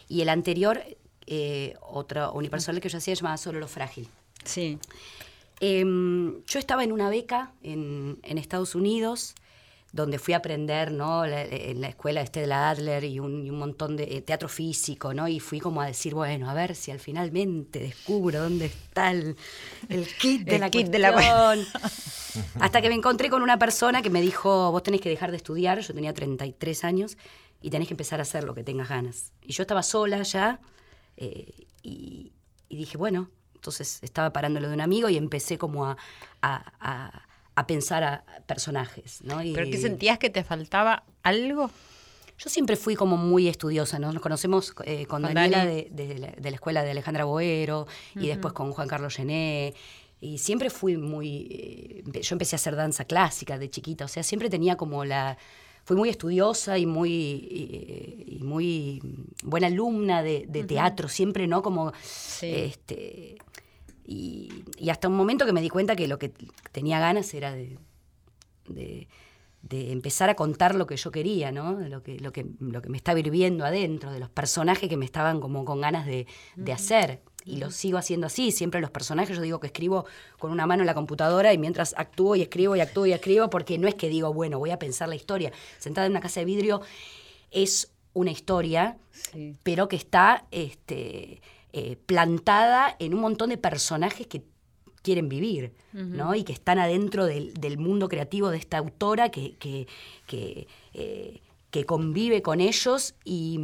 Y 0.09 0.23
el 0.23 0.29
anterior, 0.29 0.83
eh, 1.29 1.77
otro 1.83 2.33
unipersonal 2.33 2.81
que 2.81 2.89
yo 2.89 2.99
hacía, 2.99 3.15
llamaba 3.15 3.37
Solo 3.37 3.61
lo 3.61 3.69
frágil. 3.69 4.09
Sí. 4.45 4.81
Em, 5.61 6.43
yo 6.47 6.59
estaba 6.59 6.83
en 6.83 6.91
una 6.91 7.09
beca 7.09 7.53
en, 7.63 8.19
en 8.25 8.39
Estados 8.39 8.75
Unidos, 8.75 9.37
donde 9.93 10.19
fui 10.19 10.35
a 10.35 10.39
aprender, 10.39 10.93
¿no? 10.93 11.27
La- 11.27 11.45
en 11.45 11.81
la 11.81 11.89
escuela 11.89 12.21
de 12.21 12.27
Stella 12.27 12.69
Adler 12.71 13.05
y 13.05 13.19
un, 13.19 13.47
y 13.47 13.51
un 13.51 13.59
montón 13.59 13.97
de 13.97 14.05
eh, 14.17 14.21
teatro 14.23 14.49
físico, 14.49 15.15
¿no? 15.15 15.27
Y 15.29 15.41
fui 15.41 15.59
como 15.61 15.81
a 15.81 15.87
decir, 15.87 16.13
bueno, 16.15 16.51
a 16.51 16.55
ver 16.55 16.75
si 16.75 16.91
al 16.91 17.01
finalmente 17.01 17.79
descubro 17.79 18.43
dónde 18.43 18.67
está 18.67 19.11
el, 19.11 19.37
el 19.89 20.07
kit 20.19 20.43
de 20.43 20.55
El 20.57 20.61
la 20.61 20.71
kit 20.71 20.89
de 20.89 20.99
la 20.99 21.13
cuestión. 21.13 21.65
Hasta 22.61 22.83
que 22.83 22.89
me 22.89 22.95
encontré 22.95 23.31
con 23.31 23.43
una 23.43 23.59
persona 23.59 24.03
que 24.03 24.11
me 24.11 24.21
dijo, 24.21 24.71
vos 24.71 24.83
tenés 24.83 25.01
que 25.01 25.09
dejar 25.09 25.31
de 25.31 25.39
estudiar, 25.39 25.81
yo 25.81 25.95
tenía 25.95 26.13
33 26.13 26.85
años, 26.85 27.17
y 27.63 27.71
tenés 27.71 27.89
que 27.89 27.95
empezar 27.95 28.19
a 28.19 28.23
hacer 28.23 28.45
lo 28.45 28.55
que 28.55 28.63
tengas 28.63 28.91
ganas. 28.91 29.33
Y 29.43 29.53
yo 29.55 29.63
estaba 29.63 29.83
sola 29.83 30.23
ya, 30.23 30.61
eh, 31.17 31.67
y, 31.83 32.33
y 32.69 32.77
dije, 32.77 32.99
bueno, 32.99 33.31
entonces 33.55 34.01
estaba 34.03 34.33
parándolo 34.35 34.69
de 34.69 34.75
un 34.75 34.83
amigo 34.83 35.09
y 35.09 35.17
empecé 35.17 35.57
como 35.57 35.87
a, 35.87 35.97
a- 36.43 36.73
a- 36.81 37.26
a 37.57 37.67
pensar 37.67 38.05
a 38.05 38.25
personajes, 38.47 39.23
¿no? 39.23 39.43
Y 39.43 39.53
¿Pero 39.53 39.69
qué 39.71 39.79
sentías 39.79 40.19
que 40.19 40.31
te 40.31 40.45
faltaba 40.45 41.05
algo? 41.23 41.71
Yo 42.39 42.51
siempre 42.51 42.77
fui 42.77 42.95
como 42.95 43.17
muy 43.17 43.49
estudiosa, 43.49 43.99
¿no? 43.99 44.13
Nos 44.13 44.23
conocemos 44.23 44.75
eh, 44.85 45.07
con, 45.07 45.23
Con 45.23 45.35
Daniela 45.35 45.65
Dani. 45.65 45.87
de, 45.91 46.07
de 46.07 46.19
la, 46.19 46.31
de 46.33 46.51
la 46.51 46.55
escuela 46.55 46.83
de 46.83 46.91
Alejandra 46.91 47.25
Boero 47.25 47.87
y 48.15 48.29
después 48.29 48.53
con 48.53 48.73
Juan 48.73 48.87
Carlos 48.87 49.17
Gené. 49.17 49.75
Y 50.21 50.39
siempre 50.39 50.69
fui 50.69 50.99
muy... 50.99 51.49
eh, 51.51 52.21
yo 52.23 52.35
empecé 52.35 52.57
a 52.57 52.59
hacer 52.59 52.77
danza 52.77 53.07
clásica 53.07 53.59
de 53.59 53.71
chiquita, 53.71 54.05
o 54.05 54.09
sea, 54.09 54.23
siempre 54.23 54.51
tenía 54.51 54.77
como 54.77 55.05
la... 55.05 55.39
Fui 55.85 55.97
muy 55.97 56.09
estudiosa 56.09 56.79
y 56.79 56.85
muy, 56.85 57.49
eh, 57.51 58.25
y 58.27 58.43
muy 58.43 59.01
buena 59.45 59.69
alumna 59.69 60.23
de, 60.23 60.45
de 60.49 60.65
teatro, 60.65 61.09
siempre, 61.09 61.47
¿no? 61.47 61.63
Como... 61.63 61.93
Sí. 62.03 62.51
Este, 62.51 63.37
y, 64.07 64.65
y 64.79 64.91
hasta 64.91 65.09
un 65.09 65.17
momento 65.17 65.45
que 65.47 65.53
me 65.53 65.61
di 65.61 65.69
cuenta 65.69 65.97
que 65.97 66.07
lo 66.09 66.19
que 66.19 66.33
tenía 66.73 67.01
ganas 67.01 67.33
era 67.35 67.53
de, 67.55 67.79
de, 68.69 69.09
de 69.63 69.93
empezar 69.93 70.31
a 70.31 70.37
contar 70.37 70.75
lo 70.75 70.87
que 70.87 70.97
yo 70.97 71.11
quería, 71.11 71.51
¿no? 71.51 71.73
Lo 71.81 72.03
que, 72.03 72.19
lo 72.21 72.33
que, 72.33 72.47
lo 72.61 72.81
que 72.83 72.89
me 72.89 72.97
estaba 72.97 73.19
hirviendo 73.19 73.65
adentro, 73.65 74.13
de 74.13 74.21
los 74.21 74.31
personajes 74.31 74.89
que 74.89 74.97
me 74.97 75.05
estaban 75.05 75.41
como 75.41 75.65
con 75.65 75.81
ganas 75.81 76.07
de, 76.07 76.27
de 76.55 76.73
hacer. 76.73 77.21
Y 77.45 77.59
lo 77.59 77.71
sigo 77.71 77.97
haciendo 77.97 78.27
así, 78.27 78.51
siempre 78.51 78.81
los 78.81 78.91
personajes, 78.91 79.37
yo 79.37 79.43
digo 79.43 79.61
que 79.61 79.69
escribo 79.69 80.05
con 80.39 80.51
una 80.51 80.67
mano 80.67 80.83
en 80.83 80.87
la 80.89 80.95
computadora 80.95 81.53
y 81.53 81.59
mientras 81.59 81.95
actúo 81.97 82.35
y 82.35 82.43
escribo 82.43 82.75
y 82.75 82.81
actúo 82.81 83.07
y 83.07 83.13
escribo, 83.13 83.51
porque 83.51 83.79
no 83.79 83.87
es 83.87 83.95
que 83.95 84.09
digo, 84.09 84.33
bueno, 84.33 84.59
voy 84.59 84.71
a 84.71 84.79
pensar 84.81 85.09
la 85.09 85.15
historia. 85.15 85.53
Sentada 85.79 86.07
en 86.07 86.13
una 86.13 86.21
casa 86.21 86.41
de 86.41 86.47
vidrio 86.47 86.81
es 87.53 87.93
una 88.15 88.33
historia, 88.33 88.97
Sí. 89.13 89.55
pero 89.63 89.89
que 89.89 89.97
está 89.97 90.45
este, 90.51 91.41
eh, 91.79 91.97
plantada 92.07 92.97
en 92.99 93.13
un 93.15 93.21
montón 93.21 93.51
de 93.51 93.59
personajes 93.59 94.27
que 94.27 94.43
quieren 95.03 95.29
vivir, 95.29 95.73
¿no? 95.93 96.35
Y 96.35 96.43
que 96.43 96.53
están 96.53 96.79
adentro 96.79 97.27
del, 97.27 97.53
del 97.55 97.77
mundo 97.79 98.09
creativo 98.09 98.49
de 98.51 98.59
esta 98.59 98.79
autora 98.79 99.29
que, 99.31 99.55
que, 99.59 99.87
que, 100.27 100.67
eh, 100.95 101.41
que 101.71 101.85
convive 101.85 102.41
con 102.43 102.61
ellos 102.61 103.15
y, 103.25 103.61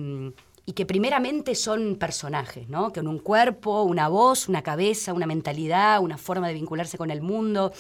y 0.66 0.72
que 0.74 0.86
primeramente 0.86 1.54
son 1.56 1.96
personajes, 1.96 2.68
¿no? 2.68 2.92
Con 2.92 3.08
un 3.08 3.18
cuerpo, 3.18 3.82
una 3.82 4.06
voz, 4.08 4.48
una 4.48 4.62
cabeza, 4.62 5.12
una 5.14 5.26
mentalidad, 5.26 6.00
una 6.00 6.16
forma 6.18 6.46
de 6.48 6.54
vincularse 6.54 6.96
con 6.98 7.10
el 7.10 7.22
mundo. 7.22 7.72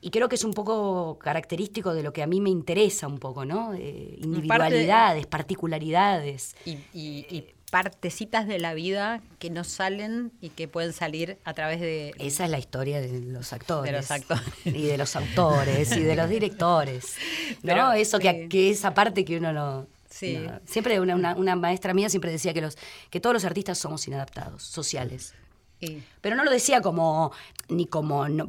Y 0.00 0.10
creo 0.10 0.28
que 0.28 0.36
es 0.36 0.44
un 0.44 0.52
poco 0.52 1.18
característico 1.18 1.94
de 1.94 2.02
lo 2.02 2.12
que 2.12 2.22
a 2.22 2.26
mí 2.28 2.38
me 2.40 2.50
interesa 2.50 3.08
un 3.08 3.18
poco, 3.18 3.44
¿no? 3.44 3.72
Eh, 3.74 4.18
individualidades, 4.22 5.26
particularidades. 5.26 6.54
y, 6.66 6.72
y- 6.92 7.26
y 7.30 7.44
partecitas 7.74 8.46
de 8.46 8.60
la 8.60 8.72
vida 8.72 9.20
que 9.40 9.50
no 9.50 9.64
salen 9.64 10.30
y 10.40 10.50
que 10.50 10.68
pueden 10.68 10.92
salir 10.92 11.38
a 11.44 11.54
través 11.54 11.80
de... 11.80 12.14
Esa 12.20 12.44
es 12.44 12.50
la 12.52 12.60
historia 12.60 13.00
de 13.00 13.18
los 13.18 13.52
actores. 13.52 13.90
De 13.90 13.98
los 13.98 14.10
actores. 14.12 14.44
Y 14.64 14.82
de 14.84 14.96
los 14.96 15.16
autores 15.16 15.90
y 15.96 16.00
de 16.04 16.14
los 16.14 16.28
directores. 16.28 17.16
¿no? 17.64 17.92
Eso 17.92 18.20
que, 18.20 18.42
sí. 18.44 18.48
que 18.48 18.70
esa 18.70 18.94
parte 18.94 19.24
que 19.24 19.38
uno 19.38 19.52
no. 19.52 19.88
Sí. 20.08 20.36
no- 20.38 20.60
Siempre 20.64 21.00
una, 21.00 21.16
una- 21.16 21.34
una 21.34 21.56
maestra 21.56 21.92
mía 21.94 22.08
siempre 22.08 22.30
decía 22.30 22.54
que, 22.54 22.60
los, 22.60 22.78
que 23.10 23.18
todos 23.18 23.34
los 23.34 23.44
artistas 23.44 23.76
somos 23.76 24.06
inadaptados, 24.06 24.62
sociales. 24.62 25.34
y- 25.80 26.00
Pero 26.20 26.36
no 26.36 26.44
lo 26.44 26.52
decía 26.52 26.80
como 26.80 27.32
ni 27.68 27.86
como 27.86 28.28
no- 28.28 28.46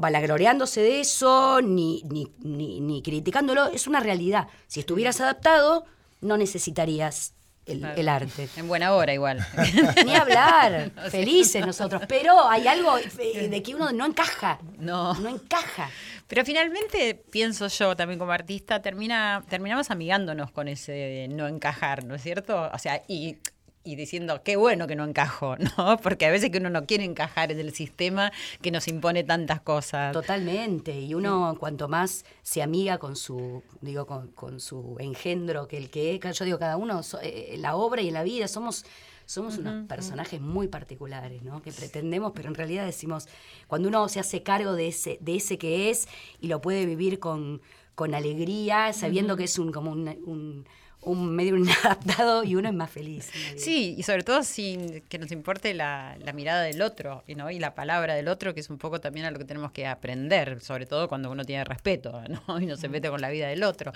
de 0.81 0.99
eso, 0.99 1.61
ni, 1.63 2.03
ni, 2.11 2.27
ni, 2.43 2.79
ni 2.79 3.01
criticándolo. 3.01 3.69
Es 3.69 3.87
una 3.87 4.01
realidad. 4.01 4.49
Si 4.67 4.81
estuvieras 4.81 5.19
adaptado, 5.19 5.83
no 6.21 6.37
necesitarías 6.37 7.33
el, 7.65 7.79
Claro. 7.79 7.99
el 7.99 8.09
arte. 8.09 8.49
En 8.57 8.67
buena 8.67 8.93
hora 8.93 9.13
igual. 9.13 9.45
Ni 10.05 10.15
hablar, 10.15 10.91
felices 11.11 11.65
nosotros. 11.65 12.03
Pero 12.07 12.47
hay 12.49 12.67
algo 12.67 12.97
eh, 12.97 13.47
de 13.49 13.63
que 13.63 13.75
uno 13.75 13.91
no 13.91 14.05
encaja. 14.05 14.59
No. 14.77 15.13
No 15.15 15.29
encaja. 15.29 15.89
Pero 16.27 16.43
finalmente, 16.43 17.15
pienso 17.31 17.67
yo 17.67 17.95
también 17.95 18.19
como 18.19 18.31
artista, 18.31 18.81
termina, 18.81 19.43
terminamos 19.47 19.91
amigándonos 19.91 20.51
con 20.51 20.67
ese 20.67 21.27
no 21.29 21.47
encajar, 21.47 22.03
¿no 22.03 22.15
es 22.15 22.23
cierto? 22.23 22.69
O 22.73 22.79
sea, 22.79 23.03
y, 23.07 23.37
y 23.85 23.95
diciendo, 23.95 24.41
qué 24.43 24.55
bueno 24.57 24.87
que 24.87 24.95
no 24.95 25.05
encajo, 25.05 25.55
¿no? 25.77 25.97
Porque 26.01 26.25
a 26.25 26.31
veces 26.31 26.49
que 26.49 26.57
uno 26.57 26.69
no 26.69 26.85
quiere 26.85 27.03
encajar 27.03 27.51
en 27.51 27.59
el 27.59 27.73
sistema 27.73 28.31
que 28.61 28.71
nos 28.71 28.87
impone 28.87 29.23
tantas 29.23 29.61
cosas. 29.61 30.11
Totalmente. 30.11 30.99
Y 30.99 31.13
uno 31.13 31.55
cuanto 31.59 31.87
más 31.87 32.25
se 32.41 32.61
amiga 32.61 32.97
con 32.97 33.15
su, 33.15 33.63
digo, 33.81 34.05
con, 34.05 34.27
con 34.31 34.59
su 34.59 34.97
engendro 34.99 35.67
que 35.67 35.77
el 35.77 35.89
que 35.89 36.15
es, 36.15 36.37
yo 36.39 36.45
digo, 36.45 36.59
cada 36.59 36.77
uno, 36.77 37.03
so- 37.03 37.21
eh, 37.21 37.53
en 37.55 37.61
la 37.61 37.75
obra 37.75 38.01
y 38.01 38.07
en 38.07 38.15
la 38.15 38.23
vida, 38.23 38.47
somos, 38.47 38.85
somos 39.27 39.57
unos 39.57 39.87
personajes 39.87 40.41
muy 40.41 40.67
particulares, 40.67 41.41
¿no? 41.43 41.61
Que 41.61 41.71
pretendemos, 41.71 42.31
pero 42.35 42.49
en 42.49 42.55
realidad 42.55 42.85
decimos, 42.85 43.27
cuando 43.67 43.87
uno 43.87 44.07
se 44.09 44.19
hace 44.19 44.43
cargo 44.43 44.73
de 44.73 44.87
ese, 44.87 45.17
de 45.21 45.35
ese 45.35 45.57
que 45.57 45.89
es 45.89 46.07
y 46.41 46.47
lo 46.47 46.61
puede 46.61 46.85
vivir 46.85 47.19
con, 47.19 47.61
con 47.95 48.13
alegría, 48.13 48.93
sabiendo 48.93 49.37
que 49.37 49.45
es 49.45 49.57
un 49.59 49.71
como 49.71 49.91
un, 49.91 50.07
un, 50.25 50.65
un 51.05 51.35
medio 51.35 51.55
inadaptado 51.57 52.43
y 52.43 52.55
uno 52.55 52.69
es 52.69 52.75
más 52.75 52.89
feliz. 52.89 53.31
Sí, 53.55 53.95
y 53.97 54.03
sobre 54.03 54.23
todo 54.23 54.43
sin 54.43 55.01
que 55.01 55.17
nos 55.17 55.31
importe 55.31 55.73
la, 55.73 56.17
la 56.19 56.33
mirada 56.33 56.61
del 56.63 56.81
otro 56.81 57.23
¿no? 57.35 57.49
y 57.49 57.59
la 57.59 57.75
palabra 57.75 58.15
del 58.15 58.27
otro, 58.27 58.53
que 58.53 58.59
es 58.59 58.69
un 58.69 58.77
poco 58.77 58.99
también 58.99 59.25
a 59.25 59.31
lo 59.31 59.39
que 59.39 59.45
tenemos 59.45 59.71
que 59.71 59.87
aprender, 59.87 60.61
sobre 60.61 60.85
todo 60.85 61.07
cuando 61.07 61.31
uno 61.31 61.45
tiene 61.45 61.63
respeto 61.63 62.21
¿no? 62.47 62.59
y 62.59 62.65
no 62.65 62.77
se 62.77 62.89
mete 62.89 63.09
con 63.09 63.21
la 63.21 63.29
vida 63.29 63.47
del 63.47 63.63
otro. 63.63 63.91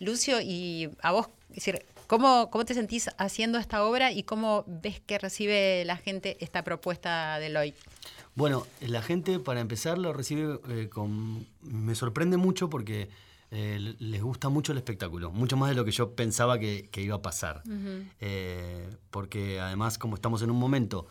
Lucio, 0.00 0.40
y 0.40 0.90
a 1.02 1.12
vos, 1.12 1.28
es 1.50 1.56
decir, 1.56 1.84
¿Cómo, 2.12 2.50
¿Cómo 2.50 2.66
te 2.66 2.74
sentís 2.74 3.08
haciendo 3.16 3.56
esta 3.56 3.86
obra 3.86 4.12
y 4.12 4.22
cómo 4.22 4.64
ves 4.66 5.00
que 5.00 5.18
recibe 5.18 5.82
la 5.86 5.96
gente 5.96 6.36
esta 6.40 6.62
propuesta 6.62 7.38
de 7.38 7.48
Loy? 7.48 7.72
Bueno, 8.34 8.66
la 8.80 9.00
gente, 9.00 9.38
para 9.38 9.60
empezar, 9.60 9.96
lo 9.96 10.12
recibe 10.12 10.58
eh, 10.68 10.90
con... 10.90 11.46
Me 11.62 11.94
sorprende 11.94 12.36
mucho 12.36 12.68
porque 12.68 13.08
eh, 13.54 13.94
les 13.98 14.22
gusta 14.22 14.48
mucho 14.48 14.72
el 14.72 14.78
espectáculo, 14.78 15.30
mucho 15.30 15.58
más 15.58 15.68
de 15.68 15.74
lo 15.74 15.84
que 15.84 15.90
yo 15.90 16.14
pensaba 16.14 16.58
que, 16.58 16.88
iba 16.96 17.16
a 17.16 17.22
pasar. 17.22 17.62
Eh, 18.18 18.88
porque 19.10 19.60
además, 19.60 19.98
como 19.98 20.14
estamos 20.14 20.40
en 20.40 20.50
un 20.50 20.58
momento 20.58 21.06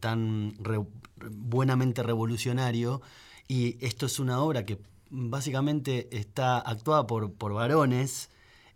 tan 0.00 0.54
buenamente 1.30 2.02
revolucionario, 2.02 3.00
y 3.48 3.82
esto 3.84 4.04
es 4.04 4.18
una 4.18 4.40
obra 4.40 4.66
que 4.66 4.78
básicamente 5.08 6.08
está 6.14 6.58
actuada 6.58 7.06
por, 7.06 7.32
por 7.32 7.54
varones, 7.54 8.28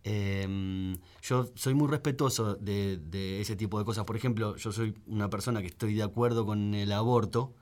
yo 0.02 1.50
soy 1.54 1.74
muy 1.74 1.88
respetuoso 1.88 2.54
de, 2.54 3.40
ese 3.42 3.56
tipo 3.56 3.78
de 3.78 3.84
cosas. 3.84 4.06
Por 4.06 4.16
ejemplo, 4.16 4.56
yo 4.56 4.72
soy 4.72 4.94
una 5.06 5.28
persona 5.28 5.60
que 5.60 5.66
estoy 5.66 5.92
de 5.92 6.02
acuerdo 6.02 6.46
con 6.46 6.74
el 6.74 6.92
aborto, 6.92 7.52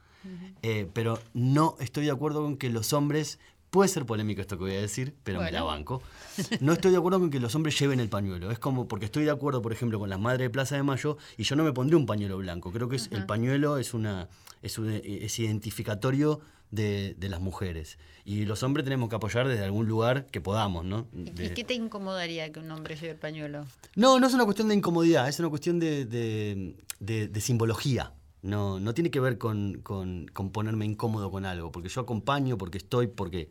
eh, 0.62 0.88
pero 0.92 1.18
no 1.34 1.74
estoy 1.80 2.04
de 2.04 2.12
acuerdo 2.12 2.42
con 2.42 2.56
que 2.56 2.70
los 2.70 2.92
hombres 2.92 3.40
Puede 3.70 3.88
ser 3.88 4.06
polémico 4.06 4.40
esto 4.40 4.56
que 4.56 4.64
voy 4.64 4.74
a 4.74 4.80
decir, 4.80 5.14
pero 5.24 5.40
me 5.40 5.52
la 5.52 5.62
banco. 5.62 6.02
No 6.60 6.72
estoy 6.72 6.92
de 6.92 6.96
acuerdo 6.96 7.18
con 7.18 7.30
que 7.30 7.40
los 7.40 7.54
hombres 7.54 7.78
lleven 7.78 8.00
el 8.00 8.08
pañuelo. 8.08 8.50
Es 8.50 8.58
como 8.58 8.86
porque 8.86 9.06
estoy 9.06 9.24
de 9.24 9.30
acuerdo, 9.30 9.60
por 9.60 9.72
ejemplo, 9.72 9.98
con 9.98 10.08
las 10.08 10.20
madres 10.20 10.40
de 10.40 10.50
Plaza 10.50 10.76
de 10.76 10.82
Mayo 10.82 11.18
y 11.36 11.42
yo 11.42 11.56
no 11.56 11.64
me 11.64 11.72
pondré 11.72 11.96
un 11.96 12.06
pañuelo 12.06 12.38
blanco. 12.38 12.72
Creo 12.72 12.88
que 12.88 12.96
es, 12.96 13.08
el 13.10 13.26
pañuelo 13.26 13.78
es 13.78 13.92
una 13.92 14.28
es, 14.62 14.78
es 14.78 15.38
identificatorio 15.38 16.40
de, 16.70 17.16
las 17.20 17.40
mujeres. 17.40 17.98
Y 18.24 18.44
los 18.44 18.62
hombres 18.62 18.84
tenemos 18.84 19.08
que 19.08 19.16
apoyar 19.16 19.48
desde 19.48 19.64
algún 19.64 19.86
lugar 19.88 20.26
que 20.26 20.40
podamos, 20.40 20.84
¿no? 20.84 21.06
¿Y 21.14 21.50
qué 21.50 21.64
te 21.64 21.74
incomodaría 21.74 22.52
que 22.52 22.60
un 22.60 22.70
hombre 22.70 22.94
lleve 22.96 23.12
el 23.12 23.16
pañuelo? 23.16 23.64
No, 23.94 24.20
no 24.20 24.26
es 24.26 24.34
una 24.34 24.44
cuestión 24.44 24.68
de 24.68 24.74
incomodidad, 24.74 25.28
es 25.28 25.38
una 25.40 25.48
cuestión 25.48 25.78
de, 25.78 26.74
simbología. 27.40 28.12
No, 28.42 28.78
no 28.78 28.94
tiene 28.94 29.10
que 29.10 29.20
ver 29.20 29.36
con, 29.38 29.82
ponerme 30.52 30.84
incómodo 30.84 31.30
con 31.30 31.44
algo, 31.44 31.72
porque 31.72 31.88
yo 31.88 32.00
acompaño, 32.00 32.56
porque 32.56 32.78
estoy, 32.78 33.08
porque 33.08 33.48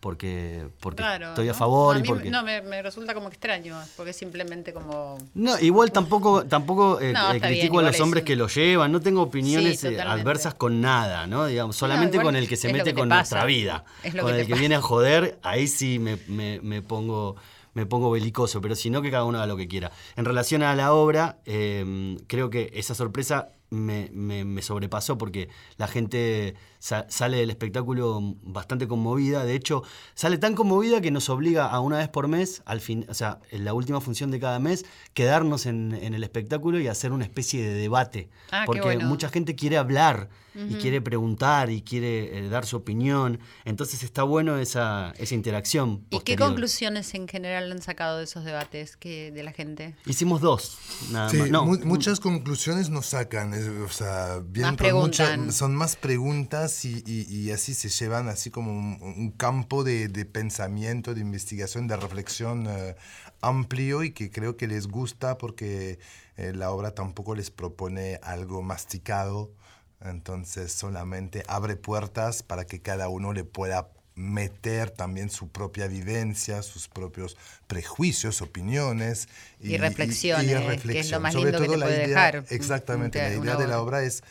porque, 0.00 0.68
porque 0.78 1.02
estoy 1.02 1.48
a 1.48 1.54
favor 1.54 1.98
y 1.98 2.02
porque... 2.04 2.30
No, 2.30 2.44
me, 2.44 2.82
resulta 2.82 3.14
como 3.14 3.28
extraño, 3.28 3.76
porque 3.96 4.10
es 4.10 4.16
simplemente 4.16 4.72
como... 4.72 5.18
No, 5.34 5.58
igual 5.58 5.90
tampoco, 5.90 6.44
tampoco 6.44 7.00
eh, 7.00 7.12
eh, 7.12 7.40
critico 7.40 7.80
a 7.80 7.82
los 7.82 7.98
hombres 7.98 8.22
que 8.22 8.36
lo 8.36 8.46
llevan, 8.46 8.92
no 8.92 9.00
tengo 9.00 9.22
opiniones 9.22 9.82
eh, 9.82 10.00
adversas 10.00 10.54
con 10.54 10.80
nada, 10.80 11.26
¿no? 11.26 11.46
Digamos, 11.46 11.74
solamente 11.76 12.20
con 12.22 12.36
el 12.36 12.48
que 12.48 12.56
se 12.56 12.72
mete 12.72 12.94
con 12.94 13.08
nuestra 13.08 13.44
vida. 13.44 13.84
con 14.20 14.34
el 14.34 14.46
que 14.46 14.54
viene 14.54 14.76
a 14.76 14.80
joder, 14.80 15.38
ahí 15.42 15.66
sí 15.66 15.98
me, 15.98 16.16
me, 16.28 16.82
pongo 16.82 17.36
me 17.74 17.86
pongo 17.86 18.10
belicoso, 18.10 18.60
pero 18.60 18.74
si 18.74 18.90
no, 18.90 19.02
que 19.02 19.10
cada 19.10 19.24
uno 19.24 19.38
haga 19.38 19.46
lo 19.46 19.56
que 19.56 19.68
quiera. 19.68 19.90
En 20.16 20.24
relación 20.24 20.62
a 20.62 20.76
la 20.76 20.92
obra, 20.92 21.38
creo 21.44 22.50
que 22.50 22.70
esa 22.74 22.94
sorpresa 22.94 23.48
me, 23.70 24.10
me, 24.12 24.62
sobrepasó 24.62 25.18
porque 25.18 25.48
la 25.76 25.86
gente 25.86 26.54
sale 26.78 27.38
del 27.38 27.50
espectáculo 27.50 28.36
bastante 28.42 28.88
conmovida. 28.88 29.44
De 29.44 29.54
hecho, 29.54 29.82
sale 30.14 30.38
tan 30.38 30.54
conmovida 30.54 31.00
que 31.00 31.10
nos 31.10 31.28
obliga 31.28 31.66
a 31.66 31.80
una 31.80 31.98
vez 31.98 32.08
por 32.08 32.28
mes, 32.28 32.62
al 32.64 32.80
fin, 32.80 33.04
o 33.08 33.14
sea, 33.14 33.40
en 33.50 33.64
la 33.64 33.74
última 33.74 34.00
función 34.00 34.30
de 34.30 34.40
cada 34.40 34.58
mes, 34.58 34.84
quedarnos 35.14 35.66
en, 35.66 35.92
el 35.92 36.22
espectáculo 36.22 36.80
y 36.80 36.88
hacer 36.88 37.12
una 37.12 37.24
especie 37.24 37.62
de 37.62 37.74
debate. 37.74 38.28
Ah, 38.50 38.64
porque 38.66 38.98
mucha 38.98 39.28
gente 39.28 39.54
quiere 39.54 39.76
hablar 39.76 40.28
y 40.66 40.74
quiere 40.74 41.00
preguntar 41.00 41.70
y 41.70 41.82
quiere 41.82 42.38
eh, 42.38 42.48
dar 42.48 42.66
su 42.66 42.76
opinión. 42.76 43.38
Entonces 43.64 44.02
está 44.02 44.24
bueno 44.24 44.58
esa, 44.58 45.14
esa 45.18 45.34
interacción. 45.34 46.04
¿Y 46.10 46.20
qué 46.20 46.36
conclusiones 46.36 47.14
en 47.14 47.28
general 47.28 47.70
han 47.70 47.80
sacado 47.80 48.18
de 48.18 48.24
esos 48.24 48.44
debates 48.44 48.96
que, 48.96 49.30
de 49.30 49.42
la 49.42 49.52
gente? 49.52 49.94
Hicimos 50.06 50.40
dos. 50.40 50.78
Nada 51.10 51.32
más. 51.32 51.84
muchas 51.84 52.18
conclusiones 52.18 52.90
nos 52.90 53.06
sacan. 53.06 53.54
O 53.84 53.88
sea, 53.88 54.40
bien 54.44 54.76
son 55.52 55.74
más 55.74 55.96
preguntas 55.96 56.84
y, 56.84 57.50
así 57.50 57.74
se 57.74 57.88
llevan 57.88 58.28
así 58.28 58.50
como 58.50 58.70
un, 58.70 59.32
campo 59.36 59.84
de, 59.84 60.08
pensamiento, 60.24 61.14
de 61.14 61.20
investigación, 61.20 61.86
de 61.88 61.96
reflexión 61.96 62.66
eh, 62.68 62.96
amplio 63.40 64.02
y 64.02 64.12
que 64.12 64.30
creo 64.30 64.56
que 64.56 64.66
les 64.66 64.86
gusta 64.86 65.38
porque 65.38 65.98
eh, 66.36 66.52
la 66.54 66.70
obra 66.70 66.94
tampoco 66.94 67.34
les 67.34 67.50
propone 67.50 68.20
algo 68.22 68.62
masticado, 68.62 69.52
entonces 70.00 70.72
solamente 70.72 71.42
abre 71.48 71.76
puertas 71.76 72.42
para 72.42 72.66
que 72.66 72.80
cada 72.80 73.08
uno 73.08 73.32
le 73.32 73.44
pueda 73.44 73.90
meter 74.18 74.90
también 74.90 75.30
su 75.30 75.48
propia 75.48 75.86
vivencia, 75.86 76.62
sus 76.62 76.88
propios 76.88 77.36
prejuicios, 77.68 78.42
opiniones 78.42 79.28
y, 79.60 79.76
reflexiones, 79.76 80.82
que 80.82 80.98
es 80.98 81.10
lo 81.12 81.20
más 81.20 81.34
lindo 81.34 81.60
que 81.60 81.68
te 81.68 81.78
puede 81.78 82.08
dejar. 82.08 82.44
Exactamente, 82.50 83.20
la 83.20 83.34
idea 83.34 83.56
de 83.56 83.68
la 83.68 83.80
obra 83.80 84.02
es 84.02 84.24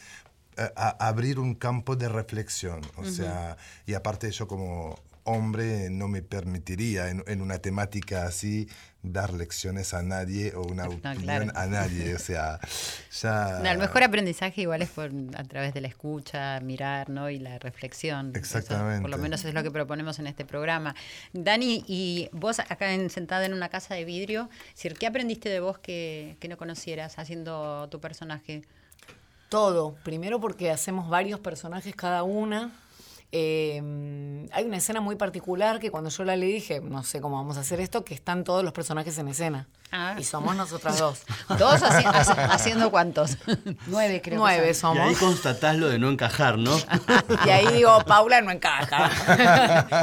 abrir 0.75 1.39
un 1.39 1.55
campo 1.55 1.95
de 1.95 2.09
reflexión. 2.09 2.81
O 2.97 3.05
sea, 3.05 3.57
y 3.85 3.93
aparte 3.93 4.29
yo 4.31 4.47
como 4.47 4.99
hombre 5.27 5.89
no 5.89 6.07
me 6.07 6.21
permitiría 6.21 7.09
en, 7.09 7.41
una 7.41 7.59
temática 7.59 8.25
así 8.25 8.67
dar 9.03 9.33
lecciones 9.33 9.93
a 9.93 10.01
nadie 10.01 10.53
o 10.55 10.63
una 10.63 10.87
opinión 10.87 11.51
a 11.53 11.67
nadie. 11.67 12.15
O 12.15 12.19
sea, 12.19 12.59
ya... 13.21 13.61
el 13.71 13.77
mejor 13.77 14.03
aprendizaje 14.03 14.61
igual 14.61 14.81
es 14.81 14.89
por, 14.89 15.11
a 15.35 15.43
través 15.43 15.73
de 15.73 15.81
la 15.81 15.89
escucha, 15.89 16.59
mirar 16.61 17.09
¿no? 17.09 17.29
y 17.29 17.39
la 17.39 17.59
reflexión. 17.59 18.31
Exactamente. 18.35 19.01
por 19.01 19.09
lo 19.09 19.17
menos 19.17 19.43
es 19.43 19.53
lo 19.53 19.63
que 19.63 19.71
proponemos 19.71 20.17
en 20.19 20.27
este 20.27 20.45
programa. 20.45 20.95
Dani, 21.33 21.83
y 21.87 22.29
vos 22.31 22.59
acá 22.59 22.87
sentada 23.09 23.45
en 23.45 23.53
una 23.53 23.69
casa 23.69 23.95
de 23.95 24.05
vidrio, 24.05 24.49
¿qué 24.97 25.07
aprendiste 25.07 25.49
de 25.49 25.59
vos 25.59 25.77
que, 25.77 26.37
que 26.39 26.47
no 26.47 26.57
conocieras 26.57 27.19
haciendo 27.19 27.87
tu 27.89 27.99
personaje? 27.99 28.63
Todo. 29.49 29.95
Primero 30.03 30.39
porque 30.39 30.71
hacemos 30.71 31.09
varios 31.09 31.39
personajes 31.39 31.95
cada 31.95 32.23
una. 32.23 32.71
Eh, 33.33 34.47
hay 34.53 34.63
una 34.63 34.77
escena 34.77 35.01
muy 35.01 35.17
particular 35.17 35.79
que 35.79 35.91
cuando 35.91 36.09
yo 36.09 36.23
la 36.23 36.37
le 36.37 36.45
dije, 36.45 36.79
no 36.79 37.03
sé 37.03 37.19
cómo 37.19 37.35
vamos 37.35 37.57
a 37.57 37.59
hacer 37.59 37.81
esto, 37.81 38.05
que 38.05 38.13
están 38.13 38.45
todos 38.45 38.63
los 38.63 38.71
personajes 38.71 39.17
en 39.17 39.27
escena. 39.27 39.67
Ah. 39.91 40.15
Y 40.17 40.23
somos 40.23 40.55
nosotras 40.55 40.97
dos. 40.99 41.23
¿Dos 41.59 41.81
haciendo 41.83 42.89
cuántos? 42.89 43.37
Nueve, 43.87 44.21
creo. 44.23 44.39
Nueve 44.39 44.73
somos. 44.73 44.97
Y 44.97 44.99
ahí 45.01 45.15
constatás 45.15 45.75
lo 45.75 45.89
de 45.89 45.99
no 45.99 46.09
encajar, 46.09 46.57
¿no? 46.57 46.77
y 47.45 47.49
ahí 47.49 47.67
digo, 47.73 47.99
Paula 48.05 48.41
no 48.41 48.51
encaja. 48.51 49.09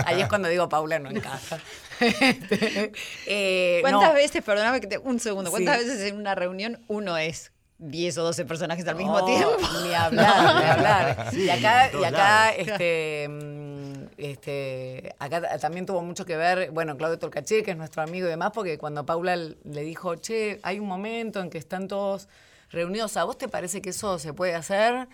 ahí 0.07 0.21
es 0.21 0.29
cuando 0.29 0.49
digo, 0.49 0.69
Paula 0.69 0.99
no 0.99 1.09
encaja. 1.11 1.59
Eh, 2.01 3.79
¿Cuántas 3.81 4.15
veces, 4.15 4.43
perdóname 4.43 4.81
que 4.81 4.87
te, 4.87 4.99
un 4.99 5.19
segundo, 5.19 5.51
cuántas 5.51 5.79
veces 5.79 6.01
en 6.11 6.17
una 6.17 6.35
reunión 6.35 6.83
uno 6.89 7.17
es 7.17 7.54
10 7.79 8.19
o 8.19 8.23
12 8.25 8.45
personajes 8.45 8.87
al 8.87 8.97
mismo 8.97 9.25
tiempo. 9.25 9.57
Ni 9.85 9.93
hablar, 9.95 10.63
ni 10.63 10.71
hablar. 10.71 11.29
y 11.33 11.49
acá, 11.51 11.91
y 11.93 12.05
acá 12.05 12.53
este, 12.53 13.29
mm, 13.29 14.05
este, 14.17 15.15
acá 15.19 15.59
también 15.59 15.87
tuvo 15.87 16.03
mucho 16.03 16.25
que 16.25 16.37
ver, 16.37 16.71
bueno, 16.71 16.97
Claudio 16.97 17.19
Tolcaché, 17.19 17.63
que 17.63 17.73
es 17.73 17.77
nuestro 17.77 18.03
amigo 18.03 18.27
y 18.27 18.31
demás, 18.31 18.53
porque 18.55 18.79
cuando 18.79 19.05
Paula 19.05 19.37
le 19.37 19.83
dijo, 19.83 20.15
che, 20.17 20.61
hay 20.63 20.79
un 20.79 20.87
momento 20.87 21.41
en 21.41 21.51
que 21.51 21.59
están 21.59 21.89
todos 21.89 22.29
reunidos, 22.71 23.17
¿a 23.17 23.25
vos 23.25 23.39
te 23.39 23.49
parece 23.49 23.83
que 23.83 23.91
eso 23.91 24.19
se 24.19 24.33
puede 24.33 24.55
hacer? 24.55 25.09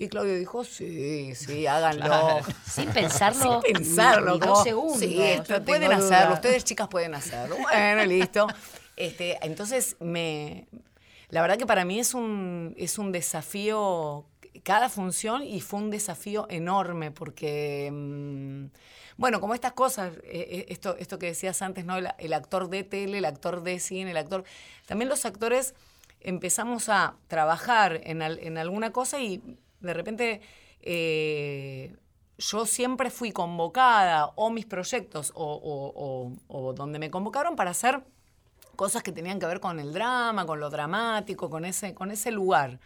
Y 0.00 0.08
Claudio 0.08 0.36
dijo, 0.36 0.64
sí, 0.64 1.34
sí, 1.34 1.66
háganlo. 1.66 2.38
Sin 2.64 2.88
pensarlo. 2.90 3.60
Sin 3.64 3.72
pensarlo. 3.74 4.38
dos 4.38 4.62
segundos. 4.62 5.00
Sí, 5.00 5.20
pueden 5.66 5.92
hacerlo. 5.92 6.34
Ustedes, 6.34 6.62
chicas, 6.62 6.86
pueden 6.86 7.16
hacerlo. 7.16 7.56
Bueno, 7.60 8.04
listo. 8.04 8.46
Este, 8.94 9.38
entonces 9.42 9.96
me, 10.00 10.68
la 11.30 11.42
verdad 11.42 11.58
que 11.58 11.66
para 11.66 11.84
mí 11.84 11.98
es 12.00 12.14
un, 12.14 12.74
es 12.76 12.98
un 12.98 13.12
desafío 13.12 14.26
cada 14.62 14.88
función 14.88 15.44
y 15.44 15.60
fue 15.60 15.80
un 15.80 15.90
desafío 15.90 16.46
enorme 16.50 17.10
porque, 17.10 17.90
mm, 17.92 18.66
bueno, 19.16 19.40
como 19.40 19.54
estas 19.54 19.72
cosas, 19.72 20.14
eh, 20.24 20.46
eh, 20.50 20.66
esto, 20.68 20.96
esto 20.98 21.18
que 21.18 21.26
decías 21.26 21.62
antes, 21.62 21.84
¿no? 21.84 21.96
El, 21.96 22.32
actor 22.32 22.68
de 22.68 22.84
tele, 22.84 23.18
el 23.18 23.24
actor 23.24 23.62
de 23.62 23.78
cine, 23.78 24.10
el 24.10 24.16
actor... 24.16 24.44
También 24.86 25.08
los 25.08 25.24
actores 25.24 25.74
empezamos 26.20 26.88
a 26.88 27.16
trabajar 27.28 28.00
en, 28.04 28.58
alguna 28.58 28.92
cosa 28.92 29.20
y 29.20 29.42
de 29.80 29.94
repente... 29.94 30.40
Eh, 30.80 31.96
yo 32.40 32.66
siempre 32.66 33.10
fui 33.10 33.32
convocada 33.32 34.26
o 34.36 34.50
mis 34.50 34.64
proyectos 34.64 35.32
o, 35.34 36.30
o 36.46 36.72
donde 36.72 37.00
me 37.00 37.10
convocaron 37.10 37.56
para 37.56 37.72
hacer 37.72 38.04
cosas 38.78 39.02
que 39.02 39.10
tenían 39.10 39.40
que 39.40 39.46
ver 39.46 39.58
con 39.58 39.80
el 39.80 39.92
drama, 39.92 40.46
con 40.46 40.60
lo 40.60 40.70
dramático, 40.70 41.50
con 41.50 41.64
ese, 41.64 41.94
con 41.94 42.12
ese 42.12 42.30
lugar. 42.30 42.78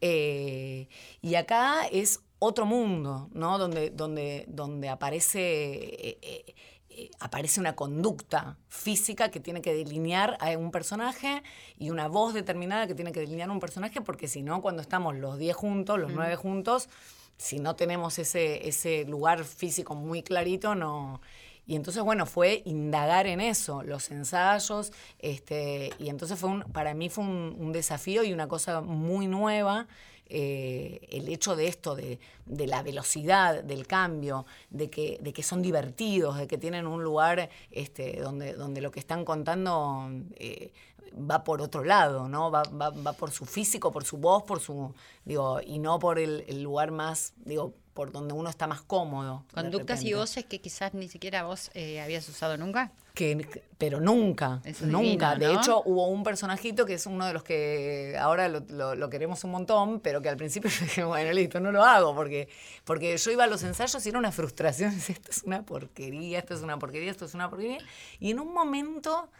Eh, 0.00 0.88
y 1.22 1.36
acá 1.36 1.86
es 1.86 2.20
otro 2.40 2.66
mundo, 2.66 3.28
¿no? 3.32 3.56
Donde, 3.56 3.90
donde, 3.90 4.44
donde 4.48 4.88
aparece, 4.88 5.38
eh, 5.40 6.54
eh, 6.90 7.10
aparece 7.20 7.60
una 7.60 7.76
conducta 7.76 8.58
física 8.66 9.30
que 9.30 9.38
tiene 9.38 9.62
que 9.62 9.72
delinear 9.72 10.36
a 10.40 10.58
un 10.58 10.72
personaje 10.72 11.44
y 11.78 11.90
una 11.90 12.08
voz 12.08 12.34
determinada 12.34 12.88
que 12.88 12.96
tiene 12.96 13.12
que 13.12 13.20
delinear 13.20 13.48
a 13.48 13.52
un 13.52 13.60
personaje, 13.60 14.00
porque 14.00 14.26
si 14.26 14.42
no, 14.42 14.60
cuando 14.60 14.82
estamos 14.82 15.14
los 15.14 15.38
10 15.38 15.54
juntos, 15.54 16.00
los 16.00 16.10
9 16.10 16.34
juntos, 16.34 16.88
si 17.36 17.60
no 17.60 17.76
tenemos 17.76 18.18
ese, 18.18 18.66
ese 18.66 19.04
lugar 19.04 19.44
físico 19.44 19.94
muy 19.94 20.24
clarito, 20.24 20.74
no 20.74 21.20
y 21.66 21.74
entonces, 21.74 22.02
bueno, 22.02 22.26
fue 22.26 22.62
indagar 22.64 23.26
en 23.26 23.40
eso, 23.40 23.82
los 23.82 24.10
ensayos, 24.12 24.92
este, 25.18 25.90
y 25.98 26.08
entonces 26.08 26.38
fue 26.38 26.50
un, 26.50 26.62
para 26.62 26.94
mí 26.94 27.08
fue 27.08 27.24
un, 27.24 27.72
desafío 27.72 28.22
y 28.22 28.32
una 28.32 28.46
cosa 28.46 28.80
muy 28.80 29.26
nueva. 29.26 29.88
Eh, 30.28 31.06
el 31.10 31.28
hecho 31.28 31.54
de 31.54 31.68
esto, 31.68 31.94
de, 31.94 32.18
la 32.46 32.82
velocidad 32.82 33.62
del 33.62 33.86
cambio, 33.86 34.46
de 34.70 34.90
que, 34.90 35.18
de 35.20 35.32
que 35.32 35.42
son 35.42 35.62
divertidos, 35.62 36.38
de 36.38 36.46
que 36.46 36.58
tienen 36.58 36.86
un 36.86 37.02
lugar 37.02 37.48
este, 37.70 38.20
donde, 38.20 38.54
donde 38.54 38.80
lo 38.80 38.90
que 38.90 38.98
están 39.00 39.24
contando 39.24 40.08
eh, 40.36 40.72
va 41.30 41.44
por 41.44 41.62
otro 41.62 41.84
lado, 41.84 42.28
¿no? 42.28 42.50
Va, 42.50 42.62
va, 42.64 42.90
va, 42.90 43.12
por 43.12 43.30
su 43.30 43.44
físico, 43.44 43.92
por 43.92 44.04
su 44.04 44.18
voz, 44.18 44.42
por 44.44 44.60
su. 44.60 44.94
digo, 45.24 45.60
y 45.64 45.78
no 45.78 45.98
por 45.98 46.18
el, 46.18 46.44
el 46.48 46.62
lugar 46.62 46.90
más, 46.90 47.34
digo, 47.44 47.74
por 47.96 48.12
donde 48.12 48.34
uno 48.34 48.48
está 48.48 48.68
más 48.68 48.82
cómodo. 48.82 49.42
Conductas 49.52 50.04
y 50.04 50.12
voces 50.12 50.44
que 50.44 50.60
quizás 50.60 50.94
ni 50.94 51.08
siquiera 51.08 51.44
vos 51.44 51.70
eh, 51.74 52.00
habías 52.00 52.28
usado 52.28 52.56
nunca. 52.56 52.92
Que, 53.14 53.64
pero 53.78 53.98
nunca, 53.98 54.60
nunca. 54.82 55.34
de 55.36 55.54
hecho, 55.54 55.82
hubo 55.86 56.06
un 56.08 56.22
personajito 56.22 56.84
que 56.84 56.92
es 56.92 57.06
uno 57.06 57.26
de 57.26 57.32
los 57.32 57.42
que 57.42 58.14
ahora 58.20 58.48
lo, 58.48 59.10
queremos 59.10 59.42
un 59.44 59.52
montón, 59.52 60.00
pero 60.00 60.20
que 60.20 60.28
al 60.28 60.36
principio 60.36 60.70
yo 60.78 60.84
dije, 60.84 61.04
bueno, 61.04 61.32
listo, 61.32 61.58
no 61.58 61.72
lo 61.72 61.82
hago, 61.82 62.14
porque, 62.14 62.50
porque 62.84 63.16
yo 63.16 63.30
iba 63.30 63.44
a 63.44 63.46
los 63.46 63.62
ensayos 63.62 64.04
y 64.04 64.10
era 64.10 64.18
una 64.18 64.30
frustración, 64.30 64.92
esto 65.08 65.30
es 65.30 65.42
una 65.44 65.64
porquería, 65.64 66.38
esto 66.38 66.54
es 66.54 66.60
una 66.60 66.78
porquería, 66.78 67.10
esto 67.10 67.24
es 67.24 67.34
una 67.34 67.48
porquería. 67.48 67.78
Y 68.20 68.30
en 68.30 68.40
un 68.40 68.52
momento 68.52 69.30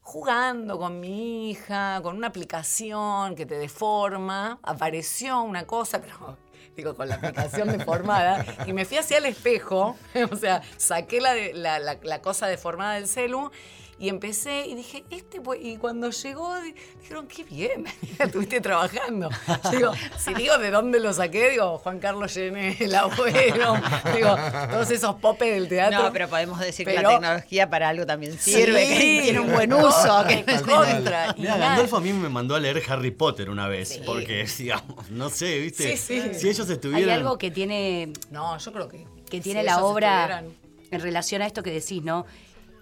jugando 0.00 0.76
con 0.76 0.98
mi 0.98 1.50
hija, 1.50 2.00
con 2.02 2.16
una 2.16 2.26
aplicación 2.26 3.36
que 3.36 3.46
te 3.46 3.54
deforma, 3.54 4.58
apareció 4.64 5.40
una 5.42 5.64
cosa, 5.64 6.00
pero 6.00 6.36
digo, 6.76 6.94
con 6.94 7.08
la 7.08 7.16
aplicación 7.16 7.68
deformada, 7.68 8.44
y 8.66 8.72
me 8.72 8.84
fui 8.84 8.98
hacia 8.98 9.18
el 9.18 9.26
espejo, 9.26 9.96
o 10.30 10.36
sea, 10.36 10.62
saqué 10.76 11.20
la, 11.20 11.34
la, 11.54 11.78
la, 11.78 11.98
la 12.02 12.22
cosa 12.22 12.46
deformada 12.46 12.94
del 12.94 13.08
celu 13.08 13.50
y 14.02 14.08
empecé 14.08 14.66
y 14.66 14.74
dije, 14.74 15.04
este 15.10 15.40
y 15.60 15.76
cuando 15.76 16.10
llegó, 16.10 16.56
dijeron, 17.00 17.28
qué 17.28 17.44
bien, 17.44 17.84
estuviste 18.18 18.60
trabajando. 18.60 19.30
digo, 19.70 19.92
si 20.18 20.34
digo 20.34 20.58
de 20.58 20.72
dónde 20.72 20.98
lo 20.98 21.12
saqué, 21.12 21.50
digo, 21.50 21.78
Juan 21.78 22.00
Carlos 22.00 22.34
Llene, 22.34 22.76
el 22.80 22.92
abuelo, 22.96 23.76
digo, 24.16 24.36
todos 24.72 24.90
esos 24.90 25.14
popes 25.20 25.54
del 25.54 25.68
teatro. 25.68 26.02
No, 26.02 26.12
pero 26.12 26.26
podemos 26.26 26.58
decir 26.58 26.84
que 26.84 26.94
la 26.94 27.10
tecnología 27.10 27.70
para 27.70 27.90
algo 27.90 28.04
también 28.04 28.36
sirve, 28.36 28.88
que 28.88 29.20
tiene 29.22 29.38
un 29.38 29.52
buen 29.52 29.72
uso. 29.72 30.24
que 30.26 30.44
es 30.48 30.62
contra. 30.62 31.32
Mira, 31.38 31.56
Gandolfo 31.56 31.98
a 31.98 32.00
mí 32.00 32.12
me 32.12 32.28
mandó 32.28 32.56
a 32.56 32.58
leer 32.58 32.82
Harry 32.88 33.12
Potter 33.12 33.50
una 33.50 33.68
vez, 33.68 34.00
porque, 34.04 34.48
digamos, 34.58 35.12
no 35.12 35.30
sé, 35.30 35.60
¿viste? 35.60 35.96
Si 35.96 36.48
ellos 36.48 36.68
estuvieran... 36.68 37.08
Hay 37.08 37.14
algo 37.14 37.38
que 37.38 37.52
tiene... 37.52 38.12
No, 38.32 38.58
yo 38.58 38.72
creo 38.72 38.88
que... 38.88 39.06
Que 39.30 39.40
tiene 39.40 39.62
la 39.62 39.84
obra 39.84 40.42
en 40.90 41.00
relación 41.00 41.40
a 41.40 41.46
esto 41.46 41.62
que 41.62 41.70
decís, 41.70 42.02
¿no? 42.02 42.26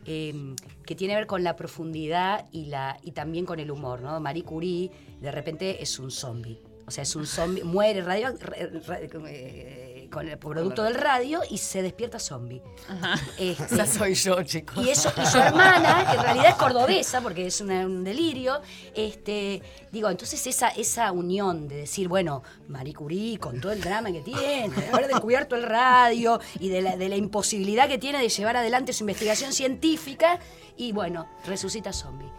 Em, 0.06 0.56
que 0.90 0.96
tiene 0.96 1.14
que 1.14 1.18
ver 1.18 1.26
con 1.28 1.44
la 1.44 1.54
profundidad 1.54 2.48
y, 2.50 2.64
la, 2.64 2.98
y 3.04 3.12
también 3.12 3.46
con 3.46 3.60
el 3.60 3.70
humor, 3.70 4.00
¿no? 4.00 4.18
Marie 4.18 4.42
Curie 4.42 4.90
de 5.20 5.30
repente 5.30 5.80
es 5.80 6.00
un 6.00 6.10
zombie. 6.10 6.60
O 6.84 6.90
sea, 6.90 7.02
es 7.02 7.14
un 7.14 7.28
zombie, 7.28 7.62
muere 7.62 8.02
radio, 8.02 8.34
eh, 9.28 9.89
con 10.10 10.28
el 10.28 10.38
producto 10.38 10.82
del 10.82 10.94
radio 10.94 11.40
y 11.48 11.58
se 11.58 11.82
despierta 11.82 12.18
zombie. 12.18 12.62
Este, 13.38 13.74
Esa 13.74 13.86
soy 13.86 14.14
yo, 14.14 14.42
chicos. 14.42 14.84
Y, 14.84 14.90
eso, 14.90 15.10
su 15.30 15.38
hermana, 15.38 16.06
que 16.10 16.16
en 16.16 16.22
realidad 16.22 16.48
es 16.50 16.54
cordobesa, 16.56 17.20
porque 17.20 17.46
es 17.46 17.60
un 17.60 18.04
delirio, 18.04 18.60
este, 18.94 19.62
digo, 19.90 20.10
entonces 20.10 20.46
esa, 20.46 20.68
esa 20.68 21.12
unión 21.12 21.68
de 21.68 21.76
decir, 21.76 22.08
bueno, 22.08 22.42
Marie 22.68 22.94
Curie, 22.94 23.38
con 23.38 23.60
todo 23.60 23.72
el 23.72 23.80
drama 23.80 24.12
que 24.12 24.20
tiene, 24.20 24.68
de 24.68 24.88
haber 24.88 25.08
descubierto 25.08 25.56
el 25.56 25.62
radio 25.62 26.40
y 26.58 26.68
de 26.68 26.82
la, 26.82 26.96
de 26.96 27.08
la 27.08 27.16
imposibilidad 27.16 27.88
que 27.88 27.98
tiene 27.98 28.18
de 28.18 28.28
llevar 28.28 28.56
adelante 28.56 28.92
su 28.92 29.04
investigación 29.04 29.52
científica, 29.52 30.38
y 30.76 30.92
bueno, 30.92 31.28
resucita 31.44 31.92
zombie. 31.92 32.30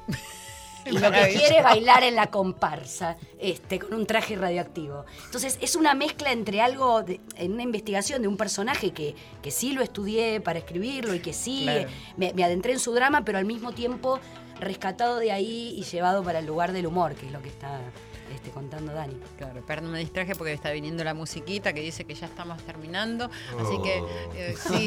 Y 0.85 0.91
lo 0.99 1.11
que 1.11 1.33
quiere 1.33 1.57
es 1.57 1.63
bailar 1.63 2.03
en 2.03 2.15
la 2.15 2.27
comparsa, 2.27 3.17
este, 3.39 3.79
con 3.79 3.93
un 3.93 4.05
traje 4.05 4.35
radioactivo. 4.35 5.05
Entonces, 5.25 5.57
es 5.61 5.75
una 5.75 5.93
mezcla 5.93 6.31
entre 6.31 6.61
algo, 6.61 7.03
en 7.35 7.53
una 7.53 7.63
investigación 7.63 8.21
de 8.21 8.27
un 8.27 8.37
personaje 8.37 8.91
que, 8.91 9.15
que 9.41 9.51
sí 9.51 9.73
lo 9.73 9.81
estudié 9.81 10.41
para 10.41 10.59
escribirlo 10.59 11.13
y 11.13 11.19
que 11.19 11.33
sí 11.33 11.67
me, 12.17 12.33
me 12.33 12.43
adentré 12.43 12.73
en 12.73 12.79
su 12.79 12.93
drama, 12.93 13.23
pero 13.25 13.37
al 13.37 13.45
mismo 13.45 13.71
tiempo 13.71 14.19
rescatado 14.59 15.17
de 15.17 15.31
ahí 15.31 15.73
y 15.75 15.83
llevado 15.83 16.23
para 16.23 16.39
el 16.39 16.45
lugar 16.45 16.71
del 16.71 16.85
humor, 16.85 17.15
que 17.15 17.25
es 17.25 17.31
lo 17.31 17.41
que 17.41 17.49
está 17.49 17.79
este, 18.33 18.49
contando 18.49 18.93
Dani. 18.93 19.15
Claro, 19.37 19.61
perdón, 19.65 19.91
me 19.91 19.99
distraje 19.99 20.35
porque 20.35 20.53
está 20.53 20.71
viniendo 20.71 21.03
la 21.03 21.13
musiquita 21.13 21.73
que 21.73 21.81
dice 21.81 22.05
que 22.05 22.15
ya 22.15 22.27
estamos 22.27 22.61
terminando. 22.63 23.29
Así 23.59 23.81
que, 23.83 24.01
oh. 24.01 24.09
eh, 24.35 24.55
sí. 24.57 24.85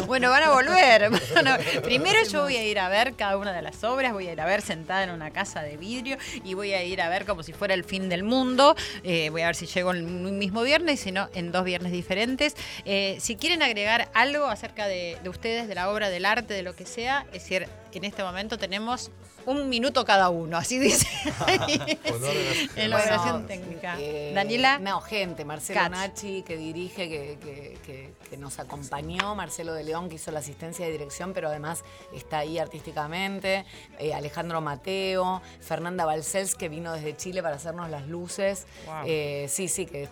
bueno, 0.06 0.30
van 0.30 0.42
a 0.44 0.50
volver. 0.50 1.10
primero 1.82 2.18
yo 2.30 2.42
voy 2.42 2.56
a 2.56 2.66
ir 2.66 2.78
a 2.78 2.88
ver 2.88 3.14
cada 3.14 3.36
una 3.36 3.52
de 3.52 3.62
las 3.62 3.82
obras, 3.84 4.12
voy 4.12 4.28
a 4.28 4.32
ir 4.32 4.40
a 4.40 4.46
ver 4.46 4.62
sentada 4.62 5.04
en 5.04 5.10
una 5.10 5.30
casa 5.30 5.62
de 5.62 5.76
vidrio 5.76 6.16
y 6.44 6.54
voy 6.54 6.72
a 6.72 6.82
ir 6.84 7.00
a 7.00 7.08
ver 7.08 7.26
como 7.26 7.42
si 7.42 7.52
fuera 7.52 7.74
el 7.74 7.84
fin 7.84 8.08
del 8.08 8.22
mundo. 8.22 8.74
Eh, 9.02 9.30
voy 9.30 9.42
a 9.42 9.46
ver 9.46 9.56
si 9.56 9.66
llego 9.66 9.90
el 9.90 10.02
mismo 10.02 10.62
viernes, 10.62 11.00
si 11.00 11.12
no, 11.12 11.28
en 11.34 11.52
dos 11.52 11.64
viernes 11.64 11.92
diferentes. 11.92 12.56
Eh, 12.84 13.16
si 13.20 13.36
quieren 13.36 13.62
agregar 13.62 14.08
algo 14.14 14.46
acerca 14.46 14.86
de, 14.86 15.18
de 15.22 15.28
ustedes, 15.28 15.68
de 15.68 15.74
la 15.74 15.90
obra, 15.90 16.08
del 16.08 16.24
arte, 16.24 16.54
de 16.54 16.62
lo 16.62 16.74
que 16.74 16.86
sea, 16.86 17.26
es 17.32 17.42
decir, 17.42 17.68
en 17.98 18.04
este 18.04 18.22
momento 18.22 18.58
tenemos 18.58 19.10
un 19.46 19.68
minuto 19.68 20.04
cada 20.04 20.30
uno, 20.30 20.56
así 20.56 20.78
dice 20.78 21.06
en 22.76 22.90
la 22.90 22.96
oración 22.96 23.46
técnica. 23.46 23.96
Eh, 23.98 24.32
Daniela. 24.34 24.78
No, 24.78 25.00
gente, 25.00 25.44
Marcelo 25.44 25.88
Nachi, 25.88 26.42
que 26.42 26.56
dirige, 26.56 27.08
que, 27.08 28.12
nos 28.38 28.58
acompañó, 28.58 29.34
Marcelo 29.34 29.74
de 29.74 29.84
León, 29.84 30.08
que 30.08 30.16
hizo 30.16 30.30
la 30.30 30.38
asistencia 30.38 30.86
de 30.86 30.92
dirección, 30.92 31.32
pero 31.32 31.48
además 31.48 31.84
está 32.14 32.38
ahí 32.38 32.58
artísticamente, 32.58 33.66
eh, 33.98 34.14
Alejandro 34.14 34.60
Mateo, 34.60 35.42
Fernanda 35.60 36.04
Balcells, 36.04 36.54
que 36.54 36.68
vino 36.68 36.92
desde 36.92 37.16
Chile 37.16 37.42
para 37.42 37.56
hacernos 37.56 37.90
las 37.90 38.06
luces. 38.08 38.66
Eh, 39.04 39.46
sí, 39.48 39.68
sí, 39.68 39.86
que 39.86 40.08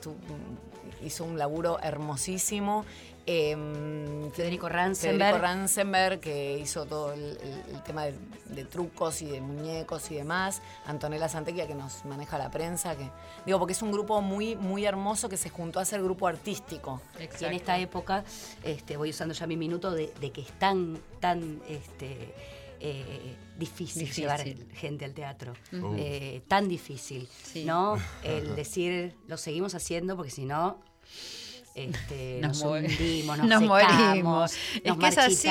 hizo 1.03 1.25
un 1.25 1.39
laburo 1.39 1.79
hermosísimo. 1.83 2.85
Em, 3.27 4.31
Federico 4.33 4.69
Ransenberg. 4.69 5.19
Federico 5.19 5.39
Ransenberg, 5.39 6.21
que 6.21 6.59
hizo 6.59 6.87
todo 6.87 7.13
el, 7.13 7.39
tema 7.85 8.07
de, 8.07 8.65
trucos 8.65 9.23
y 9.23 9.27
de 9.27 9.41
muñecos 9.41 10.11
y 10.11 10.17
demás. 10.17 10.63
Antonella 10.87 11.29
Santequia, 11.29 11.67
que 11.67 11.75
nos 11.75 12.05
maneja 12.07 12.39
la 12.39 12.51
prensa. 12.51 12.97
que 12.97 13.09
Digo, 13.47 13.59
porque 13.59 13.73
es 13.73 13.83
un 13.83 13.93
grupo 13.93 14.21
muy, 14.21 14.57
muy 14.57 14.85
hermoso 14.85 15.29
que 15.29 15.37
se 15.37 15.51
juntó 15.51 15.81
a 15.81 15.85
ser 15.85 16.03
grupo 16.03 16.27
artístico. 16.27 17.01
Y 17.41 17.45
en 17.45 17.53
esta 17.53 17.79
época, 17.79 18.25
este, 18.65 18.97
voy 18.97 19.11
usando 19.11 19.35
ya 19.35 19.47
mi 19.47 19.57
minuto, 19.57 19.93
de, 19.93 20.11
que 20.11 20.41
es 20.41 20.53
tan, 20.59 20.99
tan 21.21 21.61
este, 21.69 22.35
eh, 22.81 23.37
difícil, 23.59 24.11
llevar 24.11 24.43
gente 24.75 25.05
al 25.05 25.15
teatro. 25.15 25.53
Eh, 25.97 26.43
tan 26.49 26.69
difícil, 26.69 27.29
¿no? 27.65 27.99
El 28.25 28.57
decir, 28.57 29.15
lo 29.29 29.37
seguimos 29.37 29.75
haciendo 29.75 30.17
porque 30.17 30.31
si 30.31 30.45
no 30.45 30.79
este, 31.75 32.41
nos, 32.43 32.61
hundimos, 32.63 33.39
nos, 33.45 33.63
morimos. 33.63 34.53
es 34.83 34.97
que 34.97 35.07
es 35.07 35.19
así, 35.19 35.49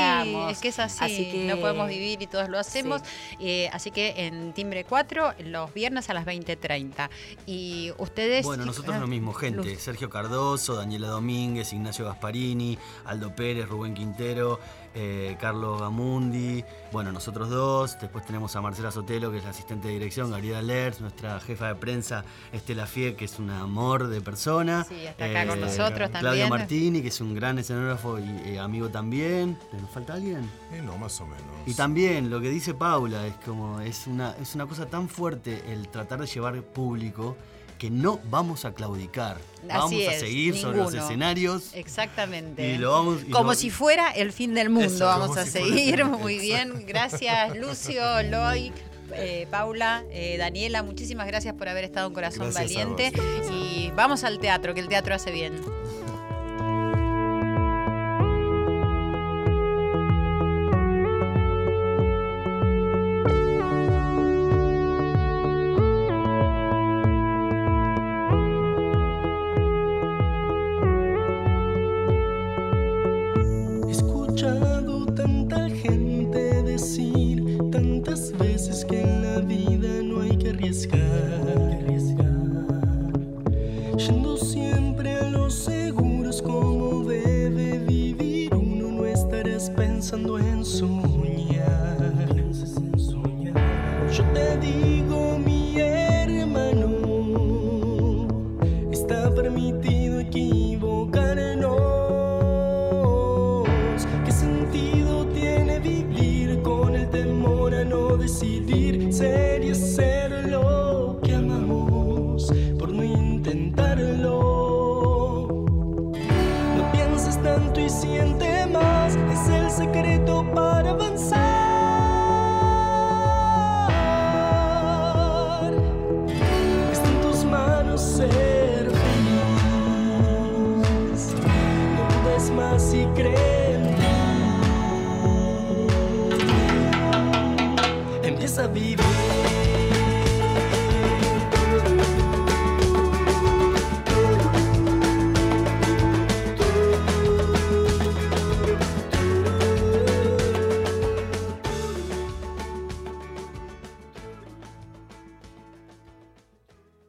es 0.50 0.60
que 0.60 0.68
es 0.68 0.80
así. 0.80 1.46
no 1.48 1.58
podemos 1.58 1.88
vivir 1.88 2.22
y 2.22 2.28
todos 2.28 2.50
lo 2.50 2.60
hacemos. 2.60 3.02
Eh, 3.40 3.70
así 3.72 3.92
que 3.92 4.14
en 4.28 4.54
Timbre 4.54 4.84
4, 4.84 5.36
los 5.46 5.74
viernes 5.74 6.10
a 6.10 6.14
las 6.14 6.26
20.30. 6.26 7.10
Y 7.46 7.92
ustedes. 7.98 8.46
Bueno, 8.46 8.66
nosotros 8.66 9.00
lo 9.00 9.08
mismo, 9.08 9.34
gente. 9.34 9.78
Sergio 9.78 10.10
Cardoso, 10.10 10.76
Daniela 10.76 11.08
Domínguez, 11.08 11.72
Ignacio 11.74 12.06
Gasparini, 12.06 12.78
Aldo 13.06 13.34
Pérez, 13.36 13.68
Rubén 13.68 13.94
Quintero. 13.94 14.60
Eh, 14.96 15.38
Carlos 15.40 15.80
Gamundi, 15.80 16.64
bueno, 16.92 17.12
nosotros 17.12 17.50
dos, 17.50 17.98
después 18.02 18.26
tenemos 18.26 18.56
a 18.56 18.62
Marcela 18.62 18.92
Sotelo, 18.92 19.32
que 19.32 19.38
es 19.38 19.44
la 19.44 19.52
asistente 19.52 19.88
de 19.88 19.94
dirección, 19.94 20.32
Gabriela 20.32 20.62
Lertz, 20.62 21.00
nuestra 21.02 21.40
jefa 21.40 21.68
de 21.68 21.76
prensa, 21.76 22.26
Estela 22.52 22.88
Fie, 22.88 23.16
que 23.16 23.26
es 23.26 23.38
un 23.40 23.50
amor 23.52 24.08
de 24.08 24.22
persona. 24.22 24.84
Sí, 24.84 25.06
está 25.06 25.26
acá 25.26 25.46
con 25.48 25.60
eh, 25.60 25.62
nosotros 25.62 26.12
también. 26.12 26.22
Claudio 26.22 26.50
Martini, 26.50 27.02
que 27.02 27.10
es 27.10 27.22
un 27.22 27.36
gran 27.36 27.60
escenógrafo 27.60 28.18
y 28.20 28.24
eh, 28.46 28.60
amigo 28.60 28.90
también. 28.90 29.58
¿Nos 29.80 29.92
falta 29.92 30.14
alguien? 30.14 30.50
no, 30.84 30.98
más 30.98 31.20
o 31.22 31.26
menos. 31.26 31.44
Y 31.66 31.74
también 31.74 32.30
lo 32.30 32.42
que 32.42 32.50
dice 32.50 32.74
Paula, 32.74 33.28
es 33.28 33.36
como, 33.46 33.82
es 33.82 34.08
una, 34.08 34.36
es 34.42 34.56
una 34.56 34.66
cosa 34.66 34.88
tan 34.88 35.08
fuerte 35.08 35.64
el 35.72 35.88
tratar 35.90 36.20
de 36.20 36.28
llevar 36.28 36.62
público 36.64 37.36
que 37.80 37.90
no 37.90 38.20
vamos 38.30 38.66
a 38.66 38.74
claudicar. 38.74 39.38
vamos 39.68 39.94
a 40.08 40.20
seguir 40.20 40.56
sobre 40.56 40.78
los 40.78 40.94
escenarios. 40.94 41.72
Exactamente. 41.74 42.80
Como 43.32 43.56
si 43.56 43.72
fuera 43.72 44.12
el 44.12 44.32
fin 44.32 44.54
del 44.54 44.70
mundo, 44.70 45.06
vamos 45.06 45.38
a 45.38 45.46
seguir. 45.46 46.06
Muy 46.06 46.38
bien. 46.38 46.86
Gracias, 46.86 47.58
Lucio, 47.58 48.04
Loy. 48.30 48.72
Eh, 49.12 49.48
Paula, 49.50 50.04
eh, 50.12 50.38
Daniela, 50.38 50.84
muchísimas 50.84 51.26
gracias 51.26 51.56
por 51.56 51.68
haber 51.68 51.84
estado 51.84 52.08
en 52.10 52.14
Corazón 52.14 52.54
Valiente. 52.54 53.12
Y 53.52 53.90
vamos 53.96 54.24
al 54.24 54.38
teatro, 54.38 54.76
que 54.76 54.82
el 54.82 54.88
teatro 54.88 55.16
hace 55.16 55.32
bien. 55.32 55.60